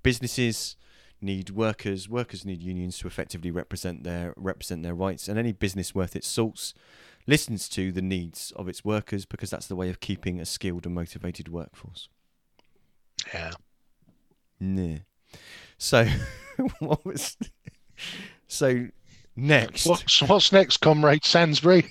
businesses 0.03 0.77
need 1.21 1.51
workers. 1.51 2.09
Workers 2.09 2.45
need 2.45 2.63
unions 2.63 2.99
to 2.99 3.07
effectively 3.07 3.51
represent 3.51 4.05
their 4.05 4.35
represent 4.37 4.83
their 4.83 4.95
rights. 4.95 5.29
And 5.29 5.39
any 5.39 5.53
business 5.53 5.95
worth 5.95 6.17
its 6.17 6.29
salts 6.29 6.75
listens 7.27 7.69
to 7.71 7.91
the 7.91 8.03
needs 8.03 8.53
of 8.55 8.69
its 8.69 8.85
workers 8.85 9.25
because 9.25 9.51
that's 9.51 9.67
the 9.67 9.77
way 9.77 9.91
of 9.91 10.01
keeping 10.01 10.41
a 10.41 10.45
skilled 10.45 10.87
and 10.87 10.95
motivated 10.95 11.49
workforce. 11.49 12.09
Yeah. 13.33 13.53
Nah. 14.61 14.99
So, 15.79 16.07
what 16.79 17.05
was? 17.05 17.37
So, 18.49 18.89
next, 19.35 19.87
What's 19.87 20.23
what's 20.23 20.53
next, 20.53 20.79
comrade 20.79 21.25
Sansbury? 21.25 21.87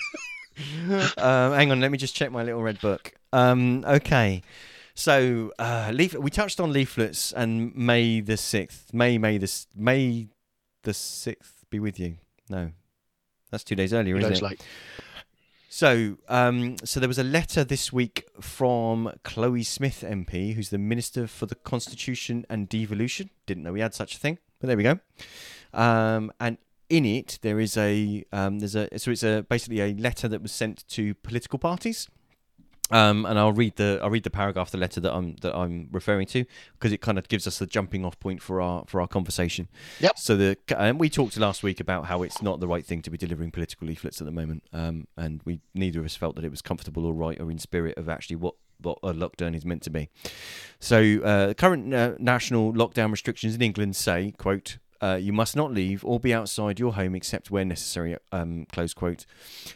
um, 1.18 1.54
hang 1.54 1.72
on, 1.72 1.80
let 1.82 1.92
me 1.92 1.98
just 1.98 2.16
check 2.16 2.32
my 2.32 2.44
little 2.44 2.62
red 2.64 2.80
book. 2.82 3.12
Um, 3.34 3.84
okay, 3.86 4.42
so 4.94 5.52
uh, 5.60 5.92
leaf- 5.94 6.16
we 6.16 6.32
touched 6.32 6.60
on 6.60 6.72
leaflets 6.72 7.34
and 7.34 7.76
May 7.76 8.22
the 8.22 8.38
sixth. 8.38 8.94
May 8.94 9.18
May 9.18 9.38
the 9.38 9.52
May 9.76 10.30
the 10.84 10.94
sixth 10.94 11.66
be 11.70 11.80
with 11.80 12.00
you. 12.00 12.16
No, 12.50 12.72
that's 13.52 13.64
two 13.64 13.76
days 13.76 13.94
earlier, 13.94 14.18
isn't 14.18 14.30
Days 14.30 14.40
it? 14.40 14.46
late. 14.46 14.66
So, 15.76 16.16
um, 16.30 16.78
so 16.86 17.02
there 17.02 17.10
was 17.10 17.20
a 17.20 17.24
letter 17.26 17.66
this 17.66 17.92
week 17.92 18.30
from 18.40 19.12
Chloe 19.26 19.64
Smith 19.64 20.06
MP, 20.08 20.54
who's 20.54 20.70
the 20.70 20.78
Minister 20.78 21.28
for 21.28 21.48
the 21.48 21.56
Constitution 21.56 22.46
and 22.50 22.70
Devolution. 22.70 23.30
Didn't 23.46 23.64
know 23.64 23.74
we 23.74 23.82
had 23.82 23.94
such 23.94 24.16
a 24.16 24.18
thing, 24.18 24.38
but 24.62 24.68
there 24.68 24.78
we 24.78 24.84
go. 24.84 25.00
Um, 25.74 26.32
and 26.40 26.60
in 26.88 27.04
it, 27.04 27.40
there 27.42 27.60
is 27.60 27.76
a 27.76 28.24
um, 28.32 28.60
there's 28.60 28.76
a 28.78 28.88
so 28.98 29.12
it's 29.12 29.24
a 29.24 29.46
basically 29.50 29.82
a 29.82 29.94
letter 29.96 30.30
that 30.30 30.42
was 30.42 30.54
sent 30.54 30.88
to 30.92 31.14
political 31.16 31.60
parties. 31.60 32.08
Um, 32.92 33.26
and 33.26 33.40
I'll 33.40 33.52
read 33.52 33.78
the 33.78 34.00
I'll 34.04 34.12
read 34.12 34.24
the 34.24 34.30
paragraph 34.30 34.70
the 34.70 34.78
letter 34.78 35.00
that 35.02 35.12
I'm 35.12 35.38
that 35.38 35.56
I'm 35.56 35.90
referring 35.92 36.28
to 36.28 36.46
because 36.74 36.92
it 36.92 37.02
kind 37.02 37.18
of 37.18 37.28
gives 37.28 37.48
us 37.48 37.58
the 37.58 37.66
jumping 37.66 38.06
off 38.06 38.20
point 38.20 38.44
for 38.44 38.62
our 38.62 38.84
for 38.86 39.02
our 39.02 39.08
conversation. 39.08 39.68
Yep. 40.00 40.20
So 40.20 40.38
the 40.38 40.58
and 40.78 41.00
we 41.00 41.10
talked 41.10 41.36
last 41.38 41.64
week 41.64 41.80
about 41.80 42.06
how 42.06 42.22
it's 42.22 42.44
not 42.44 42.60
the 42.60 42.68
right 42.68 42.86
thing 42.86 43.02
to 43.02 43.10
be 43.10 43.18
delivering 43.18 43.50
political 43.50 43.88
leaflets 43.88 44.22
at 44.22 44.26
the 44.26 44.32
moment, 44.32 44.64
um, 44.72 45.08
and 45.18 45.42
we 45.46 45.62
neither 45.74 46.00
of 46.00 46.06
us 46.06 46.16
felt 46.16 46.36
that 46.36 46.46
it 46.46 46.52
was 46.52 46.62
comfortable 46.62 47.06
or 47.06 47.14
right 47.14 47.40
or 47.42 47.50
in 47.50 47.58
spirit 47.58 47.98
of 47.98 48.08
actually 48.08 48.36
what 48.36 48.54
what 48.82 49.00
a 49.02 49.14
lockdown 49.14 49.56
is 49.56 49.66
meant 49.66 49.82
to 49.84 49.90
be. 49.90 50.10
So 50.80 51.22
uh, 51.24 51.54
current 51.56 51.92
uh, 51.92 52.14
national 52.20 52.74
lockdown 52.74 53.10
restrictions 53.10 53.56
in 53.56 53.62
England 53.62 53.96
say, 53.96 54.34
quote. 54.38 54.78
Uh, 55.02 55.18
you 55.22 55.34
must 55.34 55.56
not 55.56 55.72
leave 55.72 56.04
or 56.06 56.20
be 56.20 56.34
outside 56.34 56.80
your 56.80 56.94
home 56.94 57.16
except 57.16 57.52
where 57.52 57.66
necessary. 57.66 58.18
Um, 58.32 58.66
close 58.72 58.94
quote. 58.94 59.26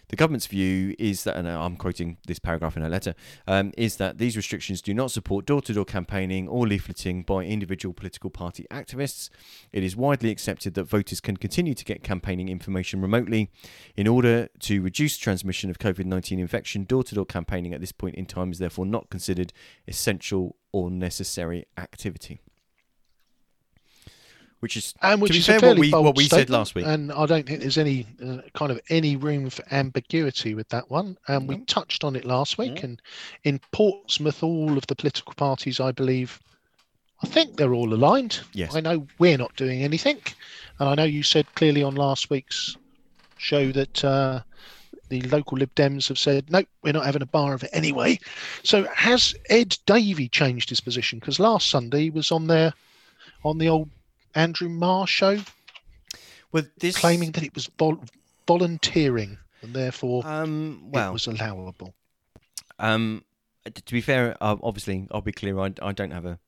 The 0.10 0.16
government's 0.16 0.48
view 0.48 0.96
is 0.98 1.24
that, 1.24 1.36
and 1.36 1.48
I'm 1.48 1.76
quoting 1.76 2.18
this 2.28 2.40
paragraph 2.40 2.78
in 2.78 2.84
a 2.84 2.90
letter, 2.90 3.16
um, 3.48 3.72
is 3.78 3.98
that 3.98 4.18
these 4.18 4.36
restrictions 4.38 4.82
do 4.82 4.94
not 4.94 5.12
support 5.12 5.46
door-to-door 5.46 5.86
campaigning 5.86 6.48
or 6.48 6.66
leafleting 6.66 7.26
by 7.26 7.44
individual 7.44 7.94
political 7.94 8.30
party 8.30 8.66
activists. 8.72 9.30
It 9.72 9.84
is 9.84 9.96
widely 9.96 10.30
accepted 10.30 10.74
that 10.76 10.84
voters 10.86 11.20
can 11.20 11.38
continue 11.38 11.74
to 11.74 11.86
get 11.86 12.04
campaigning 12.04 12.50
information 12.50 13.02
remotely. 13.02 13.52
In 13.96 14.08
order 14.08 14.50
to 14.60 14.82
reduce 14.82 15.18
transmission 15.18 15.70
of 15.70 15.80
COVID-19 15.80 16.40
infection, 16.40 16.86
door-to-door 16.86 17.26
campaigning 17.26 17.74
at 17.74 17.82
this 17.82 17.92
point 17.92 18.16
in 18.16 18.26
time 18.26 18.52
is 18.52 18.60
therefore 18.60 18.86
not 18.86 19.10
considered 19.10 19.54
essential 19.88 20.56
or 20.72 20.90
necessary 20.90 21.66
activity. 21.78 22.40
Which 24.60 24.76
is 24.76 24.94
and 25.02 25.22
which 25.22 25.30
to 25.30 25.34
be 25.36 25.40
is 25.40 25.46
fair, 25.46 25.60
what 25.62 25.80
we 25.80 25.92
what 25.92 26.18
we 26.18 26.28
said 26.28 26.50
last 26.50 26.76
week. 26.76 26.86
and 26.86 27.14
I 27.14 27.26
don't 27.26 27.46
think 27.46 27.62
there's 27.62 27.78
any 27.78 28.06
uh, 28.22 28.40
kind 28.54 28.72
of 28.72 28.80
any 28.90 29.16
room 29.16 29.50
for 29.50 29.64
ambiguity 29.72 30.54
with 30.54 30.68
that 30.70 30.92
one. 30.92 31.18
And 31.30 31.48
we 31.48 31.60
touched 31.60 32.04
on 32.04 32.16
it 32.18 32.26
last 32.26 32.58
week, 32.58 32.76
Mhm. 32.76 32.84
and 32.84 33.02
in 33.46 33.62
Portsmouth, 33.72 34.44
all 34.44 34.78
of 34.78 34.86
the 34.88 34.96
political 34.96 35.34
parties, 35.36 35.80
I 35.80 35.94
believe, 35.94 36.40
I 37.24 37.28
think 37.28 37.56
they're 37.56 37.74
all 37.74 37.94
aligned. 37.94 38.42
Yes. 38.54 38.76
I 38.76 38.82
know 38.82 39.08
we're 39.18 39.38
not 39.38 39.56
doing 39.56 39.82
anything, 39.82 40.18
and 40.80 40.90
I 40.90 40.96
know 40.96 41.06
you 41.06 41.24
said 41.24 41.46
clearly 41.56 41.82
on 41.82 41.96
last 41.96 42.30
week's 42.30 42.76
show 43.38 43.72
that. 43.72 44.04
Uh, 44.04 44.42
the 45.08 45.22
local 45.22 45.58
Lib 45.58 45.74
Dems 45.74 46.08
have 46.10 46.20
said, 46.20 46.52
no, 46.52 46.62
we're 46.84 46.94
not 46.94 47.04
having 47.04 47.24
a 47.24 47.26
bar 47.26 47.56
of 47.56 47.64
it 47.64 47.72
anyway. 47.74 48.20
So 48.62 48.84
has 48.94 49.34
Ed 49.50 49.76
Davey 49.88 50.30
changed 50.30 50.70
his 50.70 50.82
position? 50.82 51.18
Because 51.18 51.40
last 51.40 51.68
Sunday 51.70 52.02
he 52.02 52.10
was 52.12 52.32
on 52.32 52.46
there 52.46 52.76
on 53.44 53.58
the 53.58 53.68
old 53.70 53.90
Andrew 54.36 55.06
show 55.06 55.40
Well, 56.52 56.64
this 56.78 56.98
claiming 56.98 57.32
that 57.32 57.44
it 57.44 57.54
was 57.56 57.70
vol- 57.78 58.04
volunteering 58.48 59.38
and 59.62 59.74
therefore 59.74 60.26
um 60.26 60.90
it 60.94 61.12
was 61.14 61.28
allowable. 61.28 61.94
um 62.80 63.24
to 63.66 63.94
be 63.94 64.02
fair, 64.02 64.36
uh, 64.42 64.56
obviously 64.64 65.08
I'll 65.12 65.22
be 65.22 65.32
clear. 65.34 65.60
I, 65.60 65.74
I 65.82 65.92
don't 65.92 66.12
have 66.12 66.26
a 66.26 66.40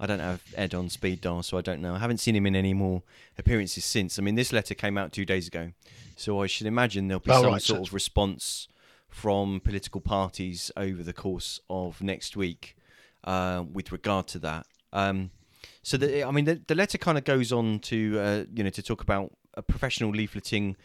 I 0.00 0.06
don't 0.06 0.20
have 0.20 0.42
Ed 0.56 0.74
on 0.74 0.88
speed 0.88 1.20
dial, 1.20 1.42
so 1.42 1.58
I 1.58 1.60
don't 1.60 1.80
know. 1.80 1.94
I 1.94 1.98
haven't 1.98 2.18
seen 2.18 2.34
him 2.34 2.46
in 2.46 2.56
any 2.56 2.74
more 2.74 3.02
appearances 3.38 3.84
since. 3.84 4.18
I 4.18 4.22
mean, 4.22 4.34
this 4.34 4.52
letter 4.52 4.74
came 4.74 4.98
out 4.98 5.12
two 5.12 5.24
days 5.24 5.46
ago, 5.46 5.72
so 6.16 6.42
I 6.42 6.46
should 6.46 6.66
imagine 6.66 7.08
there'll 7.08 7.20
be 7.20 7.30
Oh, 7.30 7.42
some 7.42 7.52
right, 7.52 7.62
so 7.62 7.74
sort 7.74 7.88
of 7.88 7.94
response 7.94 8.68
from 9.08 9.60
political 9.60 10.00
parties 10.00 10.72
over 10.76 11.02
the 11.02 11.12
course 11.12 11.60
of 11.68 12.00
next 12.02 12.36
week 12.36 12.76
uh, 13.24 13.62
with 13.70 13.92
regard 13.92 14.26
to 14.28 14.38
that. 14.40 14.66
Um, 14.92 15.30
so 15.82 15.96
the, 15.96 16.24
I 16.24 16.30
mean, 16.30 16.44
the, 16.44 16.60
the 16.66 16.74
letter 16.74 16.98
kind 16.98 17.18
of 17.18 17.24
goes 17.24 17.52
on 17.52 17.80
to 17.80 18.18
uh, 18.20 18.44
you 18.54 18.64
know 18.64 18.70
to 18.70 18.82
talk 18.82 19.02
about 19.02 19.32
a 19.54 19.62
professional 19.62 20.12
leafleting 20.12 20.76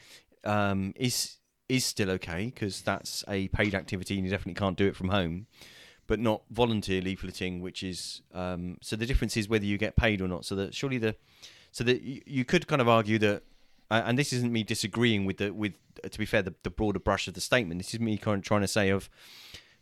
um, 0.43 0.93
is 0.95 1.37
is 1.69 1.85
still 1.85 2.09
okay 2.11 2.45
because 2.45 2.81
that's 2.81 3.23
a 3.27 3.47
paid 3.49 3.75
activity 3.75 4.15
and 4.15 4.25
you 4.25 4.31
definitely 4.31 4.53
can't 4.53 4.77
do 4.77 4.87
it 4.87 4.95
from 4.95 5.09
home, 5.09 5.47
but 6.07 6.19
not 6.19 6.43
volunteer 6.49 7.01
leafleting, 7.01 7.61
which 7.61 7.83
is 7.83 8.21
um, 8.33 8.77
so 8.81 8.95
the 8.95 9.05
difference 9.05 9.37
is 9.37 9.47
whether 9.47 9.65
you 9.65 9.77
get 9.77 9.95
paid 9.95 10.21
or 10.21 10.27
not. 10.27 10.45
So 10.45 10.55
that 10.55 10.73
surely 10.73 10.97
the 10.97 11.15
so 11.71 11.83
that 11.83 12.01
you, 12.01 12.21
you 12.25 12.45
could 12.45 12.67
kind 12.67 12.81
of 12.81 12.89
argue 12.89 13.19
that, 13.19 13.43
uh, 13.91 14.01
and 14.05 14.17
this 14.17 14.33
isn't 14.33 14.51
me 14.51 14.63
disagreeing 14.63 15.25
with 15.25 15.37
the 15.37 15.53
with 15.53 15.73
uh, 16.03 16.09
to 16.09 16.17
be 16.17 16.25
fair 16.25 16.41
the, 16.41 16.55
the 16.63 16.71
broader 16.71 16.99
brush 16.99 17.27
of 17.27 17.35
the 17.35 17.41
statement. 17.41 17.79
This 17.79 17.93
is 17.93 17.99
me 17.99 18.17
kind 18.17 18.39
of 18.39 18.43
trying 18.43 18.61
to 18.61 18.67
say 18.67 18.89
of 18.89 19.09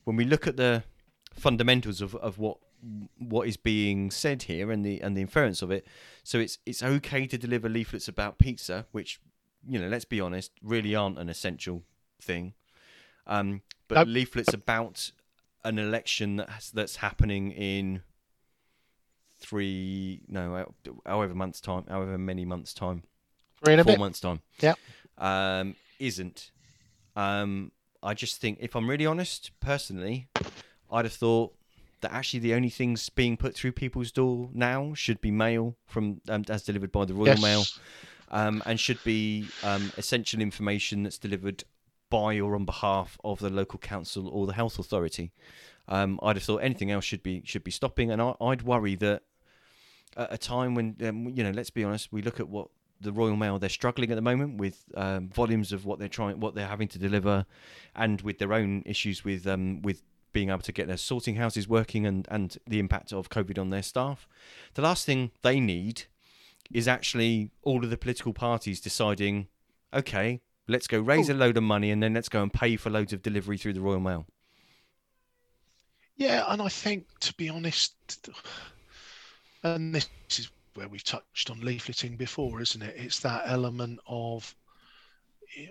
when 0.03 0.17
we 0.17 0.25
look 0.25 0.45
at 0.45 0.57
the 0.57 0.83
fundamentals 1.33 2.01
of, 2.01 2.15
of 2.15 2.37
what 2.37 2.57
what 3.17 3.47
is 3.47 3.57
being 3.57 4.11
said 4.11 4.43
here 4.43 4.71
and 4.71 4.85
the 4.85 5.01
and 5.01 5.15
the 5.17 5.21
inference 5.21 5.61
of 5.61 5.71
it. 5.71 5.87
So 6.23 6.39
it's 6.39 6.59
it's 6.65 6.83
okay 6.83 7.27
to 7.27 7.37
deliver 7.37 7.69
leaflets 7.69 8.07
about 8.07 8.37
pizza, 8.37 8.85
which 8.91 9.19
you 9.67 9.79
know, 9.79 9.87
let's 9.87 10.05
be 10.05 10.21
honest, 10.21 10.51
really 10.61 10.93
aren't 10.95 11.17
an 11.17 11.29
essential 11.29 11.83
thing. 12.21 12.53
Um, 13.25 13.61
but 13.87 13.95
Nope. 13.95 14.07
leaflets 14.09 14.53
about 14.53 15.11
an 15.63 15.79
election 15.79 16.35
that's 16.35 16.69
that's 16.71 16.97
happening 16.97 17.51
in 17.51 18.01
three, 19.39 20.21
no, 20.27 20.73
however 21.05 21.35
months 21.35 21.61
time, 21.61 21.85
however 21.89 22.17
many 22.17 22.45
months 22.45 22.73
time, 22.73 23.03
Three 23.63 23.73
and 23.73 23.81
a 23.81 23.83
four 23.83 23.97
months 23.97 24.19
time. 24.19 24.41
yeah 24.59 24.73
Um, 25.17 25.75
isn't. 25.99 26.51
Um, 27.15 27.71
I 28.03 28.13
just 28.13 28.39
think, 28.39 28.59
if 28.61 28.75
I'm 28.75 28.89
really 28.89 29.05
honest, 29.05 29.51
personally, 29.59 30.27
I'd 30.91 31.05
have 31.05 31.13
thought 31.13 31.55
that 32.05 32.13
actually 32.13 32.39
the 32.39 32.53
only 32.53 32.69
things 32.69 33.09
being 33.09 33.35
put 33.35 33.55
through 33.55 33.71
people's 33.71 34.11
door 34.11 34.49
now 34.53 34.93
should 34.93 35.19
be 35.21 35.31
mail 35.31 35.75
from 35.87 36.21
um, 36.29 36.43
as 36.49 36.61
delivered 36.61 36.91
by 36.91 37.03
the 37.03 37.15
Royal 37.15 37.25
Yes. 37.25 37.41
Mail, 37.41 37.65
um, 38.29 38.61
and 38.67 38.79
should 38.79 39.03
be 39.03 39.49
um, 39.63 39.91
essential 39.97 40.39
information 40.39 41.01
that's 41.01 41.17
delivered 41.17 41.63
by 42.11 42.39
or 42.39 42.53
on 42.53 42.63
behalf 42.63 43.17
of 43.23 43.39
the 43.39 43.49
local 43.49 43.79
council 43.79 44.29
or 44.29 44.45
the 44.45 44.53
health 44.53 44.77
authority. 44.77 45.31
Um, 45.87 46.19
I'd 46.21 46.35
have 46.35 46.43
thought 46.43 46.57
anything 46.57 46.91
else 46.91 47.05
should 47.05 47.23
be 47.23 47.41
should 47.43 47.63
be 47.63 47.71
stopping, 47.71 48.11
and 48.11 48.21
I, 48.21 48.35
I'd 48.39 48.61
worry 48.61 48.93
that 48.97 49.23
at 50.15 50.31
a 50.31 50.37
time 50.37 50.75
when 50.75 50.95
um, 51.03 51.33
you 51.35 51.43
know, 51.43 51.51
let's 51.51 51.71
be 51.71 51.83
honest, 51.83 52.13
we 52.13 52.21
look 52.21 52.39
at 52.39 52.47
what 52.47 52.67
the 53.01 53.11
Royal 53.11 53.35
Mail 53.35 53.57
they're 53.57 53.67
struggling 53.67 54.11
at 54.11 54.15
the 54.15 54.21
moment 54.21 54.57
with 54.59 54.85
um, 54.95 55.29
volumes 55.29 55.71
of 55.71 55.85
what 55.85 55.97
they're 55.97 56.07
trying, 56.07 56.39
what 56.39 56.53
they're 56.53 56.67
having 56.67 56.87
to 56.89 56.99
deliver, 56.99 57.47
and 57.95 58.21
with 58.21 58.37
their 58.37 58.53
own 58.53 58.83
issues 58.85 59.23
with 59.23 59.47
um, 59.47 59.81
with 59.81 60.03
being 60.35 60.49
able 60.49 60.59
to 60.59 60.73
get 60.73 60.85
their 60.85 60.97
sorting 60.97 61.35
houses 61.37 61.65
working 61.65 62.05
and 62.05 62.27
and 62.29 62.57
the 62.67 62.77
impact 62.77 63.13
of 63.13 63.29
COVID 63.29 63.57
on 63.57 63.69
their 63.69 63.81
staff. 63.81 64.27
The 64.73 64.81
last 64.81 65.05
thing 65.05 65.31
they 65.43 65.61
need 65.61 66.03
is 66.71 66.89
actually 66.89 67.51
all 67.61 67.85
of 67.85 67.89
the 67.89 67.97
political 67.97 68.33
parties 68.33 68.81
deciding, 68.81 69.47
okay, 69.93 70.41
let's 70.67 70.87
go 70.87 70.99
raise 70.99 71.29
a 71.29 71.33
oh. 71.33 71.37
load 71.37 71.55
of 71.55 71.63
money 71.63 71.89
and 71.89 72.03
then 72.03 72.13
let's 72.13 72.27
go 72.27 72.43
and 72.43 72.51
pay 72.51 72.75
for 72.75 72.89
loads 72.89 73.13
of 73.13 73.21
delivery 73.21 73.57
through 73.57 73.73
the 73.73 73.81
Royal 73.81 74.01
Mail. 74.01 74.25
Yeah, 76.17 76.43
and 76.49 76.61
I 76.61 76.67
think, 76.67 77.07
to 77.21 77.33
be 77.35 77.47
honest, 77.47 77.93
and 79.63 79.95
this 79.95 80.09
is 80.29 80.49
where 80.73 80.89
we've 80.89 81.03
touched 81.03 81.49
on 81.49 81.61
leafleting 81.61 82.17
before, 82.17 82.61
isn't 82.61 82.81
it? 82.81 82.95
It's 82.97 83.21
that 83.21 83.43
element 83.45 83.99
of 84.05 84.53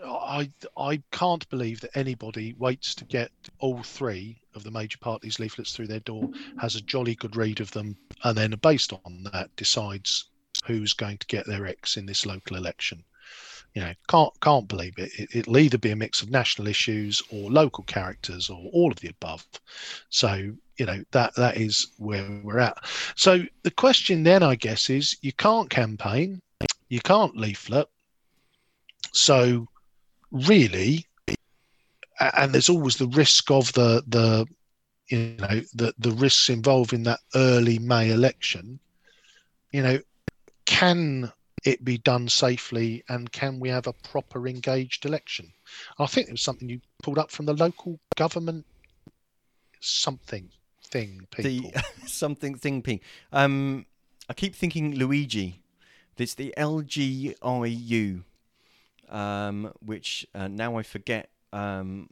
I 0.05 0.51
I 0.77 1.03
can't 1.13 1.49
believe 1.51 1.81
that 1.81 1.97
anybody 1.97 2.55
waits 2.55 2.95
to 2.97 3.05
get 3.05 3.31
all 3.59 3.83
three 3.83 4.41
of 4.55 4.65
the 4.65 4.71
major 4.71 4.99
parties' 4.99 5.39
leaflets 5.39 5.73
through 5.73 5.89
their 5.89 6.01
door, 6.01 6.31
has 6.59 6.77
a 6.77 6.81
jolly 6.81 7.15
good 7.15 7.37
read 7.37 7.61
of 7.61 7.71
them, 7.73 7.97
and 8.23 8.37
then 8.37 8.55
based 8.63 8.93
on 8.93 9.25
that 9.33 9.55
decides 9.57 10.31
who's 10.65 10.93
going 10.93 11.19
to 11.19 11.27
get 11.27 11.47
their 11.47 11.67
X 11.67 11.97
in 11.97 12.07
this 12.07 12.25
local 12.25 12.57
election. 12.57 13.05
You 13.75 13.83
know, 13.83 13.93
can't 14.09 14.33
can't 14.41 14.69
believe 14.69 14.95
it. 14.99 15.11
it. 15.19 15.29
It'll 15.35 15.59
either 15.59 15.79
be 15.79 15.91
a 15.91 15.97
mix 15.97 16.23
of 16.23 16.31
national 16.31 16.69
issues 16.69 17.23
or 17.31 17.51
local 17.51 17.85
characters 17.85 18.49
or 18.49 18.71
all 18.73 18.91
of 18.91 19.01
the 19.01 19.09
above. 19.09 19.45
So 20.09 20.53
you 20.79 20.87
know 20.87 21.05
that 21.11 21.35
that 21.35 21.57
is 21.57 21.89
where 21.99 22.41
we're 22.43 22.61
at. 22.61 22.79
So 23.17 23.43
the 23.65 23.71
question 23.71 24.23
then, 24.23 24.43
I 24.43 24.55
guess, 24.55 24.89
is 24.91 25.17
you 25.23 25.33
can't 25.33 25.69
campaign, 25.69 26.41
you 26.89 27.01
can't 27.01 27.37
leaflet. 27.37 27.89
So 29.13 29.69
really, 30.35 31.07
and 32.21 32.53
there's 32.53 32.69
always 32.69 32.97
the 32.97 33.09
risk 33.09 33.51
of 33.51 33.73
the 33.73 34.03
the 34.07 34.47
you 35.09 35.37
know 35.39 35.61
the 35.75 35.95
the 35.99 36.11
risks 36.13 36.51
involved 36.51 36.93
in 36.93 37.05
that 37.05 37.21
early 37.35 37.79
May 37.79 38.11
election. 38.11 38.79
You 39.73 39.83
know, 39.83 39.99
can 40.67 41.33
it 41.65 41.85
be 41.85 41.99
done 41.99 42.29
safely 42.29 43.03
and 43.09 43.33
can 43.33 43.59
we 43.59 43.71
have 43.71 43.87
a 43.87 43.93
proper 43.93 44.47
engaged 44.47 45.07
election? 45.07 45.53
I 45.99 46.07
think 46.07 46.29
it 46.29 46.33
was 46.33 46.43
something 46.43 46.69
you 46.69 46.81
pulled 47.03 47.19
up 47.19 47.31
from 47.31 47.47
the 47.47 47.55
local 47.55 47.99
government 48.17 48.67
something 49.81 50.51
thing 50.83 51.27
people. 51.31 51.71
The 51.71 51.85
something 52.07 52.55
thing 52.57 52.83
ping. 52.83 53.01
Um, 53.33 53.87
I 54.29 54.35
keep 54.35 54.55
thinking 54.55 54.95
Luigi. 54.95 55.61
It's 56.17 56.35
the 56.35 56.55
LGIU, 56.57 58.23
um, 59.15 59.73
which 59.81 60.27
uh, 60.35 60.49
now 60.49 60.77
I 60.77 60.83
forget 60.83 61.31
um, 61.53 62.11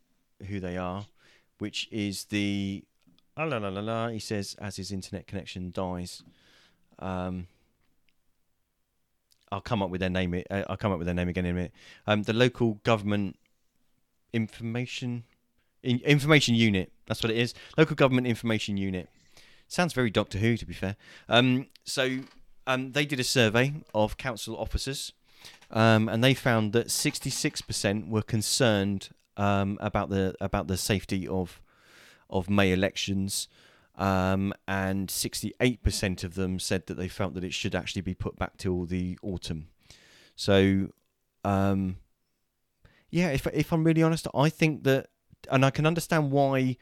who 0.49 0.61
they 0.61 0.79
are, 0.79 1.07
which 1.59 1.89
is 1.91 2.25
the. 2.27 2.85
Ah, 3.37 3.45
la, 3.45 3.57
la, 3.57 3.69
la, 3.69 3.81
la, 3.81 4.09
he 4.09 4.19
says 4.19 4.55
as 4.59 4.77
his 4.77 4.93
internet 4.93 5.27
connection 5.27 5.71
dies. 5.71 6.23
Um, 6.99 7.49
I'll 9.51 9.61
come 9.61 9.83
up 9.83 9.91
with 9.91 10.01
their 10.01 10.11
name. 10.11 10.43
uh, 10.51 10.63
I'll 10.69 10.77
come 10.77 10.93
up 10.93 10.99
with 10.99 11.07
their 11.07 11.15
name 11.15 11.29
again 11.29 11.45
in 11.45 11.51
a 11.51 11.55
minute. 11.55 11.73
Um, 12.07 12.23
the 12.23 12.33
local 12.33 12.75
government 12.85 13.37
information 14.33 15.25
in, 15.83 15.99
information 16.01 16.55
unit. 16.55 16.93
That's 17.07 17.23
what 17.23 17.31
it 17.31 17.37
is. 17.37 17.55
Local 17.77 17.97
government 17.97 18.27
information 18.27 18.77
unit. 18.77 19.09
Sounds 19.69 19.93
very 19.93 20.11
Doctor 20.11 20.39
Who, 20.39 20.57
to 20.57 20.67
be 20.67 20.75
fair. 20.75 20.97
Um, 21.29 21.67
so 21.85 22.21
um, 22.67 22.93
they 22.93 23.05
did 23.05 23.19
a 23.19 23.25
survey 23.25 23.75
of 23.95 24.17
council 24.17 24.57
officers, 24.57 25.13
um, 25.73 26.09
and 26.09 26.23
they 26.23 26.35
found 26.35 26.73
that 26.73 26.89
66% 26.89 28.09
were 28.09 28.23
concerned 28.23 29.09
um, 29.37 29.79
about 29.81 30.11
the 30.11 30.35
about 30.41 30.69
the 30.69 30.77
safety 30.77 31.27
of 31.27 31.61
of 32.29 32.49
May 32.49 32.73
elections, 32.73 33.49
um, 33.97 34.55
and 34.67 35.09
68% 35.09 36.25
of 36.25 36.35
them 36.35 36.59
said 36.59 36.87
that 36.87 36.95
they 36.95 37.09
felt 37.09 37.35
that 37.35 37.45
it 37.45 37.53
should 37.53 37.75
actually 37.75 38.03
be 38.03 38.15
put 38.15 38.39
back 38.39 38.57
till 38.57 38.87
the 38.87 39.19
autumn. 39.23 39.69
So, 40.35 40.89
um, 41.45 41.97
yeah, 43.11 43.31
if 43.31 43.47
if 43.49 43.73
I'm 43.73 43.85
really 43.85 44.03
honest, 44.03 44.27
I 44.35 44.49
think 44.49 44.85
that, 44.85 45.09
and 45.51 45.65
I 45.65 45.71
can 45.71 45.87
understand 45.87 46.31
why 46.31 46.77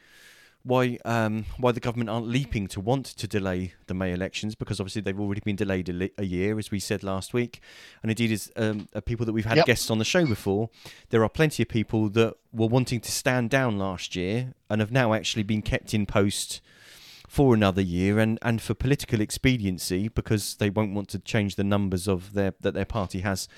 why 0.63 0.99
um, 1.07 1.47
why 1.57 1.73
the 1.73 1.81
government 1.81 2.11
aren't 2.11 2.27
leaping 2.29 2.67
to 2.69 2.81
want 2.81 3.07
to 3.07 3.27
delay 3.27 3.73
the 3.87 3.95
May 3.95 4.13
elections 4.13 4.55
because 4.55 4.79
obviously 4.79 5.01
they've 5.03 5.19
already 5.19 5.41
been 5.43 5.57
delayed 5.57 5.89
a, 5.89 5.93
li- 5.93 6.13
a 6.19 6.25
year, 6.25 6.59
as 6.59 6.71
we 6.71 6.79
said 6.79 7.03
last 7.03 7.33
week, 7.33 7.61
and 8.03 8.11
indeed 8.11 8.31
as 8.31 8.53
um, 8.57 8.87
people 9.07 9.25
that 9.27 9.33
we've 9.33 9.47
had 9.47 9.57
Yep. 9.57 9.67
guests 9.67 9.91
on 9.91 9.99
the 9.99 10.05
show 10.05 10.27
before, 10.27 10.69
there 11.09 11.23
are 11.23 11.29
plenty 11.31 11.63
of 11.63 11.69
people 11.69 12.09
that 12.11 12.35
were 12.53 12.67
wanting 12.67 13.01
to 13.01 13.11
stand 13.11 13.49
down 13.49 13.79
last 13.79 14.15
year 14.15 14.55
and 14.69 14.81
have 14.81 14.93
now 14.93 15.15
actually 15.15 15.45
been 15.45 15.63
kept 15.63 15.95
in 15.95 16.05
post 16.05 16.61
for 17.27 17.55
another 17.55 17.81
year 17.81 18.19
and, 18.19 18.39
and 18.43 18.61
for 18.61 18.75
political 18.75 19.21
expediency 19.21 20.09
because 20.09 20.57
they 20.57 20.69
won't 20.69 20.93
want 20.93 21.09
to 21.09 21.19
change 21.21 21.55
the 21.55 21.65
numbers 21.65 22.07
of 22.09 22.33
their 22.35 22.53
that 22.61 22.75
their 22.75 22.85
party 22.85 23.21
has 23.21 23.49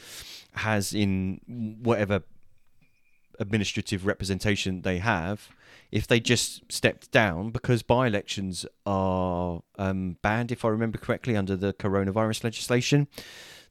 has 0.57 0.93
in 0.93 1.41
whatever 1.83 2.23
administrative 3.39 4.07
representation 4.07 4.83
they 4.83 4.99
have 4.99 5.49
if 5.93 6.07
they 6.07 6.19
just 6.19 6.63
stepped 6.73 7.13
down 7.13 7.51
because 7.51 7.83
by-elections 7.83 8.67
are 8.87 9.63
um, 9.79 10.17
banned 10.23 10.51
if 10.51 10.65
i 10.65 10.69
remember 10.69 10.99
correctly 10.99 11.37
under 11.37 11.55
the 11.55 11.73
coronavirus 11.75 12.43
legislation 12.43 13.07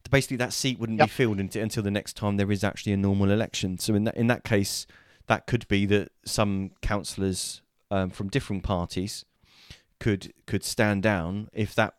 basically 0.10 0.38
that 0.38 0.54
seat 0.54 0.80
wouldn't 0.80 1.00
Yep. 1.00 1.08
be 1.08 1.12
filled 1.12 1.40
until, 1.40 1.84
the 1.84 1.92
next 1.92 2.16
time 2.16 2.38
there 2.38 2.52
is 2.52 2.64
actually 2.64 2.94
a 2.94 2.98
normal 2.98 3.30
election. 3.30 3.78
So 3.78 3.94
in 3.94 4.06
that 4.06 4.16
in 4.16 4.28
that 4.28 4.44
case 4.44 4.88
that 5.28 5.46
could 5.48 5.68
be 5.68 5.86
that 5.88 6.12
some 6.26 6.72
councillors 6.82 7.62
um, 7.90 8.10
from 8.10 8.30
different 8.30 8.64
parties 8.64 9.26
could 10.00 10.34
could 10.48 10.64
stand 10.64 11.04
down 11.04 11.50
if 11.54 11.76
that 11.76 11.96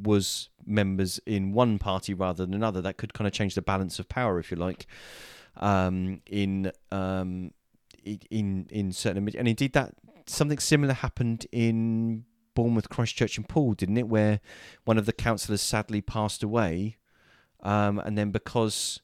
was 0.00 0.48
members 0.64 1.20
in 1.26 1.52
one 1.52 1.78
party 1.78 2.14
rather 2.14 2.44
than 2.46 2.54
another. 2.54 2.80
That 2.80 2.96
could 2.96 3.12
kind 3.12 3.26
of 3.26 3.32
change 3.32 3.54
the 3.54 3.62
balance 3.62 3.98
of 3.98 4.08
power 4.08 4.38
if 4.38 4.50
you 4.50 4.56
like. 4.56 4.86
Um, 5.56 6.22
in 6.26 6.70
um, 6.92 7.52
in 8.04 8.66
in 8.70 8.92
certain 8.92 9.28
and 9.36 9.48
indeed 9.48 9.72
that 9.72 9.94
something 10.26 10.58
similar 10.58 10.94
happened 10.94 11.46
in 11.52 12.24
Bournemouth, 12.54 12.88
Christchurch, 12.88 13.36
and 13.36 13.48
Poole, 13.48 13.74
didn't 13.74 13.96
it? 13.96 14.08
Where 14.08 14.40
one 14.84 14.98
of 14.98 15.06
the 15.06 15.12
councillors 15.12 15.60
sadly 15.60 16.00
passed 16.00 16.42
away, 16.42 16.96
um, 17.62 17.98
and 17.98 18.18
then 18.18 18.30
because 18.30 19.00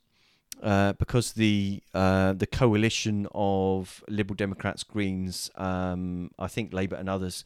uh, 0.62 0.94
because 0.94 1.32
the 1.32 1.82
uh, 1.94 2.32
the 2.32 2.46
coalition 2.46 3.26
of 3.34 4.02
Liberal 4.08 4.36
Democrats, 4.36 4.82
Greens, 4.84 5.50
um, 5.56 6.30
I 6.38 6.48
think 6.48 6.72
Labour 6.72 6.96
and 6.96 7.08
others 7.08 7.44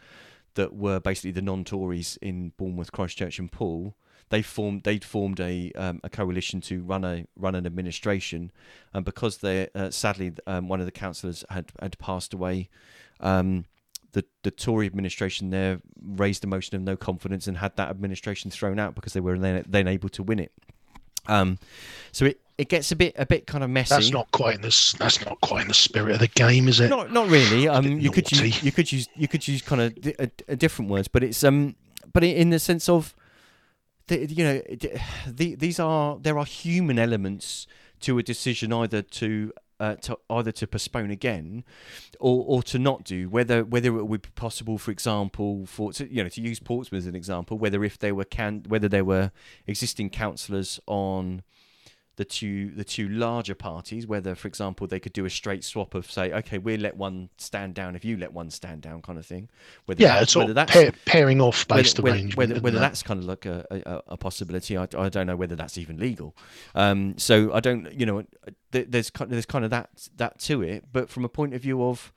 that 0.55 0.75
were 0.75 1.01
basically 1.01 1.31
the 1.31 1.43
non-Tories 1.43 2.19
in 2.21 2.53
Bournemouth, 2.57 2.93
Christchurch, 2.93 3.39
and 3.39 3.51
Poole, 3.51 3.95
they 4.31 4.43
formed 4.43 4.85
they'd 4.85 5.05
formed 5.05 5.39
a 5.41 5.71
um, 5.73 6.01
a 6.03 6.09
coalition 6.09 6.61
to 6.63 6.83
run 6.83 7.05
a 7.05 7.27
run 7.37 7.55
an 7.55 7.67
administration, 7.67 8.51
and 8.95 9.05
because 9.05 9.39
they 9.39 9.69
uh, 9.75 9.91
sadly 9.91 10.33
um, 10.47 10.69
one 10.69 10.81
of 10.81 10.87
the 10.87 10.93
councillors 10.93 11.45
had 11.51 11.71
had 11.81 11.99
passed 11.99 12.33
away, 12.33 12.69
um, 13.21 13.67
the 14.13 14.25
the 14.43 14.51
Tory 14.51 14.87
administration 14.87 15.51
there 15.51 15.81
raised 16.01 16.45
a 16.45 16.47
motion 16.47 16.77
of 16.77 16.83
no 16.83 16.97
confidence 16.97 17.47
and 17.47 17.59
had 17.59 17.77
that 17.77 17.91
administration 17.91 18.51
thrown 18.51 18.79
out 18.79 18.95
because 18.95 19.13
they 19.13 19.21
were 19.21 19.39
then 19.39 19.65
then 19.69 19.87
able 19.87 20.09
to 20.09 20.23
win 20.23 20.39
it. 20.39 20.53
Um, 21.27 21.59
so 22.13 22.25
it, 22.25 22.41
it 22.57 22.69
gets 22.69 22.93
a 22.93 22.97
bit 22.97 23.15
a 23.19 23.27
bit 23.27 23.47
kind 23.47 23.65
of 23.65 23.71
messy. 23.71 23.95
That's 23.95 24.11
not 24.11 24.31
quite 24.31 24.55
in 24.57 24.63
the 24.63 24.95
that's 24.99 25.25
not 25.25 25.41
quite 25.41 25.63
in 25.63 25.69
the 25.69 25.75
spirit 25.75 26.15
of 26.15 26.21
the 26.21 26.29
game, 26.29 26.69
is 26.69 26.81
it? 26.81 26.89
Not 26.89 27.13
not 27.13 27.29
really. 27.29 27.69
Um, 27.69 27.99
you 27.99 28.11
could 28.11 28.31
use 28.31 28.63
you 28.63 28.73
could 28.73 28.91
use 28.91 29.09
you 29.17 29.29
could 29.29 29.47
use 29.47 29.61
kind 29.61 29.81
of 29.83 30.01
di- 30.01 30.15
a, 30.19 30.31
a 30.49 30.57
different 30.57 30.91
words, 30.91 31.09
but 31.09 31.23
it's 31.25 31.43
um, 31.43 31.75
but 32.13 32.25
in 32.25 32.51
the 32.51 32.59
sense 32.59 32.89
of, 32.89 33.15
the, 34.07 34.27
you 34.27 34.45
know, 34.45 34.63
the, 35.27 35.55
these 35.55 35.79
are 35.79 36.19
there 36.21 36.39
are 36.39 36.45
human 36.45 36.99
elements 36.99 37.67
to 38.01 38.19
a 38.19 38.23
decision 38.23 38.73
either 38.73 39.03
to 39.03 39.53
uh, 39.79 39.95
to 39.97 40.19
either 40.29 40.53
to 40.53 40.67
postpone 40.67 41.11
again, 41.11 41.65
or 42.21 42.45
or 42.47 42.63
to 42.63 42.79
not 42.79 43.05
do. 43.05 43.29
Whether 43.29 43.65
whether 43.65 43.97
it 43.99 44.07
would 44.07 44.23
be 44.23 44.29
possible, 44.35 44.79
for 44.79 44.91
example, 44.91 45.67
for 45.67 45.93
to, 45.95 46.13
you 46.13 46.23
know 46.23 46.29
to 46.29 46.41
use 46.41 46.61
Portsmouth 46.61 47.01
as 47.01 47.07
an 47.07 47.17
example, 47.17 47.59
whether 47.59 47.83
if 47.83 47.99
there 47.99 48.15
were 48.15 48.25
can 48.25 48.65
whether 48.69 48.89
there 48.89 49.05
were 49.05 49.33
existing 49.67 50.11
councillors 50.11 50.79
on 50.87 51.43
the 52.21 52.25
two 52.27 52.71
the 52.73 52.85
two 52.85 53.09
larger 53.09 53.55
parties, 53.55 54.07
whether, 54.07 54.35
for 54.35 54.47
example, 54.47 54.87
they 54.87 55.01
could 55.01 55.15
do 55.15 55.25
a 55.25 55.31
straight 55.31 55.65
swap 55.65 55.95
of 55.95 56.11
say, 56.11 56.31
okay, 56.35 56.59
we'll 56.59 56.79
let 56.79 56.95
one 56.95 57.31
stand 57.39 57.73
down 57.73 57.97
if 57.97 58.05
you 58.05 58.19
let 58.19 58.31
one 58.35 58.51
stand 58.51 58.83
down, 58.83 59.01
kind 59.01 59.19
of 59.19 59.25
thing. 59.25 59.49
Whether 59.87 60.03
Yeah, 60.03 60.17
that- 60.17 60.25
it's 60.25 60.37
whether 60.37 60.53
that's 60.53 60.71
pair, 60.71 60.93
pairing 61.07 61.41
off 61.41 61.67
based 61.67 61.99
whether, 61.99 62.15
arrangement. 62.15 62.37
whether, 62.37 62.61
whether 62.61 62.77
it? 62.77 62.81
that's 62.81 63.03
kind 63.03 63.21
of 63.21 63.25
like 63.25 63.47
a, 63.47 63.65
a, 63.71 64.03
a 64.09 64.17
possibility, 64.19 64.77
I, 64.77 64.87
I 64.99 65.09
don't 65.09 65.27
know 65.27 65.37
whether 65.37 65.57
that's 65.57 65.79
even 65.79 65.99
legal. 65.99 66.37
Um, 66.75 67.15
so 67.17 67.55
I 67.55 67.61
don't, 67.61 67.91
you 67.99 68.05
know, 68.05 68.25
there's 68.71 69.09
kind 69.09 69.31
there's 69.33 69.47
kind 69.47 69.65
of 69.65 69.71
that 69.71 69.89
that 70.19 70.39
to 70.41 70.61
it. 70.63 70.85
But 70.93 71.09
from 71.09 71.25
a 71.25 71.29
point 71.31 71.55
of 71.55 71.63
view 71.63 71.83
of 71.83 72.13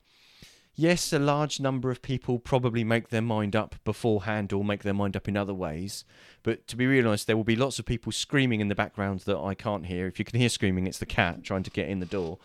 yes, 0.75 1.13
a 1.13 1.19
large 1.19 1.59
number 1.59 1.91
of 1.91 2.01
people 2.01 2.39
probably 2.39 2.83
make 2.83 3.09
their 3.09 3.21
mind 3.21 3.55
up 3.55 3.75
beforehand 3.83 4.53
or 4.53 4.63
make 4.63 4.83
their 4.83 4.93
mind 4.93 5.15
up 5.15 5.27
in 5.27 5.37
other 5.37 5.53
ways. 5.53 6.05
But 6.43 6.67
to 6.67 6.75
be 6.75 6.87
real 6.87 7.07
honest, 7.07 7.27
there 7.27 7.37
will 7.37 7.43
be 7.43 7.55
lots 7.55 7.79
of 7.79 7.85
people 7.85 8.11
screaming 8.11 8.59
in 8.59 8.67
the 8.67 8.75
background 8.75 9.21
that 9.21 9.37
I 9.37 9.53
can't 9.53 9.85
hear. 9.85 10.07
If 10.07 10.19
you 10.19 10.25
can 10.25 10.39
hear 10.39 10.49
screaming, 10.49 10.87
it's 10.87 10.99
the 10.99 11.05
cat 11.05 11.43
trying 11.43 11.63
to 11.63 11.71
get 11.71 11.87
in 11.87 11.99
the 11.99 12.05
door. 12.05 12.37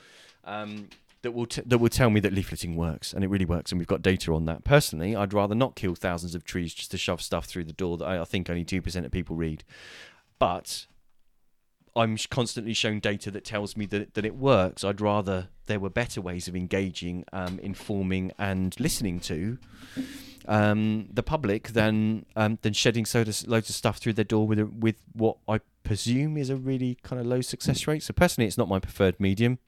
Um, 0.44 0.88
that 1.22 1.32
will 1.32 1.46
t- 1.46 1.62
that 1.66 1.78
will 1.78 1.88
tell 1.88 2.10
me 2.10 2.20
that 2.20 2.32
leafleting 2.32 2.76
works, 2.76 3.12
and 3.12 3.24
it 3.24 3.28
really 3.28 3.44
works, 3.44 3.72
and 3.72 3.78
we've 3.78 3.88
got 3.88 4.02
data 4.02 4.32
on 4.32 4.44
that. 4.44 4.62
Personally, 4.64 5.16
I'd 5.16 5.34
rather 5.34 5.54
not 5.54 5.74
kill 5.74 5.96
thousands 5.96 6.34
of 6.34 6.44
trees 6.44 6.72
just 6.72 6.92
to 6.92 6.98
shove 6.98 7.20
stuff 7.20 7.46
through 7.46 7.64
the 7.64 7.72
door 7.72 7.96
that 7.98 8.04
I, 8.04 8.20
I 8.20 8.24
think 8.24 8.48
only 8.48 8.64
two 8.64 8.80
percent 8.80 9.04
of 9.04 9.10
people 9.10 9.34
read. 9.34 9.64
But 10.38 10.86
I'm 11.96 12.16
constantly 12.30 12.74
shown 12.74 13.00
data 13.00 13.30
that 13.30 13.44
tells 13.44 13.76
me 13.76 13.86
that, 13.86 14.14
that 14.14 14.24
it 14.24 14.36
works. 14.36 14.84
I'd 14.84 15.00
rather 15.00 15.48
there 15.66 15.80
were 15.80 15.90
better 15.90 16.20
ways 16.20 16.48
of 16.48 16.56
engaging, 16.56 17.24
um, 17.32 17.58
informing, 17.60 18.32
and 18.38 18.78
listening 18.80 19.20
to 19.20 19.58
um, 20.46 21.08
the 21.12 21.22
public 21.22 21.68
than 21.68 22.24
um, 22.36 22.58
than 22.62 22.72
shedding 22.72 23.04
soda, 23.04 23.32
loads 23.46 23.68
of 23.68 23.76
stuff 23.76 23.98
through 23.98 24.14
their 24.14 24.24
door 24.24 24.46
with 24.46 24.58
a, 24.58 24.66
with 24.66 24.96
what 25.12 25.36
I 25.46 25.60
presume 25.84 26.36
is 26.36 26.50
a 26.50 26.56
really 26.56 26.98
kind 27.02 27.20
of 27.20 27.26
low 27.26 27.40
success 27.40 27.86
rate. 27.86 28.02
So 28.02 28.12
personally, 28.12 28.46
it's 28.46 28.58
not 28.58 28.68
my 28.68 28.78
preferred 28.78 29.20
medium. 29.20 29.58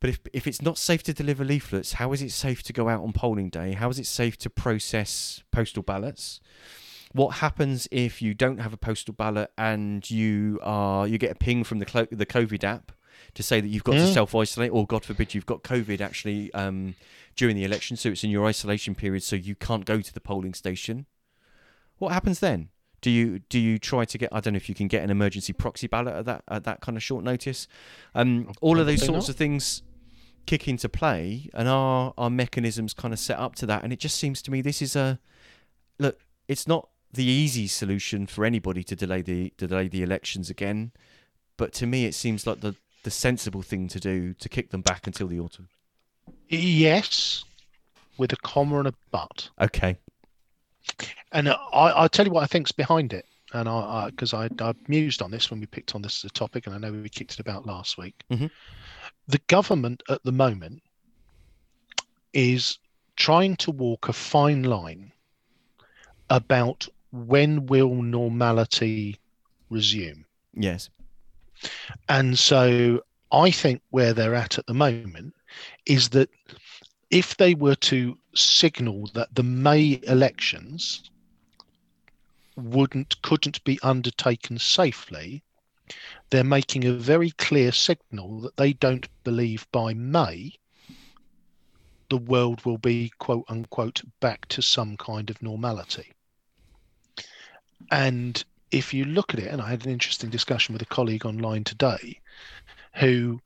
But 0.00 0.10
if 0.10 0.20
if 0.32 0.46
it's 0.46 0.62
not 0.62 0.78
safe 0.78 1.02
to 1.04 1.12
deliver 1.12 1.44
leaflets, 1.44 1.94
how 1.94 2.12
is 2.12 2.22
it 2.22 2.30
safe 2.30 2.62
to 2.64 2.72
go 2.72 2.88
out 2.88 3.02
on 3.02 3.12
polling 3.12 3.50
day? 3.50 3.72
How 3.72 3.90
is 3.90 3.98
it 3.98 4.06
safe 4.06 4.38
to 4.38 4.50
process 4.50 5.42
postal 5.50 5.82
ballots? 5.82 6.40
What 7.12 7.36
happens 7.36 7.88
if 7.90 8.22
you 8.22 8.34
don't 8.34 8.58
have 8.58 8.72
a 8.72 8.76
postal 8.76 9.14
ballot 9.14 9.50
and 9.58 10.08
you 10.10 10.60
are 10.62 11.06
you 11.08 11.18
get 11.18 11.32
a 11.32 11.34
ping 11.34 11.64
from 11.64 11.78
the 11.80 11.86
clo- 11.86 12.06
the 12.10 12.26
COVID 12.26 12.62
app 12.64 12.92
to 13.34 13.42
say 13.42 13.60
that 13.60 13.68
you've 13.68 13.84
got 13.84 13.92
to 13.94 13.98
Mm. 13.98 14.14
self 14.14 14.34
isolate, 14.34 14.70
or 14.72 14.86
God 14.86 15.04
forbid 15.04 15.34
you've 15.34 15.46
got 15.46 15.62
COVID 15.62 16.00
actually 16.00 16.52
um, 16.54 16.94
during 17.36 17.56
the 17.56 17.64
election, 17.64 17.96
so 17.96 18.10
it's 18.10 18.22
in 18.24 18.30
your 18.30 18.46
isolation 18.46 18.94
period, 18.94 19.22
so 19.22 19.36
you 19.36 19.54
can't 19.54 19.84
go 19.84 20.00
to 20.00 20.12
the 20.14 20.20
polling 20.20 20.54
station. 20.54 21.06
What 21.98 22.12
happens 22.12 22.40
then? 22.40 22.68
Do 23.00 23.10
you 23.10 23.38
do 23.40 23.58
you 23.58 23.78
try 23.78 24.04
to 24.04 24.18
get? 24.18 24.28
I 24.30 24.40
don't 24.40 24.52
know 24.52 24.58
if 24.58 24.68
you 24.68 24.74
can 24.74 24.86
get 24.86 25.02
an 25.02 25.10
emergency 25.10 25.52
proxy 25.52 25.86
ballot 25.86 26.14
at 26.14 26.24
that 26.26 26.44
at 26.48 26.64
that 26.64 26.80
kind 26.80 26.96
of 26.96 27.02
short 27.02 27.24
notice. 27.24 27.66
Um, 28.14 28.52
all 28.60 28.78
of 28.78 28.86
those 28.86 29.00
sorts 29.04 29.26
not. 29.26 29.30
of 29.30 29.36
things 29.36 29.82
kick 30.46 30.68
into 30.68 30.88
play, 30.88 31.48
and 31.54 31.66
our 31.66 32.12
our 32.18 32.30
mechanisms 32.30 32.92
kind 32.94 33.12
of 33.14 33.18
set 33.18 33.38
up 33.38 33.54
to 33.56 33.66
that. 33.66 33.82
And 33.84 33.92
it 33.92 33.98
just 34.00 34.16
seems 34.18 34.42
to 34.42 34.50
me 34.50 34.60
this 34.60 34.80
is 34.82 34.94
a 34.96 35.18
look. 35.98 36.20
It's 36.46 36.68
not 36.68 36.89
the 37.12 37.24
easy 37.24 37.66
solution 37.66 38.26
for 38.26 38.44
anybody 38.44 38.84
to 38.84 38.96
delay 38.96 39.22
the 39.22 39.50
to 39.58 39.66
delay 39.66 39.88
the 39.88 40.02
elections 40.02 40.50
again, 40.50 40.92
but 41.56 41.72
to 41.74 41.86
me 41.86 42.04
it 42.04 42.14
seems 42.14 42.46
like 42.46 42.60
the 42.60 42.76
the 43.02 43.10
sensible 43.10 43.62
thing 43.62 43.88
to 43.88 43.98
do 43.98 44.34
to 44.34 44.48
kick 44.48 44.70
them 44.70 44.82
back 44.82 45.06
until 45.06 45.26
the 45.26 45.40
autumn. 45.40 45.68
Yes, 46.48 47.44
with 48.18 48.32
a 48.32 48.36
comma 48.36 48.78
and 48.78 48.88
a 48.88 48.94
but. 49.10 49.48
Okay. 49.60 49.96
And 51.32 51.48
uh, 51.48 51.56
I, 51.72 51.90
I'll 51.90 52.08
tell 52.08 52.26
you 52.26 52.32
what 52.32 52.42
I 52.42 52.46
think's 52.46 52.72
behind 52.72 53.12
it. 53.12 53.24
And 53.52 53.68
I, 53.68 54.10
because 54.10 54.32
I, 54.32 54.48
I, 54.60 54.74
mused 54.86 55.22
on 55.22 55.30
this 55.32 55.50
when 55.50 55.58
we 55.58 55.66
picked 55.66 55.96
on 55.96 56.02
this 56.02 56.24
as 56.24 56.30
a 56.30 56.32
topic, 56.32 56.66
and 56.66 56.74
I 56.74 56.78
know 56.78 56.92
we 56.92 57.08
kicked 57.08 57.32
it 57.32 57.40
about 57.40 57.66
last 57.66 57.98
week. 57.98 58.22
Mhm. 58.30 58.50
The 59.26 59.40
government 59.48 60.02
at 60.08 60.22
the 60.22 60.32
moment 60.32 60.82
is 62.32 62.78
trying 63.16 63.56
to 63.56 63.72
walk 63.72 64.08
a 64.08 64.12
fine 64.12 64.62
line 64.62 65.12
about 66.28 66.86
when 67.12 67.66
will 67.66 67.94
normality 68.02 69.18
resume. 69.68 70.24
Yes. 70.54 70.90
And 72.08 72.38
so 72.38 73.02
I 73.32 73.50
think 73.50 73.82
where 73.90 74.12
they're 74.12 74.34
at 74.34 74.58
at 74.58 74.66
the 74.66 74.74
moment 74.74 75.34
is 75.86 76.10
that 76.10 76.30
if 77.10 77.36
they 77.36 77.54
were 77.54 77.74
to 77.74 78.16
signal 78.34 79.10
that 79.14 79.34
the 79.34 79.42
May 79.42 80.00
elections 80.04 81.10
wouldn't 82.56 83.20
couldn't 83.22 83.62
be 83.64 83.78
undertaken 83.82 84.58
safely, 84.58 85.42
they're 86.30 86.44
making 86.44 86.84
a 86.84 86.92
very 86.92 87.30
clear 87.32 87.72
signal 87.72 88.40
that 88.40 88.56
they 88.56 88.72
don't 88.72 89.08
believe 89.24 89.66
by 89.72 89.94
May 89.94 90.52
the 92.10 92.18
world 92.18 92.64
will 92.64 92.78
be 92.78 93.10
quote 93.18 93.44
unquote 93.48 94.02
back 94.20 94.46
to 94.48 94.60
some 94.60 94.96
kind 94.96 95.30
of 95.30 95.40
normality. 95.40 96.12
And 97.90 98.42
if 98.70 98.94
you 98.94 99.04
look 99.04 99.34
at 99.34 99.40
it, 99.40 99.48
and 99.48 99.60
I 99.60 99.70
had 99.70 99.84
an 99.84 99.92
interesting 99.92 100.30
discussion 100.30 100.72
with 100.72 100.82
a 100.82 100.86
colleague 100.86 101.26
online 101.26 101.64
today 101.64 102.20
who, 102.96 103.40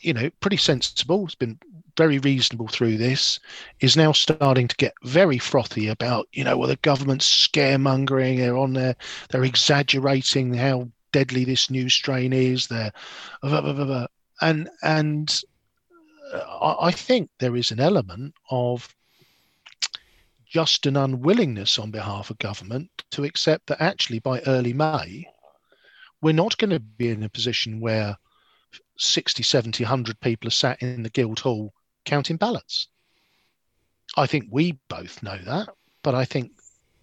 you 0.00 0.12
know, 0.12 0.30
pretty 0.40 0.56
sensible, 0.56 1.26
has 1.26 1.34
been 1.34 1.58
very 1.96 2.18
reasonable 2.18 2.68
through 2.68 2.96
this, 2.96 3.38
is 3.80 3.96
now 3.96 4.12
starting 4.12 4.68
to 4.68 4.76
get 4.76 4.94
very 5.04 5.38
frothy 5.38 5.88
about, 5.88 6.28
you 6.32 6.44
know, 6.44 6.56
well, 6.56 6.68
the 6.68 6.76
government's 6.76 7.48
scaremongering, 7.48 8.38
they're 8.38 8.56
on 8.56 8.72
there, 8.72 8.96
they're 9.30 9.44
exaggerating 9.44 10.54
how 10.54 10.88
deadly 11.12 11.44
this 11.44 11.70
new 11.70 11.88
strain 11.88 12.32
is, 12.32 12.66
they're 12.66 12.92
blah, 13.42 13.60
blah, 13.60 13.72
blah, 13.72 14.06
and 14.40 14.68
and 14.82 15.42
uh, 16.32 16.74
I 16.80 16.90
think 16.90 17.30
there 17.38 17.56
is 17.56 17.70
an 17.70 17.80
element 17.80 18.34
of 18.50 18.94
just 20.54 20.86
an 20.86 20.96
unwillingness 20.96 21.80
on 21.80 21.90
behalf 21.90 22.30
of 22.30 22.38
government 22.38 22.88
to 23.10 23.24
accept 23.24 23.66
that 23.66 23.82
actually 23.82 24.20
by 24.20 24.40
early 24.42 24.72
May, 24.72 25.26
we're 26.22 26.32
not 26.32 26.56
going 26.58 26.70
to 26.70 26.78
be 26.78 27.08
in 27.08 27.24
a 27.24 27.28
position 27.28 27.80
where 27.80 28.16
60, 28.96 29.42
70, 29.42 29.82
100 29.82 30.20
people 30.20 30.46
are 30.46 30.52
sat 30.52 30.80
in 30.80 31.02
the 31.02 31.10
Guildhall 31.10 31.74
counting 32.04 32.36
ballots. 32.36 32.86
I 34.16 34.28
think 34.28 34.44
we 34.48 34.78
both 34.88 35.24
know 35.24 35.38
that, 35.38 35.70
but 36.04 36.14
I 36.14 36.24
think 36.24 36.52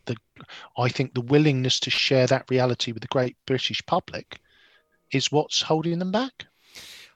the 0.06 0.16
I 0.78 0.88
think 0.88 1.14
the 1.14 1.20
willingness 1.20 1.82
to 1.82 1.90
share 1.90 2.28
that 2.28 2.50
reality 2.50 2.94
with 2.94 3.02
the 3.02 3.10
great 3.10 3.36
British 3.46 3.86
public 3.86 4.40
is 5.12 5.30
what's 5.30 5.62
holding 5.62 6.00
them 6.00 6.14
back. 6.14 6.46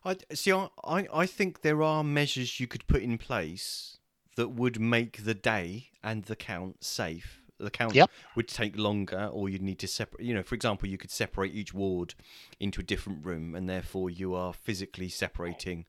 I 0.03 0.17
see. 0.33 0.51
I, 0.51 0.67
I 0.83 1.07
I 1.13 1.25
think 1.27 1.61
there 1.61 1.81
are 1.81 2.03
measures 2.03 2.59
you 2.59 2.67
could 2.67 2.85
put 2.87 3.03
in 3.03 3.17
place 3.17 3.95
that 4.35 4.49
would 4.49 4.79
make 4.79 5.23
the 5.23 5.33
day 5.33 5.89
and 6.03 6.23
the 6.25 6.35
count 6.35 6.83
safe. 6.83 7.41
The 7.57 7.71
count 7.71 7.95
Yep. 7.95 8.11
would 8.35 8.49
take 8.49 8.77
longer, 8.77 9.29
or 9.31 9.47
you'd 9.47 9.61
need 9.61 9.79
to 9.79 9.87
separate. 9.87 10.25
You 10.25 10.33
know, 10.33 10.43
for 10.43 10.55
example, 10.55 10.89
you 10.89 10.97
could 10.97 11.11
separate 11.11 11.55
each 11.55 11.73
ward 11.73 12.13
into 12.59 12.81
a 12.81 12.83
different 12.83 13.25
room, 13.25 13.55
and 13.55 13.69
therefore 13.69 14.09
you 14.09 14.35
are 14.35 14.53
physically 14.53 15.07
separating. 15.07 15.85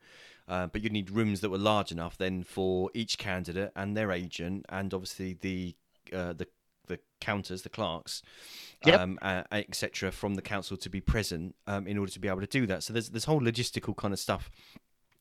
Uh, 0.49 0.68
but 0.68 0.80
you'd 0.80 0.92
need 0.92 1.11
rooms 1.11 1.40
that 1.40 1.51
were 1.51 1.59
large 1.59 1.90
enough 1.90 2.16
then 2.16 2.44
for 2.44 2.88
each 2.94 3.18
candidate 3.18 3.72
and 3.74 3.97
their 3.97 4.12
agent, 4.12 4.64
and 4.68 4.94
obviously 4.94 5.32
the 5.34 5.74
uh, 6.12 6.32
the 6.32 6.47
the 6.86 7.01
counters, 7.20 7.62
the 7.62 7.68
clerks, 7.68 8.22
Yep. 8.84 9.01
um, 9.01 9.18
uh, 9.22 9.42
etc., 9.51 10.12
from 10.12 10.36
the 10.36 10.42
council 10.42 10.76
to 10.76 10.88
be 10.88 11.01
present 11.01 11.57
um, 11.66 11.88
in 11.88 11.99
order 11.99 12.12
to 12.12 12.20
be 12.20 12.28
able 12.28 12.42
to 12.42 12.47
do 12.47 12.64
that. 12.66 12.84
So 12.84 12.92
there's 12.92 13.09
this 13.09 13.24
whole 13.24 13.40
logistical 13.40 13.97
kind 13.97 14.14
of 14.14 14.20
stuff 14.20 14.49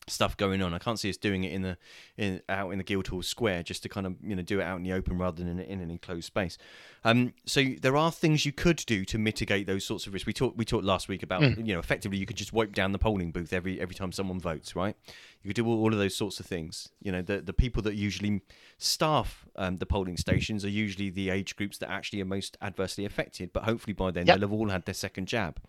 stuff 0.08 0.36
going 0.36 0.62
on. 0.62 0.72
I 0.72 0.78
can't 0.78 0.98
see 1.00 1.10
us 1.10 1.16
doing 1.16 1.42
it 1.44 1.52
in 1.52 1.62
the 1.62 1.76
in 2.16 2.40
out 2.48 2.70
in 2.70 2.78
the 2.78 2.84
Guildhall 2.84 3.22
Square 3.22 3.64
just 3.64 3.82
to 3.82 3.88
kind 3.88 4.06
of 4.06 4.14
you 4.22 4.36
know 4.36 4.42
do 4.42 4.60
it 4.60 4.64
out 4.64 4.76
in 4.76 4.82
the 4.84 4.92
open 4.92 5.18
rather 5.18 5.42
than 5.42 5.58
in, 5.58 5.60
in 5.60 5.80
an 5.80 5.90
enclosed 5.90 6.26
space. 6.26 6.56
Um, 7.04 7.34
so 7.44 7.62
there 7.80 7.96
are 7.96 8.10
things 8.12 8.46
you 8.46 8.52
could 8.52 8.76
do 8.86 9.04
to 9.04 9.18
mitigate 9.18 9.66
those 9.66 9.84
sorts 9.84 10.06
of 10.06 10.12
risks. 10.14 10.26
We 10.26 10.32
talked 10.32 10.56
we 10.56 10.64
talked 10.64 10.84
last 10.84 11.08
week 11.08 11.22
about 11.22 11.42
you 11.58 11.72
know 11.74 11.78
effectively 11.80 12.18
you 12.18 12.26
could 12.26 12.36
just 12.36 12.52
wipe 12.52 12.72
down 12.72 12.92
the 12.92 12.98
polling 12.98 13.32
booth 13.32 13.52
every 13.52 13.80
every 13.80 13.94
time 13.94 14.12
someone 14.12 14.38
votes, 14.40 14.76
right? 14.76 14.96
You 15.42 15.48
could 15.48 15.56
do 15.56 15.66
all, 15.66 15.80
all 15.80 15.92
of 15.92 15.98
those 15.98 16.14
sorts 16.16 16.40
of 16.40 16.46
things. 16.46 16.88
You 17.02 17.12
know 17.12 17.22
the 17.22 17.40
the 17.40 17.52
people 17.52 17.82
that 17.82 17.94
usually 17.94 18.42
staff 18.78 19.46
um, 19.56 19.78
the 19.78 19.86
polling 19.86 20.16
stations 20.16 20.64
are 20.64 20.68
usually 20.70 21.10
the 21.10 21.30
age 21.30 21.56
groups 21.56 21.78
that 21.78 21.90
actually 21.90 22.20
are 22.20 22.26
most 22.26 22.56
adversely 22.62 23.04
affected. 23.04 23.52
But 23.52 23.64
hopefully 23.64 23.94
by 23.94 24.10
then 24.10 24.26
Yep. 24.26 24.36
they'll 24.40 24.48
have 24.48 24.52
all 24.58 24.68
had 24.68 24.84
their 24.84 24.94
second 24.94 25.26
jab. 25.26 25.60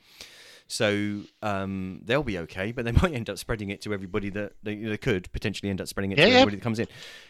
So 0.68 1.22
um, 1.42 2.02
they'll 2.04 2.24
be 2.24 2.38
okay, 2.40 2.72
but 2.72 2.86
they 2.86 2.92
might 3.02 3.14
end 3.14 3.30
up 3.30 3.38
spreading 3.38 3.70
it 3.70 3.82
to 3.82 3.94
everybody 3.94 4.30
that 4.32 4.54
they, 4.64 4.76
they 4.76 4.98
could 4.98 5.32
potentially 5.32 5.70
end 5.70 5.80
up 5.82 5.88
spreading 5.88 6.12
it 6.12 6.18
Yeah, 6.18 6.26
to 6.26 6.30
yeah. 6.32 6.38
everybody 6.38 6.58
that 6.58 6.64
comes 6.64 6.80
in. 6.80 6.88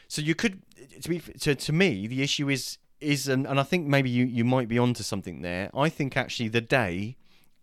So 0.07 0.21
you 0.21 0.35
could, 0.35 0.61
to 1.01 1.09
be 1.09 1.19
to, 1.19 1.55
to 1.55 1.73
me, 1.73 2.07
the 2.07 2.21
issue 2.23 2.49
is 2.49 2.77
is 2.99 3.27
and, 3.27 3.45
and 3.45 3.59
I 3.59 3.63
think 3.63 3.85
maybe 3.85 4.09
you 4.09 4.25
you 4.25 4.43
might 4.43 4.67
be 4.67 4.79
onto 4.79 5.03
something 5.03 5.41
there. 5.43 5.69
I 5.75 5.89
think 5.89 6.17
actually 6.17 6.49
the 6.49 6.61
day 6.61 7.15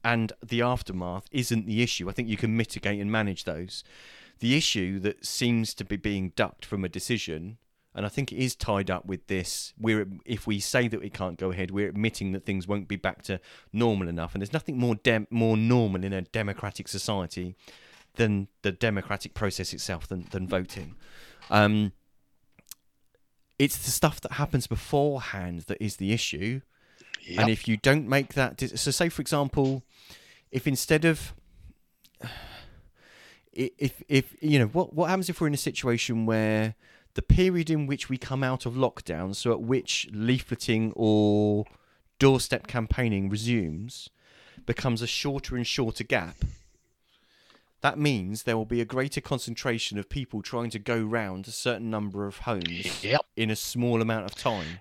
and 0.05 0.33
the 0.47 0.63
aftermath 0.63 1.27
isn't 1.33 1.67
the 1.67 1.83
issue. 1.83 2.09
I 2.09 2.13
think 2.13 2.29
you 2.29 2.37
can 2.37 2.57
mitigate 2.57 3.01
and 3.01 3.11
manage 3.11 3.45
those. 3.45 3.83
the 4.41 4.57
issue 4.57 4.99
that 5.01 5.25
seems 5.25 5.75
to 5.75 5.85
be 5.85 5.97
being 5.97 6.33
ducked 6.37 6.65
from 6.67 6.85
a 6.85 6.89
decision, 6.89 7.57
and 7.95 8.05
I 8.05 8.09
think 8.09 8.33
it 8.33 8.39
is 8.39 8.57
tied 8.57 8.91
up 8.91 9.07
with 9.07 9.29
this. 9.29 9.73
We're 9.79 10.07
if 10.25 10.47
we 10.47 10.59
say 10.59 10.89
that 10.89 11.03
it 11.03 11.15
can't 11.15 11.39
go 11.39 11.53
ahead, 11.53 11.71
we're 11.71 11.89
admitting 11.89 12.33
that 12.33 12.45
things 12.45 12.67
won't 12.67 12.89
be 12.89 12.97
back 12.97 13.23
to 13.25 13.41
normal 13.73 14.09
enough, 14.09 14.35
and 14.35 14.43
there's 14.43 14.53
nothing 14.53 14.79
more 14.79 14.97
dem- 14.97 15.29
more 15.31 15.57
normal 15.57 16.05
in 16.05 16.13
a 16.13 16.23
democratic 16.23 16.89
society 16.89 17.55
than 18.17 18.49
the 18.63 18.73
democratic 18.73 19.35
process 19.35 19.73
itself, 19.73 20.09
than 20.09 20.27
than 20.31 20.49
voting. 20.49 20.97
Um, 21.51 21.93
it's 23.59 23.79
the 23.79 23.91
stuff 23.91 24.21
that 24.23 24.33
happens 24.33 24.67
beforehand 24.67 25.61
that 25.69 25.81
is 25.81 25.97
the 25.97 26.13
issue. 26.13 26.61
Yep. 27.27 27.41
And 27.41 27.49
if 27.51 27.69
you 27.69 27.77
don't 27.77 28.09
make 28.09 28.35
that, 28.35 28.61
so 28.61 28.91
say 28.91 29.09
for 29.09 29.23
example, 29.23 29.85
if 30.51 30.67
instead 30.67 31.05
of 31.05 31.33
if 33.53 34.03
if 34.09 34.35
you 34.41 34.59
know 34.59 34.67
what 34.67 34.95
what 34.95 35.11
happens 35.11 35.29
if 35.29 35.41
we're 35.41 35.47
in 35.47 35.55
a 35.55 35.59
situation 35.59 36.27
where 36.27 36.75
the 37.15 37.23
period 37.23 37.71
in 37.71 37.87
which 37.87 38.09
we 38.09 38.19
come 38.19 38.43
out 38.43 38.67
of 38.67 38.75
lockdown, 38.75 39.35
so 39.35 39.53
at 39.53 39.61
which 39.61 40.09
leafleting 40.13 40.93
or 40.97 41.65
doorstep 42.19 42.67
campaigning 42.67 43.29
resumes, 43.29 44.09
becomes 44.67 45.03
a 45.03 45.07
shorter 45.07 45.57
and 45.57 45.67
shorter 45.67 46.05
gap. 46.05 46.37
That 47.83 47.99
means 47.99 48.43
there 48.45 48.57
will 48.57 48.65
be 48.65 48.81
a 48.81 48.85
greater 48.87 49.21
concentration 49.21 49.99
of 49.99 50.09
people 50.09 50.41
trying 50.43 50.71
to 50.71 50.79
go 50.79 51.03
round 51.03 51.47
a 51.47 51.51
certain 51.53 51.91
number 51.91 52.27
of 52.27 52.39
homes 52.39 53.05
Yep. 53.05 53.21
in 53.37 53.51
a 53.51 53.57
small 53.57 54.01
amount 54.01 54.25
of 54.25 54.35
time, 54.35 54.81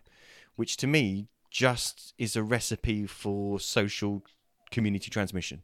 which 0.55 0.77
to 0.77 0.87
me 0.87 1.27
just 1.51 2.13
is 2.17 2.35
a 2.35 2.43
recipe 2.43 3.05
for 3.05 3.59
social 3.59 4.23
community 4.71 5.09
transmission. 5.11 5.61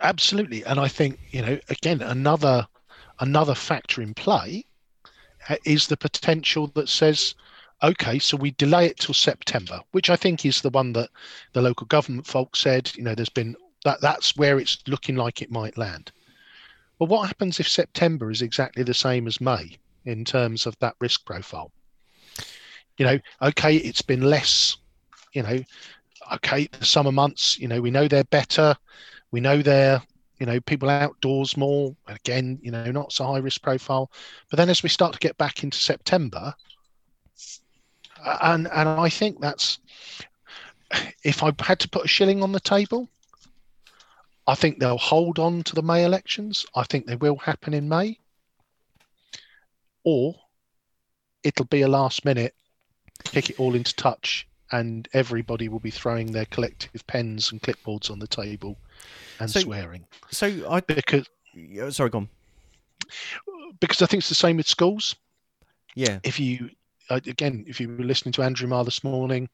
absolutely 0.00 0.64
and 0.64 0.78
i 0.78 0.88
think 0.88 1.18
you 1.30 1.40
know 1.42 1.58
again 1.68 2.00
another 2.02 2.66
another 3.20 3.54
factor 3.54 4.00
in 4.02 4.12
play 4.14 4.64
is 5.64 5.86
the 5.86 5.96
potential 5.96 6.66
that 6.74 6.88
says 6.88 7.34
okay 7.82 8.18
so 8.18 8.36
we 8.36 8.52
delay 8.52 8.86
it 8.86 8.98
till 8.98 9.14
september 9.14 9.80
which 9.92 10.08
i 10.08 10.16
think 10.16 10.44
is 10.46 10.62
the 10.62 10.70
one 10.70 10.92
that 10.92 11.10
the 11.52 11.60
local 11.60 11.86
government 11.86 12.26
folks 12.26 12.60
said 12.60 12.90
you 12.96 13.02
know 13.02 13.14
there's 13.14 13.28
been 13.28 13.54
that 13.86 14.00
that's 14.00 14.36
where 14.36 14.58
it's 14.58 14.78
looking 14.88 15.14
like 15.14 15.40
it 15.40 15.50
might 15.50 15.78
land. 15.78 16.10
But 16.98 17.08
what 17.08 17.28
happens 17.28 17.60
if 17.60 17.68
september 17.68 18.32
is 18.32 18.42
exactly 18.42 18.82
the 18.82 18.94
same 18.94 19.28
as 19.28 19.40
may 19.40 19.76
in 20.04 20.24
terms 20.24 20.66
of 20.66 20.76
that 20.80 20.96
risk 21.00 21.24
profile? 21.24 21.70
You 22.98 23.06
know 23.06 23.18
okay 23.42 23.76
it's 23.76 24.02
been 24.02 24.22
less 24.22 24.76
you 25.32 25.42
know 25.42 25.60
okay 26.32 26.66
the 26.66 26.84
summer 26.84 27.12
months 27.12 27.58
you 27.58 27.68
know 27.68 27.80
we 27.80 27.90
know 27.90 28.08
they're 28.08 28.24
better 28.24 28.74
we 29.30 29.40
know 29.40 29.62
they're 29.62 30.02
you 30.38 30.46
know 30.46 30.60
people 30.60 30.88
outdoors 30.88 31.56
more. 31.56 31.94
Again 32.06 32.58
you 32.62 32.70
know 32.70 32.90
not 32.90 33.12
so 33.12 33.24
high 33.24 33.38
risk 33.38 33.62
profile. 33.62 34.10
But 34.50 34.56
then 34.56 34.70
as 34.70 34.82
we 34.82 34.88
start 34.88 35.12
to 35.12 35.18
get 35.18 35.36
back 35.38 35.62
into 35.62 35.78
september 35.78 36.54
and 38.42 38.68
and 38.72 38.88
i 38.88 39.08
think 39.08 39.40
that's 39.40 39.78
if 41.22 41.42
i 41.42 41.52
had 41.60 41.78
to 41.80 41.88
put 41.88 42.04
a 42.04 42.08
shilling 42.08 42.42
on 42.42 42.52
the 42.52 42.60
table 42.60 43.08
i 44.46 44.54
think 44.54 44.78
they'll 44.78 44.98
hold 44.98 45.38
on 45.38 45.62
to 45.62 45.74
the 45.74 45.82
may 45.82 46.04
elections. 46.04 46.64
I 46.74 46.84
think 46.84 47.06
they 47.06 47.16
will 47.16 47.36
happen 47.36 47.74
in 47.74 47.88
may. 47.88 48.18
Or 50.04 50.34
it'll 51.42 51.66
be 51.66 51.82
a 51.82 51.88
last 51.88 52.24
minute 52.24 52.54
kick 53.24 53.50
it 53.50 53.58
all 53.58 53.74
into 53.74 53.94
touch 53.96 54.46
and 54.72 55.08
everybody 55.12 55.68
will 55.68 55.80
be 55.80 55.90
throwing 55.90 56.30
their 56.30 56.44
collective 56.46 57.06
pens 57.06 57.50
and 57.50 57.62
clipboards 57.62 58.10
on 58.10 58.18
the 58.18 58.26
table 58.26 58.78
and 59.40 59.50
So- 59.50 59.60
swearing 59.60 60.04
So 60.30 60.46
I 60.70 60.80
because 60.80 61.28
sorry, 61.90 62.10
go 62.10 62.18
on. 62.18 62.28
because 63.80 64.02
I 64.02 64.06
think 64.06 64.20
it's 64.20 64.28
the 64.28 64.34
same 64.34 64.56
with 64.56 64.68
schools. 64.68 65.16
Yeah, 65.94 66.18
If 66.24 66.38
you 66.38 66.70
uh, 67.08 67.20
again, 67.26 67.64
if 67.68 67.80
you 67.80 67.88
were 67.88 68.04
listening 68.04 68.32
to 68.32 68.42
Andrew 68.42 68.66
Marr 68.68 68.84
this 68.84 69.04
morning, 69.04 69.48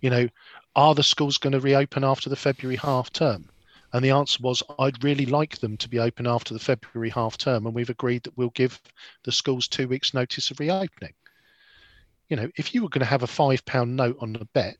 you 0.00 0.08
know, 0.08 0.28
are 0.76 0.94
the 0.94 1.02
schools 1.02 1.36
going 1.36 1.52
to 1.52 1.60
reopen 1.60 2.04
after 2.04 2.30
the 2.30 2.36
February 2.36 2.76
half 2.76 3.12
term? 3.12 3.50
And 3.92 4.02
the 4.04 4.10
answer 4.12 4.38
was, 4.40 4.62
I'd 4.78 5.02
really 5.04 5.26
like 5.26 5.58
them 5.58 5.76
to 5.78 5.88
be 5.88 5.98
open 5.98 6.26
after 6.26 6.54
the 6.54 6.60
February 6.60 7.10
half 7.10 7.36
term, 7.36 7.66
and 7.66 7.74
we've 7.74 7.90
agreed 7.90 8.22
that 8.22 8.36
we'll 8.38 8.50
give 8.50 8.80
the 9.24 9.32
schools 9.32 9.68
two 9.68 9.86
weeks' 9.88 10.14
notice 10.14 10.50
of 10.50 10.60
reopening. 10.60 11.12
You 12.28 12.36
know, 12.36 12.48
if 12.56 12.72
you 12.74 12.82
were 12.82 12.88
going 12.88 13.00
to 13.00 13.04
have 13.10 13.22
a 13.24 13.26
five 13.26 13.62
pound 13.66 13.94
note 13.96 14.16
on 14.20 14.32
the 14.32 14.46
bet, 14.54 14.76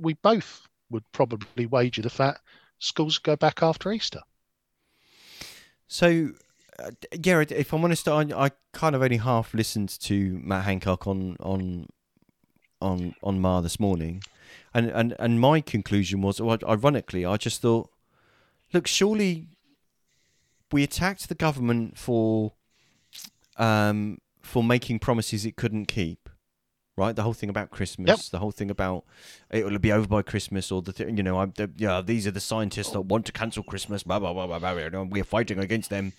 we 0.00 0.14
both 0.14 0.66
would 0.90 1.04
probably 1.12 1.66
wager 1.66 2.00
the 2.00 2.08
fact 2.08 2.40
schools 2.84 3.18
go 3.18 3.34
back 3.36 3.62
after 3.62 3.90
Easter. 3.92 4.20
So, 5.88 6.30
uh, 6.78 6.90
yeah, 7.22 7.44
if 7.48 7.72
I'm 7.72 7.84
honest, 7.84 8.08
I, 8.08 8.26
I 8.34 8.50
kind 8.72 8.94
of 8.94 9.02
only 9.02 9.18
half 9.18 9.54
listened 9.54 9.88
to 10.00 10.40
Matt 10.42 10.64
Hancock 10.64 11.06
on 11.06 11.36
on 11.40 11.88
on 12.80 13.14
on 13.22 13.40
Marr 13.40 13.62
this 13.62 13.80
morning, 13.80 14.22
and 14.72 14.90
and 14.90 15.14
and 15.18 15.40
my 15.40 15.60
conclusion 15.60 16.20
was, 16.20 16.40
well, 16.40 16.58
ironically, 16.66 17.24
I 17.24 17.36
just 17.36 17.62
thought, 17.62 17.90
look, 18.72 18.86
surely 18.86 19.46
we 20.72 20.82
attacked 20.82 21.28
the 21.28 21.34
government 21.34 21.96
for 21.96 22.52
um 23.56 24.18
for 24.42 24.62
making 24.62 24.98
promises 24.98 25.46
it 25.46 25.56
couldn't 25.56 25.86
keep. 25.86 26.23
Right, 26.96 27.16
the 27.16 27.22
whole 27.22 27.32
thing 27.32 27.50
about 27.50 27.70
Christmas, 27.70 28.28
the 28.28 28.38
whole 28.38 28.52
thing 28.52 28.70
about 28.70 29.04
it 29.50 29.64
will 29.64 29.80
be 29.80 29.90
over 29.90 30.06
by 30.06 30.22
Christmas, 30.22 30.70
or 30.70 30.80
the 30.80 30.92
th- 30.92 31.16
you 31.16 31.24
know, 31.24 31.40
I'm, 31.40 31.52
the, 31.56 31.68
yeah, 31.76 32.00
these 32.00 32.24
are 32.24 32.30
the 32.30 32.40
scientists 32.40 32.90
that 32.90 33.00
want 33.00 33.26
to 33.26 33.32
cancel 33.32 33.64
Christmas. 33.64 34.04
Blah 34.04 34.20
blah 34.20 34.32
blah 34.32 34.46
blah 34.46 34.60
blah. 34.60 35.02
We're 35.02 35.24
fighting 35.24 35.58
against 35.58 35.90
them. 35.90 36.12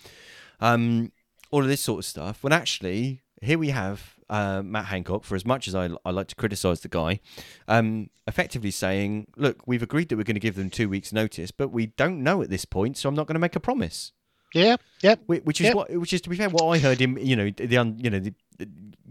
Um, 0.60 1.14
all 1.52 1.62
of 1.62 1.70
this 1.70 1.80
sort 1.80 2.00
of 2.00 2.06
stuff. 2.06 2.44
When 2.44 2.52
actually, 2.52 3.22
here 3.42 3.58
we 3.58 3.70
have 3.70 4.16
uh, 4.30 4.62
Matt 4.64 4.86
Hancock. 4.88 5.24
For 5.24 5.36
as 5.36 5.46
much 5.46 5.70
as 5.70 5.76
I, 5.76 5.92
I 6.04 6.12
like 6.12 6.28
to 6.28 6.36
criticise 6.36 6.82
the 6.82 6.90
guy, 6.90 7.22
um, 7.70 8.10
effectively 8.28 8.72
saying, 8.72 9.28
"Look, 9.38 9.66
we've 9.66 9.84
agreed 9.84 10.10
that 10.10 10.18
we're 10.18 10.24
going 10.24 10.36
to 10.36 10.42
give 10.42 10.56
them 10.56 10.70
two 10.70 10.90
weeks' 10.90 11.14
notice, 11.14 11.52
but 11.52 11.70
we 11.70 11.86
don't 11.86 12.22
know 12.22 12.42
at 12.42 12.50
this 12.50 12.66
point, 12.66 12.98
so 12.98 13.08
I'm 13.08 13.16
not 13.16 13.28
going 13.28 13.36
to 13.36 13.40
make 13.40 13.56
a 13.56 13.62
promise." 13.62 14.12
Yeah, 14.56 14.78
yeah, 15.02 15.16
Which 15.28 15.60
is 15.60 15.66
Yep. 15.68 15.76
what, 15.76 15.92
which 15.92 16.14
is 16.14 16.22
to 16.22 16.30
be 16.30 16.38
fair, 16.38 16.50
what 16.50 16.64
I 16.74 16.80
heard 16.80 17.02
him, 17.02 17.18
you 17.18 17.36
know, 17.36 17.50
the 17.50 17.78
un, 17.78 18.00
you 18.00 18.10
know, 18.10 18.20
the, 18.20 18.34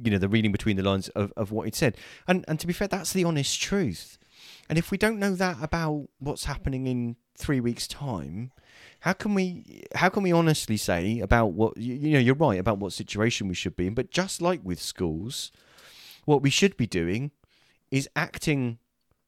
you 0.03 0.11
know, 0.11 0.17
the 0.17 0.29
reading 0.29 0.53
between 0.53 0.77
the 0.79 0.83
lines 0.83 1.11
of, 1.11 1.35
of 1.37 1.53
what 1.53 1.67
he'd 1.67 1.75
said, 1.75 1.99
and 2.27 2.47
and 2.49 2.59
to 2.61 2.67
be 2.67 2.73
fair, 2.73 2.89
that's 2.89 3.13
the 3.13 3.25
honest 3.25 3.61
truth. 3.61 4.19
And 4.71 4.79
if 4.79 4.91
we 4.91 4.97
don't 4.97 5.19
know 5.19 5.35
that 5.35 5.59
about 5.61 6.09
what's 6.19 6.47
happening 6.47 6.87
in 6.87 7.17
three 7.37 7.61
weeks' 7.61 7.87
time, 7.87 8.53
how 9.01 9.13
can 9.13 9.35
we 9.35 9.83
how 9.95 10.09
can 10.09 10.23
we 10.23 10.33
honestly 10.33 10.79
say 10.79 11.21
about 11.21 11.49
what 11.49 11.77
you, 11.77 11.95
you 11.95 12.13
know? 12.15 12.19
You're 12.21 12.35
right 12.35 12.59
about 12.59 12.79
what 12.79 12.95
situation 12.95 13.47
we 13.47 13.55
should 13.55 13.77
be 13.77 13.87
in, 13.87 13.95
but 13.95 14.11
just 14.11 14.41
like 14.41 14.61
with 14.65 14.81
schools, 14.81 15.53
what 16.25 16.41
we 16.41 16.49
should 16.49 16.77
be 16.79 16.87
doing 16.87 17.33
is 17.91 18.09
acting 18.17 18.79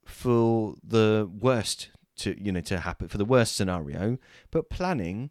for 0.07 0.77
the 0.83 1.29
worst 1.31 1.91
to 2.17 2.43
you 2.43 2.53
know 2.53 2.63
to 2.63 2.81
happen 2.81 3.09
for 3.09 3.19
the 3.19 3.27
worst 3.27 3.55
scenario, 3.55 4.17
but 4.51 4.71
planning. 4.71 5.31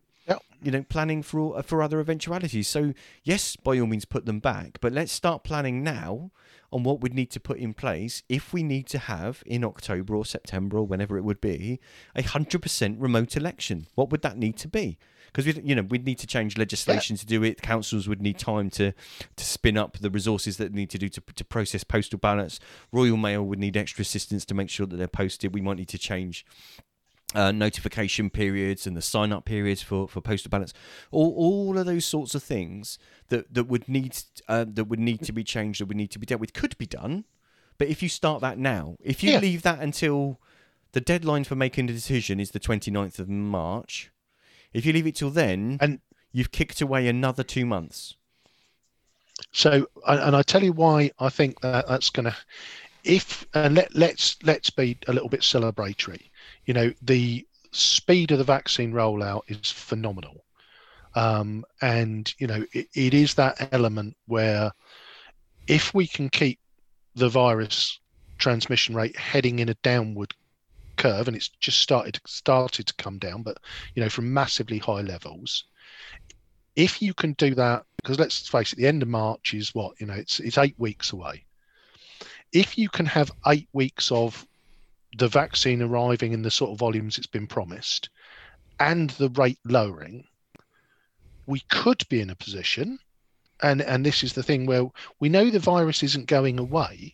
You 0.65 0.71
know, 0.71 0.83
planning 0.83 1.21
for 1.21 1.61
for 1.63 1.81
other 1.81 1.99
eventualities. 1.99 2.67
So 2.67 2.93
yes, 3.23 3.55
by 3.55 3.79
all 3.79 3.87
means, 3.87 4.05
put 4.05 4.25
them 4.25 4.39
back, 4.39 4.79
but 4.81 4.91
let's 4.91 5.11
start 5.11 5.43
planning 5.43 5.83
now 5.83 6.31
on 6.71 6.83
what 6.83 6.99
we'd 6.99 7.13
need 7.13 7.31
to 7.31 7.39
put 7.39 7.57
in 7.57 7.73
place 7.73 8.23
if 8.27 8.51
we 8.51 8.63
need 8.63 8.87
to 8.87 8.97
have 8.97 9.43
in 9.45 9.63
October 9.63 10.15
or 10.15 10.25
September 10.25 10.77
or 10.77 10.85
whenever 10.85 11.17
it 11.17 11.21
would 11.23 11.39
be 11.39 11.79
a 12.15 12.23
hundred 12.23 12.61
percent 12.61 12.99
remote 12.99 13.37
election. 13.37 13.87
What 13.95 14.09
would 14.09 14.23
that 14.23 14.37
need 14.37 14.57
to 14.57 14.67
be? 14.67 14.97
Because 15.27 15.45
we, 15.45 15.61
you 15.63 15.75
know, 15.75 15.83
we'd 15.83 16.05
need 16.05 16.19
to 16.19 16.27
change 16.27 16.57
legislation 16.57 17.17
to 17.17 17.25
do 17.25 17.43
it. 17.43 17.61
Councils 17.61 18.07
would 18.07 18.21
need 18.21 18.39
time 18.39 18.69
to 18.71 18.93
to 19.35 19.45
spin 19.45 19.77
up 19.77 19.99
the 19.99 20.09
resources 20.09 20.57
that 20.57 20.73
they 20.73 20.79
need 20.79 20.89
to 20.89 20.97
do 20.97 21.09
to 21.09 21.21
to 21.21 21.45
process 21.45 21.83
postal 21.83 22.17
ballots. 22.19 22.59
Royal 22.91 23.17
Mail 23.17 23.43
would 23.43 23.59
need 23.59 23.77
extra 23.77 24.01
assistance 24.01 24.45
to 24.45 24.55
make 24.55 24.69
sure 24.69 24.87
that 24.87 24.97
they're 24.97 25.07
posted. 25.07 25.53
We 25.53 25.61
might 25.61 25.77
need 25.77 25.89
to 25.89 25.97
change 25.99 26.45
uh, 27.33 27.51
notification 27.51 28.29
periods 28.29 28.85
and 28.85 28.95
the 28.95 29.01
sign 29.01 29.31
up 29.31 29.45
periods 29.45 29.81
for, 29.81 30.07
for 30.07 30.21
postal 30.21 30.49
ballots, 30.49 30.73
all, 31.11 31.33
all 31.35 31.77
of 31.77 31.85
those 31.85 32.05
sorts 32.05 32.35
of 32.35 32.43
things 32.43 32.97
that, 33.29 33.53
that 33.53 33.65
would 33.65 33.89
need 33.89 34.17
uh, 34.47 34.65
that 34.67 34.85
would 34.85 34.99
need 34.99 35.21
to 35.23 35.31
be 35.33 35.43
changed, 35.43 35.81
that 35.81 35.85
would 35.87 35.97
need 35.97 36.11
to 36.11 36.19
be 36.19 36.25
dealt 36.25 36.39
with, 36.41 36.53
could 36.53 36.77
be 36.77 36.85
done. 36.85 37.25
But 37.77 37.87
if 37.89 38.01
you 38.03 38.09
start 38.09 38.41
that 38.41 38.57
now, 38.57 38.95
if 39.03 39.23
you 39.23 39.31
Yeah. 39.31 39.39
leave 39.39 39.63
that 39.63 39.79
until 39.79 40.39
the 40.93 41.01
deadline 41.01 41.43
for 41.43 41.55
making 41.55 41.89
a 41.89 41.93
decision 41.93 42.39
is 42.39 42.51
the 42.51 42.59
29th 42.59 43.19
of 43.19 43.27
March, 43.27 44.11
if 44.71 44.85
you 44.85 44.93
leave 44.93 45.07
it 45.07 45.15
till 45.15 45.31
then, 45.31 45.77
And- 45.81 45.99
you've 46.31 46.51
kicked 46.51 46.79
away 46.81 47.07
another 47.07 47.43
two 47.43 47.65
months. 47.65 48.15
So, 49.51 49.87
and 50.07 50.19
and 50.19 50.35
I 50.35 50.41
tell 50.43 50.63
you 50.63 50.71
why 50.71 51.11
I 51.19 51.29
think 51.29 51.59
that 51.61 51.87
that's 51.89 52.09
going 52.09 52.25
to, 52.25 52.35
if 53.03 53.45
and 53.53 53.75
let 53.75 53.93
let's 53.95 54.37
let's 54.43 54.69
be 54.69 54.97
a 55.07 55.13
little 55.13 55.27
bit 55.29 55.41
celebratory. 55.41 56.29
You 56.65 56.73
know, 56.73 56.93
the 57.01 57.45
speed 57.71 58.31
of 58.31 58.37
the 58.37 58.43
vaccine 58.43 58.93
rollout 58.93 59.41
is 59.47 59.71
phenomenal, 59.71 60.43
um, 61.15 61.65
and 61.81 62.33
you 62.37 62.47
know 62.47 62.65
it, 62.73 62.87
it 62.93 63.13
is 63.13 63.33
that 63.35 63.69
element 63.71 64.15
where 64.27 64.71
if 65.67 65.93
we 65.93 66.07
can 66.07 66.29
keep 66.29 66.59
the 67.15 67.29
virus 67.29 67.99
transmission 68.37 68.95
rate 68.95 69.17
heading 69.17 69.59
in 69.59 69.69
a 69.69 69.75
downward 69.75 70.33
curve, 70.97 71.27
and 71.27 71.35
it's 71.35 71.49
just 71.49 71.79
started 71.79 72.19
started 72.25 72.87
to 72.87 72.93
come 72.95 73.17
down, 73.17 73.43
but 73.43 73.57
you 73.93 74.03
know 74.03 74.09
from 74.09 74.33
massively 74.33 74.77
high 74.77 75.01
levels, 75.01 75.65
if 76.75 77.01
you 77.01 77.13
can 77.13 77.33
do 77.33 77.55
that, 77.55 77.85
because 77.97 78.19
let's 78.19 78.47
face 78.47 78.73
it, 78.73 78.77
the 78.77 78.87
end 78.87 79.01
of 79.01 79.07
March 79.07 79.53
is 79.53 79.73
what 79.73 79.99
you 79.99 80.07
know, 80.07 80.13
it's 80.13 80.39
it's 80.39 80.57
eight 80.57 80.75
weeks 80.77 81.11
away. 81.11 81.45
If 82.51 82.77
you 82.77 82.89
can 82.89 83.05
have 83.05 83.31
eight 83.47 83.67
weeks 83.73 84.11
of 84.11 84.45
the 85.17 85.27
vaccine 85.27 85.81
arriving 85.81 86.33
in 86.33 86.41
the 86.41 86.51
sort 86.51 86.71
of 86.71 86.79
volumes 86.79 87.17
it's 87.17 87.27
been 87.27 87.47
promised, 87.47 88.09
and 88.79 89.11
the 89.11 89.29
rate 89.29 89.59
lowering, 89.65 90.25
we 91.45 91.61
could 91.69 92.03
be 92.09 92.21
in 92.21 92.29
a 92.29 92.35
position, 92.35 92.99
and 93.61 93.81
and 93.81 94.05
this 94.05 94.23
is 94.23 94.33
the 94.33 94.43
thing 94.43 94.65
where 94.65 94.85
we 95.19 95.29
know 95.29 95.49
the 95.49 95.59
virus 95.59 96.03
isn't 96.03 96.27
going 96.27 96.59
away, 96.59 97.13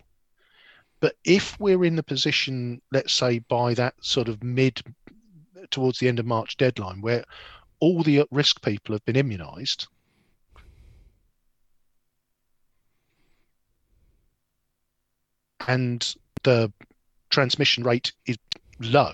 but 1.00 1.16
if 1.24 1.60
we're 1.60 1.86
in 1.86 1.96
the 1.96 2.04
position, 2.04 2.82
let's 2.92 3.14
say 3.14 3.40
by 3.40 3.74
that 3.74 3.94
sort 4.02 4.28
of 4.28 4.44
mid 4.44 4.82
towards 5.70 6.00
the 6.00 6.08
end 6.08 6.20
of 6.20 6.26
March 6.26 6.58
deadline, 6.58 7.02
where 7.02 7.24
all 7.80 8.04
the 8.04 8.20
at-risk 8.20 8.64
people 8.64 8.94
have 8.94 9.06
been 9.06 9.16
immunised. 9.16 9.88
And 15.68 16.16
the 16.44 16.72
transmission 17.32 17.84
rate 17.84 18.12
is 18.28 18.38
low, 18.80 19.14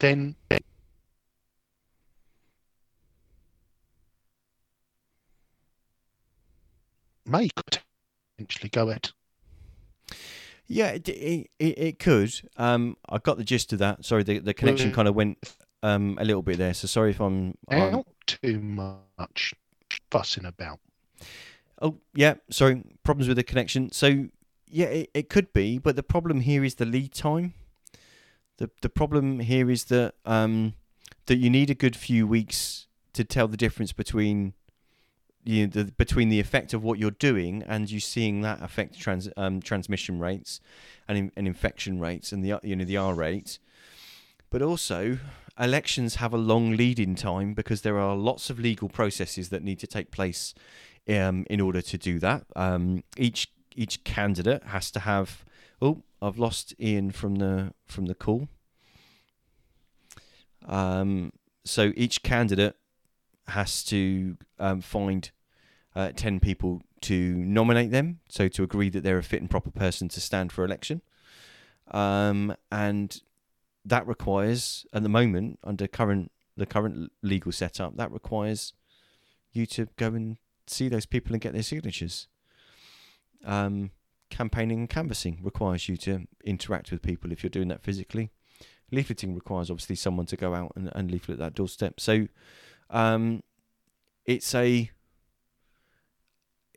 then 0.00 0.34
may 7.26 7.48
potentially 8.36 8.68
go 8.70 8.88
ahead. 8.88 9.10
Yeah, 10.66 10.88
it 10.88 11.08
it, 11.08 11.48
it, 11.58 11.98
could. 11.98 12.34
Um, 12.56 12.96
I 13.08 13.18
got 13.18 13.38
the 13.38 13.44
gist 13.44 13.72
of 13.72 13.78
that. 13.78 14.04
Sorry, 14.04 14.22
the, 14.22 14.38
the 14.38 14.52
connection 14.52 14.90
Mm. 14.90 14.94
kind 14.94 15.08
of 15.08 15.14
went 15.14 15.38
um 15.82 16.18
a 16.20 16.24
little 16.24 16.42
bit 16.42 16.58
there. 16.58 16.74
So 16.74 16.86
sorry 16.86 17.10
if 17.10 17.20
I'm. 17.20 17.56
I'm 17.70 17.92
Not 17.92 18.06
too 18.26 18.60
much 18.60 19.54
fussing 20.10 20.44
about. 20.44 20.78
oh 21.80 21.96
yeah, 22.14 22.34
sorry. 22.50 22.82
Problems 23.02 23.28
with 23.28 23.38
the 23.38 23.44
connection. 23.44 23.90
So 23.92 24.26
yeah, 24.70 24.86
it, 24.86 25.10
it 25.14 25.28
could 25.28 25.52
be, 25.52 25.78
but 25.78 25.96
the 25.96 26.02
problem 26.02 26.40
here 26.40 26.64
is 26.64 26.76
the 26.76 26.86
lead 26.86 27.12
time. 27.12 27.54
The 28.58 28.70
the 28.82 28.88
problem 28.88 29.40
here 29.40 29.70
is 29.70 29.84
that 29.84 30.14
um 30.24 30.74
that 31.26 31.36
you 31.36 31.50
need 31.50 31.70
a 31.70 31.74
good 31.74 31.94
few 31.94 32.26
weeks 32.26 32.86
to 33.12 33.24
tell 33.24 33.48
the 33.48 33.56
difference 33.56 33.92
between 33.92 34.54
you 35.44 35.66
know, 35.66 35.70
the, 35.70 35.84
between 35.92 36.28
the 36.28 36.40
effect 36.40 36.74
of 36.74 36.82
what 36.82 36.98
you're 36.98 37.10
doing 37.10 37.62
and 37.66 37.90
you 37.90 38.00
seeing 38.00 38.42
that 38.42 38.62
affect 38.62 38.98
trans 38.98 39.28
um, 39.36 39.60
transmission 39.60 40.18
rates 40.18 40.60
and, 41.06 41.16
in, 41.16 41.32
and 41.36 41.46
infection 41.46 42.00
rates 42.00 42.32
and 42.32 42.44
the 42.44 42.58
you 42.62 42.76
know 42.76 42.84
the 42.84 42.96
R 42.96 43.14
rate. 43.14 43.58
But 44.50 44.62
also, 44.62 45.18
elections 45.58 46.16
have 46.16 46.32
a 46.32 46.38
long 46.38 46.76
lead-in 46.76 47.14
time 47.14 47.54
because 47.54 47.82
there 47.82 47.98
are 47.98 48.16
lots 48.16 48.50
of 48.50 48.58
legal 48.58 48.88
processes 48.88 49.50
that 49.50 49.62
need 49.62 49.78
to 49.80 49.86
take 49.86 50.10
place 50.10 50.54
um, 51.08 51.46
in 51.50 51.60
order 51.60 51.82
to 51.82 51.98
do 51.98 52.18
that. 52.18 52.44
Um, 52.56 53.04
each 53.16 53.48
each 53.76 54.04
candidate 54.04 54.64
has 54.64 54.90
to 54.92 55.00
have. 55.00 55.44
Oh, 55.80 56.02
I've 56.20 56.38
lost 56.38 56.74
Ian 56.80 57.10
from 57.10 57.36
the 57.36 57.72
from 57.86 58.06
the 58.06 58.14
call. 58.14 58.48
Um, 60.66 61.32
so 61.64 61.92
each 61.96 62.22
candidate 62.22 62.76
has 63.48 63.82
to 63.84 64.36
um, 64.58 64.80
find 64.80 65.30
uh, 65.96 66.12
10 66.14 66.40
people 66.40 66.82
to 67.02 67.36
nominate 67.36 67.90
them, 67.90 68.20
so 68.28 68.48
to 68.48 68.62
agree 68.62 68.90
that 68.90 69.02
they're 69.02 69.18
a 69.18 69.22
fit 69.22 69.40
and 69.40 69.50
proper 69.50 69.70
person 69.70 70.08
to 70.08 70.20
stand 70.20 70.52
for 70.52 70.64
election. 70.64 71.00
Um, 71.90 72.54
and 72.70 73.20
that 73.84 74.06
requires, 74.06 74.86
at 74.92 75.02
the 75.02 75.08
moment, 75.08 75.58
under 75.64 75.86
current 75.86 76.30
the 76.56 76.66
current 76.66 77.12
legal 77.22 77.52
setup, 77.52 77.96
that 77.96 78.10
requires 78.10 78.72
you 79.52 79.64
to 79.64 79.86
go 79.96 80.08
and 80.08 80.38
see 80.66 80.88
those 80.88 81.06
people 81.06 81.32
and 81.32 81.40
get 81.40 81.52
their 81.52 81.62
signatures. 81.62 82.26
Um, 83.44 83.90
campaigning 84.30 84.80
and 84.80 84.90
canvassing 84.90 85.38
requires 85.42 85.88
you 85.88 85.96
to 85.96 86.26
interact 86.44 86.90
with 86.90 87.02
people 87.02 87.32
if 87.32 87.42
you're 87.42 87.50
doing 87.50 87.68
that 87.68 87.82
physically. 87.82 88.30
Leafleting 88.92 89.34
requires 89.34 89.70
obviously 89.70 89.96
someone 89.96 90.26
to 90.26 90.36
go 90.36 90.54
out 90.54 90.72
and, 90.76 90.90
and 90.94 91.10
leaflet 91.10 91.38
that 91.38 91.54
doorstep. 91.54 92.00
So 92.00 92.28
um, 92.90 93.42
it's 94.24 94.54
a 94.54 94.90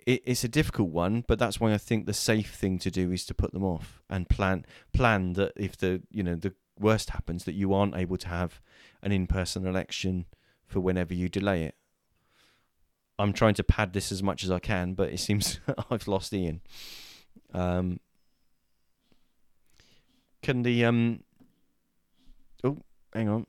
it, 0.05 0.23
it's 0.25 0.43
a 0.43 0.49
difficult 0.49 0.89
one, 0.89 1.23
but 1.27 1.37
that's 1.39 1.59
why 1.59 1.73
I 1.73 1.77
think 1.77 2.05
the 2.05 2.13
safe 2.13 2.53
thing 2.55 2.79
to 2.79 2.91
do 2.91 3.11
is 3.11 3.25
to 3.25 3.33
put 3.33 3.53
them 3.53 3.63
off 3.63 4.01
and 4.09 4.27
plan 4.27 4.65
plan 4.93 5.33
that 5.33 5.53
if 5.55 5.77
the 5.77 6.01
you 6.09 6.23
know 6.23 6.35
the 6.35 6.53
worst 6.79 7.11
happens 7.11 7.43
that 7.45 7.53
you 7.53 7.73
aren't 7.73 7.95
able 7.95 8.17
to 8.17 8.27
have 8.27 8.59
an 9.03 9.11
in 9.11 9.27
person 9.27 9.65
election 9.65 10.25
for 10.65 10.79
whenever 10.79 11.13
you 11.13 11.29
delay 11.29 11.63
it. 11.63 11.75
I'm 13.21 13.33
trying 13.33 13.53
to 13.55 13.63
pad 13.63 13.93
this 13.93 14.11
as 14.11 14.23
much 14.23 14.43
as 14.43 14.49
I 14.51 14.59
can, 14.59 14.93
but 14.93 15.09
it 15.11 15.19
seems 15.19 15.59
I've 15.91 16.07
lost 16.07 16.33
Ian. 16.33 16.61
Um, 17.53 17.99
can 20.41 20.63
the 20.63 20.85
um? 20.85 21.23
Oh, 22.63 22.77
hang 23.13 23.29
on. 23.29 23.45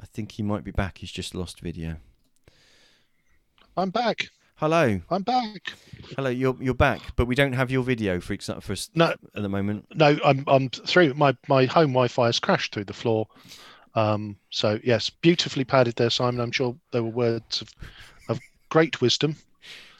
I 0.00 0.06
think 0.06 0.32
he 0.32 0.42
might 0.42 0.64
be 0.64 0.70
back. 0.70 0.98
He's 0.98 1.10
just 1.10 1.34
lost 1.34 1.60
video. 1.60 1.96
I'm 3.76 3.90
back. 3.90 4.28
Hello, 4.56 5.00
I'm 5.10 5.22
back. 5.22 5.72
hello. 6.16 6.28
You're 6.30 6.56
you're 6.60 6.74
back, 6.74 7.00
but 7.16 7.26
we 7.26 7.34
don't 7.34 7.54
have 7.54 7.70
your 7.70 7.82
video 7.82 8.20
for 8.20 8.34
example 8.34 8.60
for 8.60 8.72
us 8.74 8.90
No, 8.94 9.06
at 9.06 9.42
the 9.42 9.48
moment. 9.48 9.86
no, 9.94 10.18
I'm 10.24 10.44
I'm 10.46 10.68
through. 10.68 11.14
My 11.14 11.34
my 11.48 11.64
home 11.64 11.90
Wi-Fi 11.92 12.26
has 12.26 12.38
crashed 12.38 12.74
through 12.74 12.84
the 12.84 12.92
floor. 12.92 13.26
Um, 13.94 14.36
so 14.50 14.78
yes, 14.84 15.10
beautifully 15.10 15.64
padded 15.64 15.96
there, 15.96 16.10
Simon. 16.10 16.40
I'm 16.40 16.52
sure 16.52 16.76
there 16.92 17.02
were 17.02 17.10
words 17.10 17.60
of, 17.62 17.74
of 18.28 18.40
great 18.68 19.00
wisdom. 19.00 19.36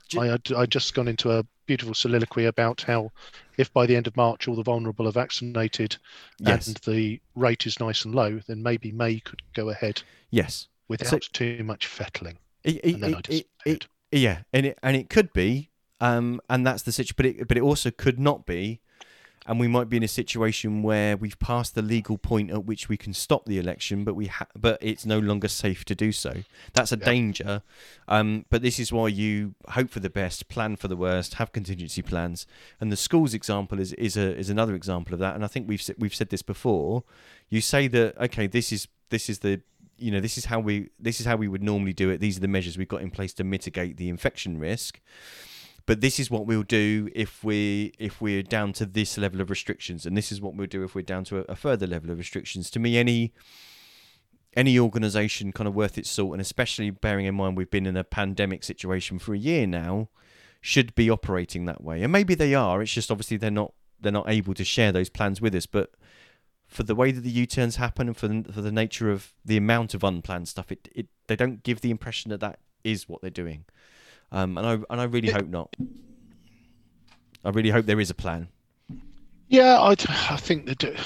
Ju- 0.08 0.20
I 0.20 0.38
I 0.56 0.66
just 0.66 0.94
gone 0.94 1.08
into 1.08 1.30
a 1.32 1.44
beautiful 1.66 1.94
soliloquy 1.94 2.46
about 2.46 2.80
how 2.82 3.12
if 3.56 3.72
by 3.72 3.86
the 3.86 3.94
end 3.94 4.06
of 4.06 4.16
March 4.16 4.48
all 4.48 4.56
the 4.56 4.62
vulnerable 4.62 5.06
are 5.06 5.12
vaccinated 5.12 5.96
Yes, 6.40 6.66
and 6.66 6.76
the 6.78 7.20
rate 7.36 7.66
is 7.66 7.78
nice 7.78 8.04
and 8.04 8.14
low, 8.14 8.40
then 8.48 8.62
maybe 8.62 8.90
May 8.90 9.20
could 9.20 9.40
go 9.54 9.68
ahead 9.68 10.02
yes. 10.30 10.66
without 10.88 11.28
too 11.32 11.62
much 11.62 11.86
fettling. 11.86 12.38
It, 12.64 12.76
it, 12.84 12.94
And 12.94 13.02
then 13.02 13.14
it- 13.28 13.46
it- 13.64 13.86
yeah, 14.12 14.38
and 14.52 14.66
it 14.66 14.78
and 14.82 14.96
it 14.96 15.08
could 15.08 15.32
be, 15.32 15.70
um, 16.00 16.40
and 16.48 16.66
that's 16.66 16.82
the 16.82 16.90
situation. 16.92 17.14
But 17.16 17.26
it 17.26 17.48
but 17.48 17.56
it 17.56 17.62
also 17.62 17.90
could 17.92 18.18
not 18.18 18.46
be, 18.46 18.80
and 19.46 19.58
we 19.58 19.66
might 19.68 19.88
be 19.88 19.96
in 19.96 20.02
a 20.02 20.08
situation 20.08 20.82
where 20.82 21.16
we've 21.16 21.38
passed 21.38 21.74
the 21.74 21.82
legal 21.82 22.18
point 22.18 22.50
at 22.50 22.64
which 22.66 22.88
we 22.88 22.96
can 22.96 23.12
stop 23.14 23.46
the 23.46 23.58
election, 23.58 24.04
but 24.04 24.14
we 24.14 24.26
ha- 24.26 24.46
but 24.56 24.78
it's 24.82 25.06
no 25.06 25.18
longer 25.18 25.48
safe 25.48 25.84
to 25.86 25.94
do 25.94 26.12
so. 26.12 26.44
That's 26.74 26.92
a 26.92 26.98
Yeah. 26.98 27.04
danger. 27.04 27.62
Um, 28.06 28.44
but 28.50 28.60
this 28.62 28.78
is 28.78 28.92
why 28.92 29.08
you 29.08 29.54
hope 29.70 29.90
for 29.90 30.00
the 30.00 30.10
best, 30.10 30.48
plan 30.48 30.76
for 30.76 30.88
the 30.88 30.96
worst, 30.96 31.34
have 31.34 31.52
contingency 31.52 32.02
plans. 32.02 32.46
And 32.80 32.92
the 32.92 32.96
schools 32.96 33.32
example 33.34 33.80
is 33.80 33.92
is 33.94 34.16
a 34.16 34.36
is 34.36 34.50
another 34.50 34.74
example 34.74 35.14
of 35.14 35.20
that. 35.20 35.34
And 35.34 35.44
I 35.44 35.48
think 35.48 35.68
we've 35.68 35.82
we've 35.98 36.14
said 36.14 36.28
this 36.28 36.42
before. 36.42 37.04
You 37.48 37.60
say 37.60 37.88
that 37.88 38.16
okay, 38.18 38.46
this 38.46 38.72
is 38.72 38.88
this 39.08 39.28
is 39.30 39.38
the 39.40 39.62
you 39.98 40.10
know 40.10 40.20
this 40.20 40.38
is 40.38 40.46
how 40.46 40.60
we 40.60 40.88
this 40.98 41.20
is 41.20 41.26
how 41.26 41.36
we 41.36 41.46
would 41.48 41.62
normally 41.62 41.92
do 41.92 42.08
it 42.08 42.20
these 42.20 42.38
are 42.38 42.40
the 42.40 42.48
measures 42.48 42.78
we've 42.78 42.88
got 42.88 43.02
in 43.02 43.10
place 43.10 43.34
to 43.34 43.44
mitigate 43.44 43.98
the 43.98 44.08
infection 44.08 44.58
risk 44.58 44.98
but 45.90 46.00
this 46.00 46.20
is 46.20 46.30
what 46.30 46.46
we'll 46.46 46.62
do 46.62 47.08
if 47.16 47.42
we 47.42 47.92
if 47.98 48.20
we're 48.20 48.44
down 48.44 48.72
to 48.72 48.86
this 48.86 49.18
level 49.18 49.40
of 49.40 49.50
restrictions 49.50 50.06
and 50.06 50.16
this 50.16 50.30
is 50.30 50.40
what 50.40 50.54
we'll 50.54 50.68
do 50.68 50.84
if 50.84 50.94
we're 50.94 51.02
down 51.02 51.24
to 51.24 51.38
a, 51.38 51.40
a 51.48 51.56
further 51.56 51.84
level 51.84 52.12
of 52.12 52.18
restrictions. 52.18 52.70
To 52.70 52.78
me 52.78 52.96
any 52.96 53.32
any 54.54 54.78
organization 54.78 55.50
kind 55.50 55.66
of 55.66 55.74
worth 55.74 55.98
its 55.98 56.08
salt 56.08 56.30
and 56.30 56.40
especially 56.40 56.90
bearing 56.90 57.26
in 57.26 57.34
mind 57.34 57.56
we've 57.56 57.72
been 57.72 57.86
in 57.86 57.96
a 57.96 58.04
pandemic 58.04 58.62
situation 58.62 59.18
for 59.18 59.34
a 59.34 59.38
year 59.38 59.66
now 59.66 60.10
should 60.60 60.94
be 60.94 61.10
operating 61.10 61.64
that 61.64 61.82
way. 61.82 62.04
And 62.04 62.12
maybe 62.12 62.36
they 62.36 62.54
are 62.54 62.80
it's 62.80 62.92
just 62.92 63.10
obviously 63.10 63.36
they're 63.36 63.50
not 63.50 63.74
they're 64.00 64.12
not 64.12 64.30
able 64.30 64.54
to 64.54 64.64
share 64.64 64.92
those 64.92 65.10
plans 65.10 65.40
with 65.40 65.56
us. 65.56 65.66
But 65.66 65.90
for 66.68 66.84
the 66.84 66.94
way 66.94 67.10
that 67.10 67.22
the 67.22 67.30
U-turns 67.30 67.76
happen 67.76 68.06
and 68.06 68.16
for 68.16 68.28
the, 68.28 68.44
for 68.52 68.60
the 68.60 68.70
nature 68.70 69.10
of 69.10 69.32
the 69.44 69.56
amount 69.56 69.94
of 69.94 70.04
unplanned 70.04 70.46
stuff, 70.46 70.70
it, 70.70 70.88
it 70.94 71.08
they 71.26 71.34
don't 71.34 71.64
give 71.64 71.80
the 71.80 71.90
impression 71.90 72.28
that 72.28 72.38
that 72.38 72.60
is 72.84 73.08
what 73.08 73.22
they're 73.22 73.30
doing, 73.30 73.64
um, 74.32 74.58
and 74.58 74.66
I 74.66 74.72
and 74.90 75.00
I 75.00 75.04
really 75.04 75.30
hope 75.30 75.48
not. 75.48 75.74
I 77.44 77.50
really 77.50 77.70
hope 77.70 77.86
there 77.86 78.00
is 78.00 78.10
a 78.10 78.14
plan. 78.14 78.48
Yeah, 79.48 79.80
I, 79.80 79.96
I 80.30 80.36
think 80.36 80.66
the 80.66 80.96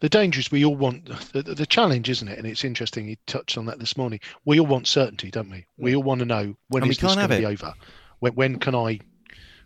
the 0.00 0.08
danger 0.08 0.40
is 0.40 0.50
we 0.50 0.64
all 0.64 0.76
want 0.76 1.06
the, 1.32 1.42
the 1.42 1.66
challenge, 1.66 2.10
isn't 2.10 2.28
it? 2.28 2.38
And 2.38 2.46
it's 2.46 2.64
interesting 2.64 3.08
you 3.08 3.16
touched 3.26 3.56
on 3.56 3.66
that 3.66 3.78
this 3.78 3.96
morning. 3.96 4.20
We 4.44 4.60
all 4.60 4.66
want 4.66 4.86
certainty, 4.86 5.30
don't 5.30 5.50
we? 5.50 5.66
We 5.78 5.96
all 5.96 6.02
want 6.02 6.20
to 6.20 6.26
know 6.26 6.54
when 6.68 6.82
And 6.82 6.92
is 6.92 6.98
this 6.98 7.14
going 7.14 7.28
to 7.28 7.36
be 7.36 7.46
over? 7.46 7.72
When 8.20 8.34
when 8.34 8.58
can 8.58 8.74
I 8.74 9.00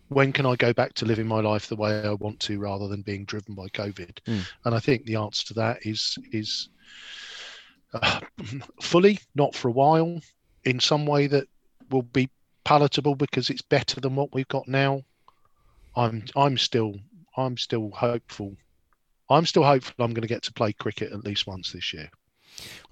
when 0.07 0.31
can 0.31 0.45
I 0.45 0.55
go 0.55 0.73
back 0.73 0.93
to 0.95 1.05
living 1.05 1.27
my 1.27 1.41
life 1.41 1.67
the 1.67 1.75
way 1.75 2.01
I 2.05 2.13
want 2.13 2.39
to, 2.41 2.59
rather 2.59 2.87
than 2.87 3.01
being 3.01 3.25
driven 3.25 3.55
by 3.55 3.67
COVID? 3.67 4.19
Mm. 4.25 4.47
And 4.65 4.75
I 4.75 4.79
think 4.79 5.05
the 5.05 5.15
answer 5.15 5.47
to 5.47 5.53
that 5.55 5.85
is 5.85 6.17
is 6.31 6.69
uh, 7.93 8.21
fully, 8.81 9.19
not 9.35 9.53
for 9.53 9.67
a 9.67 9.71
while, 9.71 10.19
in 10.63 10.79
some 10.79 11.05
way 11.05 11.27
that 11.27 11.47
will 11.89 12.03
be 12.03 12.29
palatable 12.63 13.15
because 13.15 13.49
it's 13.49 13.61
better 13.61 13.99
than 13.99 14.15
what 14.15 14.33
we've 14.33 14.47
got 14.47 14.67
now. 14.67 15.03
I'm 15.95 16.25
I'm 16.35 16.57
still 16.57 16.95
I'm 17.37 17.57
still 17.57 17.91
hopeful. 17.91 18.55
I'm 19.29 19.45
still 19.45 19.63
hopeful 19.63 20.03
I'm 20.03 20.13
going 20.13 20.21
to 20.21 20.27
get 20.27 20.43
to 20.43 20.53
play 20.53 20.73
cricket 20.73 21.11
at 21.11 21.23
least 21.23 21.47
once 21.47 21.71
this 21.71 21.93
year. 21.93 22.09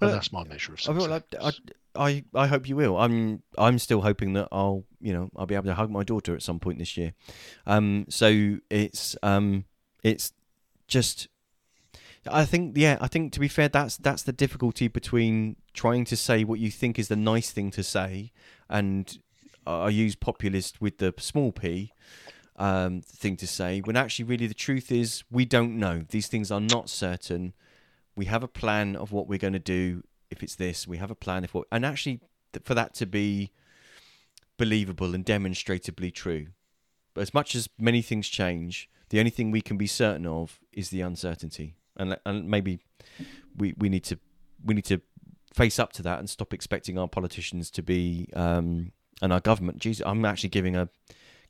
Well, 0.00 0.10
and 0.10 0.16
that's 0.16 0.32
my 0.32 0.44
measure 0.44 0.72
of 0.72 0.80
success. 0.80 1.22
I, 1.40 1.52
I, 1.94 2.24
I 2.34 2.46
hope 2.46 2.68
you 2.68 2.76
will. 2.76 2.96
I'm 2.96 3.42
I'm 3.58 3.78
still 3.78 4.00
hoping 4.00 4.32
that 4.34 4.48
I'll 4.50 4.84
you 5.00 5.12
know 5.12 5.30
I'll 5.36 5.46
be 5.46 5.54
able 5.54 5.66
to 5.66 5.74
hug 5.74 5.90
my 5.90 6.02
daughter 6.02 6.34
at 6.34 6.42
some 6.42 6.58
point 6.58 6.78
this 6.78 6.96
year. 6.96 7.14
Um, 7.66 8.06
so 8.08 8.58
it's 8.70 9.16
um, 9.22 9.64
it's 10.02 10.32
just. 10.88 11.28
I 12.30 12.44
think 12.44 12.76
yeah, 12.76 12.98
I 13.00 13.08
think 13.08 13.32
to 13.32 13.40
be 13.40 13.48
fair, 13.48 13.68
that's 13.68 13.96
that's 13.96 14.22
the 14.22 14.32
difficulty 14.32 14.86
between 14.86 15.56
trying 15.74 16.04
to 16.04 16.16
say 16.16 16.44
what 16.44 16.60
you 16.60 16.70
think 16.70 16.98
is 16.98 17.08
the 17.08 17.16
nice 17.16 17.50
thing 17.50 17.72
to 17.72 17.82
say, 17.82 18.30
and 18.68 19.18
I 19.66 19.88
use 19.88 20.14
populist 20.14 20.80
with 20.80 20.98
the 20.98 21.14
small 21.18 21.52
p 21.52 21.92
um, 22.56 23.02
thing 23.02 23.36
to 23.36 23.46
say. 23.46 23.80
When 23.80 23.96
actually, 23.96 24.24
really, 24.26 24.46
the 24.46 24.54
truth 24.54 24.92
is 24.92 25.24
we 25.30 25.44
don't 25.44 25.78
know. 25.78 26.04
These 26.08 26.28
things 26.28 26.50
are 26.50 26.60
not 26.60 26.88
certain. 26.88 27.54
We 28.14 28.26
have 28.26 28.42
a 28.42 28.48
plan 28.48 28.96
of 28.96 29.12
what 29.12 29.26
we're 29.28 29.38
going 29.38 29.52
to 29.54 29.58
do 29.58 30.04
if 30.30 30.42
it's 30.42 30.54
this. 30.54 30.86
We 30.86 30.98
have 30.98 31.10
a 31.10 31.14
plan 31.14 31.44
if 31.44 31.54
what, 31.54 31.66
and 31.70 31.84
actually, 31.84 32.20
for 32.62 32.74
that 32.74 32.94
to 32.94 33.06
be 33.06 33.52
believable 34.58 35.14
and 35.14 35.24
demonstrably 35.24 36.10
true. 36.10 36.48
But 37.14 37.22
as 37.22 37.34
much 37.34 37.54
as 37.54 37.68
many 37.78 38.02
things 38.02 38.28
change, 38.28 38.88
the 39.10 39.18
only 39.18 39.30
thing 39.30 39.50
we 39.50 39.60
can 39.60 39.76
be 39.76 39.86
certain 39.86 40.26
of 40.26 40.60
is 40.72 40.90
the 40.90 41.00
uncertainty, 41.00 41.76
and 41.96 42.16
and 42.24 42.48
maybe 42.48 42.80
we 43.56 43.74
we 43.76 43.88
need 43.88 44.04
to 44.04 44.18
we 44.64 44.74
need 44.74 44.86
to 44.86 45.00
face 45.54 45.78
up 45.78 45.92
to 45.92 46.02
that 46.02 46.18
and 46.18 46.30
stop 46.30 46.54
expecting 46.54 46.98
our 46.98 47.08
politicians 47.08 47.70
to 47.70 47.82
be 47.82 48.28
um, 48.34 48.92
and 49.22 49.32
our 49.32 49.40
government. 49.40 49.78
Geez, 49.78 50.02
I'm 50.04 50.24
actually 50.26 50.50
giving 50.50 50.76
a 50.76 50.90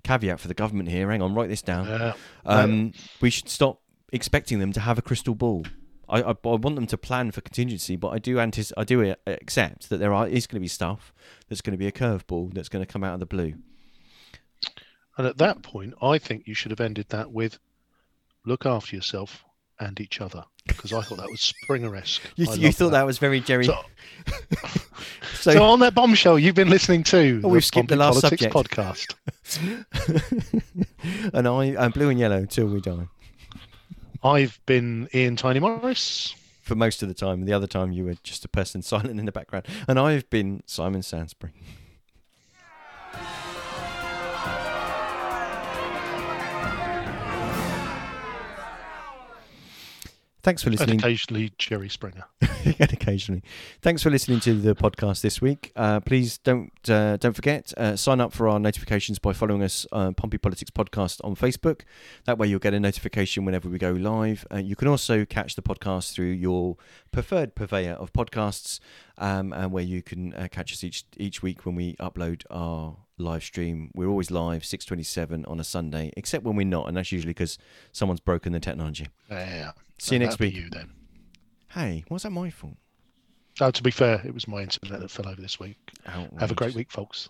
caveat 0.04 0.38
for 0.38 0.46
the 0.46 0.54
government 0.54 0.90
here. 0.90 1.10
Hang 1.10 1.22
on, 1.22 1.34
write 1.34 1.48
this 1.48 1.62
down. 1.62 1.86
Yeah. 1.86 2.12
Um, 2.44 2.92
we 3.20 3.30
should 3.30 3.48
stop 3.48 3.80
expecting 4.12 4.60
them 4.60 4.72
to 4.72 4.80
have 4.80 4.98
a 4.98 5.02
crystal 5.02 5.34
ball. 5.34 5.64
I, 6.08 6.20
I, 6.20 6.30
I 6.30 6.34
want 6.44 6.76
them 6.76 6.86
to 6.88 6.98
plan 6.98 7.30
for 7.30 7.40
contingency, 7.40 7.96
but 7.96 8.08
I 8.10 8.18
do 8.18 8.38
antis- 8.38 8.72
I 8.76 8.84
do 8.84 9.14
accept 9.26 9.88
that 9.88 9.96
there 9.96 10.12
are, 10.12 10.28
is 10.28 10.46
going 10.46 10.60
to 10.60 10.60
be 10.60 10.68
stuff 10.68 11.12
that's 11.48 11.62
going 11.62 11.72
to 11.72 11.78
be 11.78 11.86
a 11.86 11.92
curveball 11.92 12.52
that's 12.54 12.68
going 12.68 12.84
to 12.84 12.92
come 12.92 13.02
out 13.02 13.14
of 13.14 13.20
the 13.20 13.26
blue. 13.26 13.54
And 15.16 15.26
at 15.26 15.38
that 15.38 15.62
point, 15.62 15.94
I 16.02 16.18
think 16.18 16.46
you 16.46 16.54
should 16.54 16.70
have 16.70 16.80
ended 16.80 17.06
that 17.08 17.32
with 17.32 17.58
"Look 18.44 18.66
after 18.66 18.94
yourself 18.94 19.44
and 19.80 19.98
each 20.00 20.20
other," 20.20 20.44
because 20.66 20.92
I 20.92 21.02
thought 21.02 21.18
that 21.18 21.30
was 21.30 21.40
Springer-esque. 21.40 22.22
You, 22.36 22.52
you 22.54 22.72
thought 22.72 22.90
that. 22.90 23.06
was 23.06 23.18
very 23.18 23.40
Jerry. 23.40 23.64
So, 23.64 23.78
So, 25.34 25.52
so 25.52 25.62
on 25.64 25.80
that 25.80 25.94
bombshell, 25.94 26.38
you've 26.38 26.54
been 26.54 26.70
listening 26.70 27.02
to 27.04 27.40
Oh, 27.42 27.48
we've 27.48 27.64
skipped 27.64 27.88
the 27.88 27.96
last 27.96 28.20
Politics 28.20 28.42
subject. 28.42 28.70
podcast. 28.70 29.14
and 31.34 31.48
I 31.48 31.64
am 31.84 31.90
blue 31.90 32.10
and 32.10 32.18
yellow 32.18 32.44
till 32.46 32.66
we 32.68 32.80
die. 32.80 33.08
I've 34.22 34.60
been 34.66 35.08
Ian 35.12 35.34
Tiny 35.36 35.58
Morris. 35.58 36.34
For 36.60 36.76
most 36.76 37.02
of 37.02 37.08
the 37.08 37.14
time, 37.14 37.44
the 37.44 37.52
other 37.52 37.66
time 37.66 37.90
you 37.90 38.04
were 38.04 38.14
just 38.22 38.44
a 38.44 38.48
person 38.48 38.82
silent 38.82 39.18
in 39.18 39.26
the 39.26 39.32
background, 39.32 39.66
and 39.88 39.98
I've 39.98 40.30
been 40.30 40.62
Simon 40.66 41.02
Sansbury. 41.02 41.52
Thanks 50.42 50.62
for 50.62 50.70
And 50.70 50.78
listening. 50.78 50.98
occasionally 50.98 51.52
Jerry 51.56 51.88
Springer. 51.88 52.24
and 52.64 52.92
occasionally. 52.92 53.42
Thanks 53.80 54.02
for 54.02 54.10
listening 54.10 54.40
to 54.40 54.54
the 54.54 54.74
podcast 54.74 55.20
this 55.20 55.40
week. 55.40 55.70
Uh, 55.76 56.00
please 56.00 56.38
don't 56.38 56.72
uh, 56.88 57.16
don't 57.16 57.34
forget 57.34 57.72
uh, 57.76 57.94
sign 57.94 58.20
up 58.20 58.32
for 58.32 58.48
our 58.48 58.58
notifications 58.58 59.20
by 59.20 59.32
following 59.32 59.62
us 59.62 59.86
uh, 59.92 60.10
Pompey 60.12 60.38
Politics 60.38 60.70
Podcast 60.70 61.20
on 61.22 61.36
Facebook. 61.36 61.82
That 62.24 62.38
way 62.38 62.48
you'll 62.48 62.58
get 62.58 62.74
a 62.74 62.80
notification 62.80 63.44
whenever 63.44 63.68
we 63.68 63.78
go 63.78 63.92
live. 63.92 64.44
Uh, 64.52 64.56
you 64.58 64.74
can 64.74 64.88
also 64.88 65.24
catch 65.24 65.54
the 65.54 65.62
podcast 65.62 66.12
through 66.12 66.30
your 66.32 66.76
preferred 67.12 67.54
purveyor 67.54 67.92
of 67.92 68.12
podcasts, 68.12 68.80
um, 69.18 69.52
and 69.52 69.70
where 69.70 69.84
you 69.84 70.02
can 70.02 70.34
uh, 70.34 70.48
catch 70.50 70.72
us 70.72 70.82
each 70.82 71.04
each 71.16 71.42
week 71.42 71.64
when 71.64 71.76
we 71.76 71.94
upload 72.00 72.42
our 72.50 72.96
live 73.16 73.44
stream. 73.44 73.92
We're 73.94 74.08
always 74.08 74.32
live 74.32 74.64
six 74.64 74.84
twenty 74.84 75.04
seven 75.04 75.44
on 75.44 75.60
a 75.60 75.64
Sunday, 75.64 76.12
except 76.16 76.44
when 76.44 76.56
we're 76.56 76.66
not, 76.66 76.88
and 76.88 76.96
that's 76.96 77.12
usually 77.12 77.30
because 77.32 77.58
someone's 77.92 78.18
broken 78.20 78.52
the 78.52 78.58
technology. 78.60 79.06
Yeah. 79.30 79.72
See 80.02 80.16
you 80.16 80.18
next 80.18 80.40
week. 80.40 80.56
You 80.56 80.68
then. 80.68 80.90
Hey, 81.68 82.02
was 82.10 82.24
that 82.24 82.30
my 82.30 82.50
fault? 82.50 82.74
Oh, 83.60 83.70
to 83.70 83.82
be 83.84 83.92
fair, 83.92 84.20
it 84.24 84.34
was 84.34 84.48
my 84.48 84.62
internet 84.62 84.98
that 84.98 85.12
fell 85.12 85.28
over 85.28 85.40
this 85.40 85.60
week. 85.60 85.78
Have 86.04 86.50
a 86.50 86.54
great 86.54 86.74
week, 86.74 86.90
folks. 86.90 87.28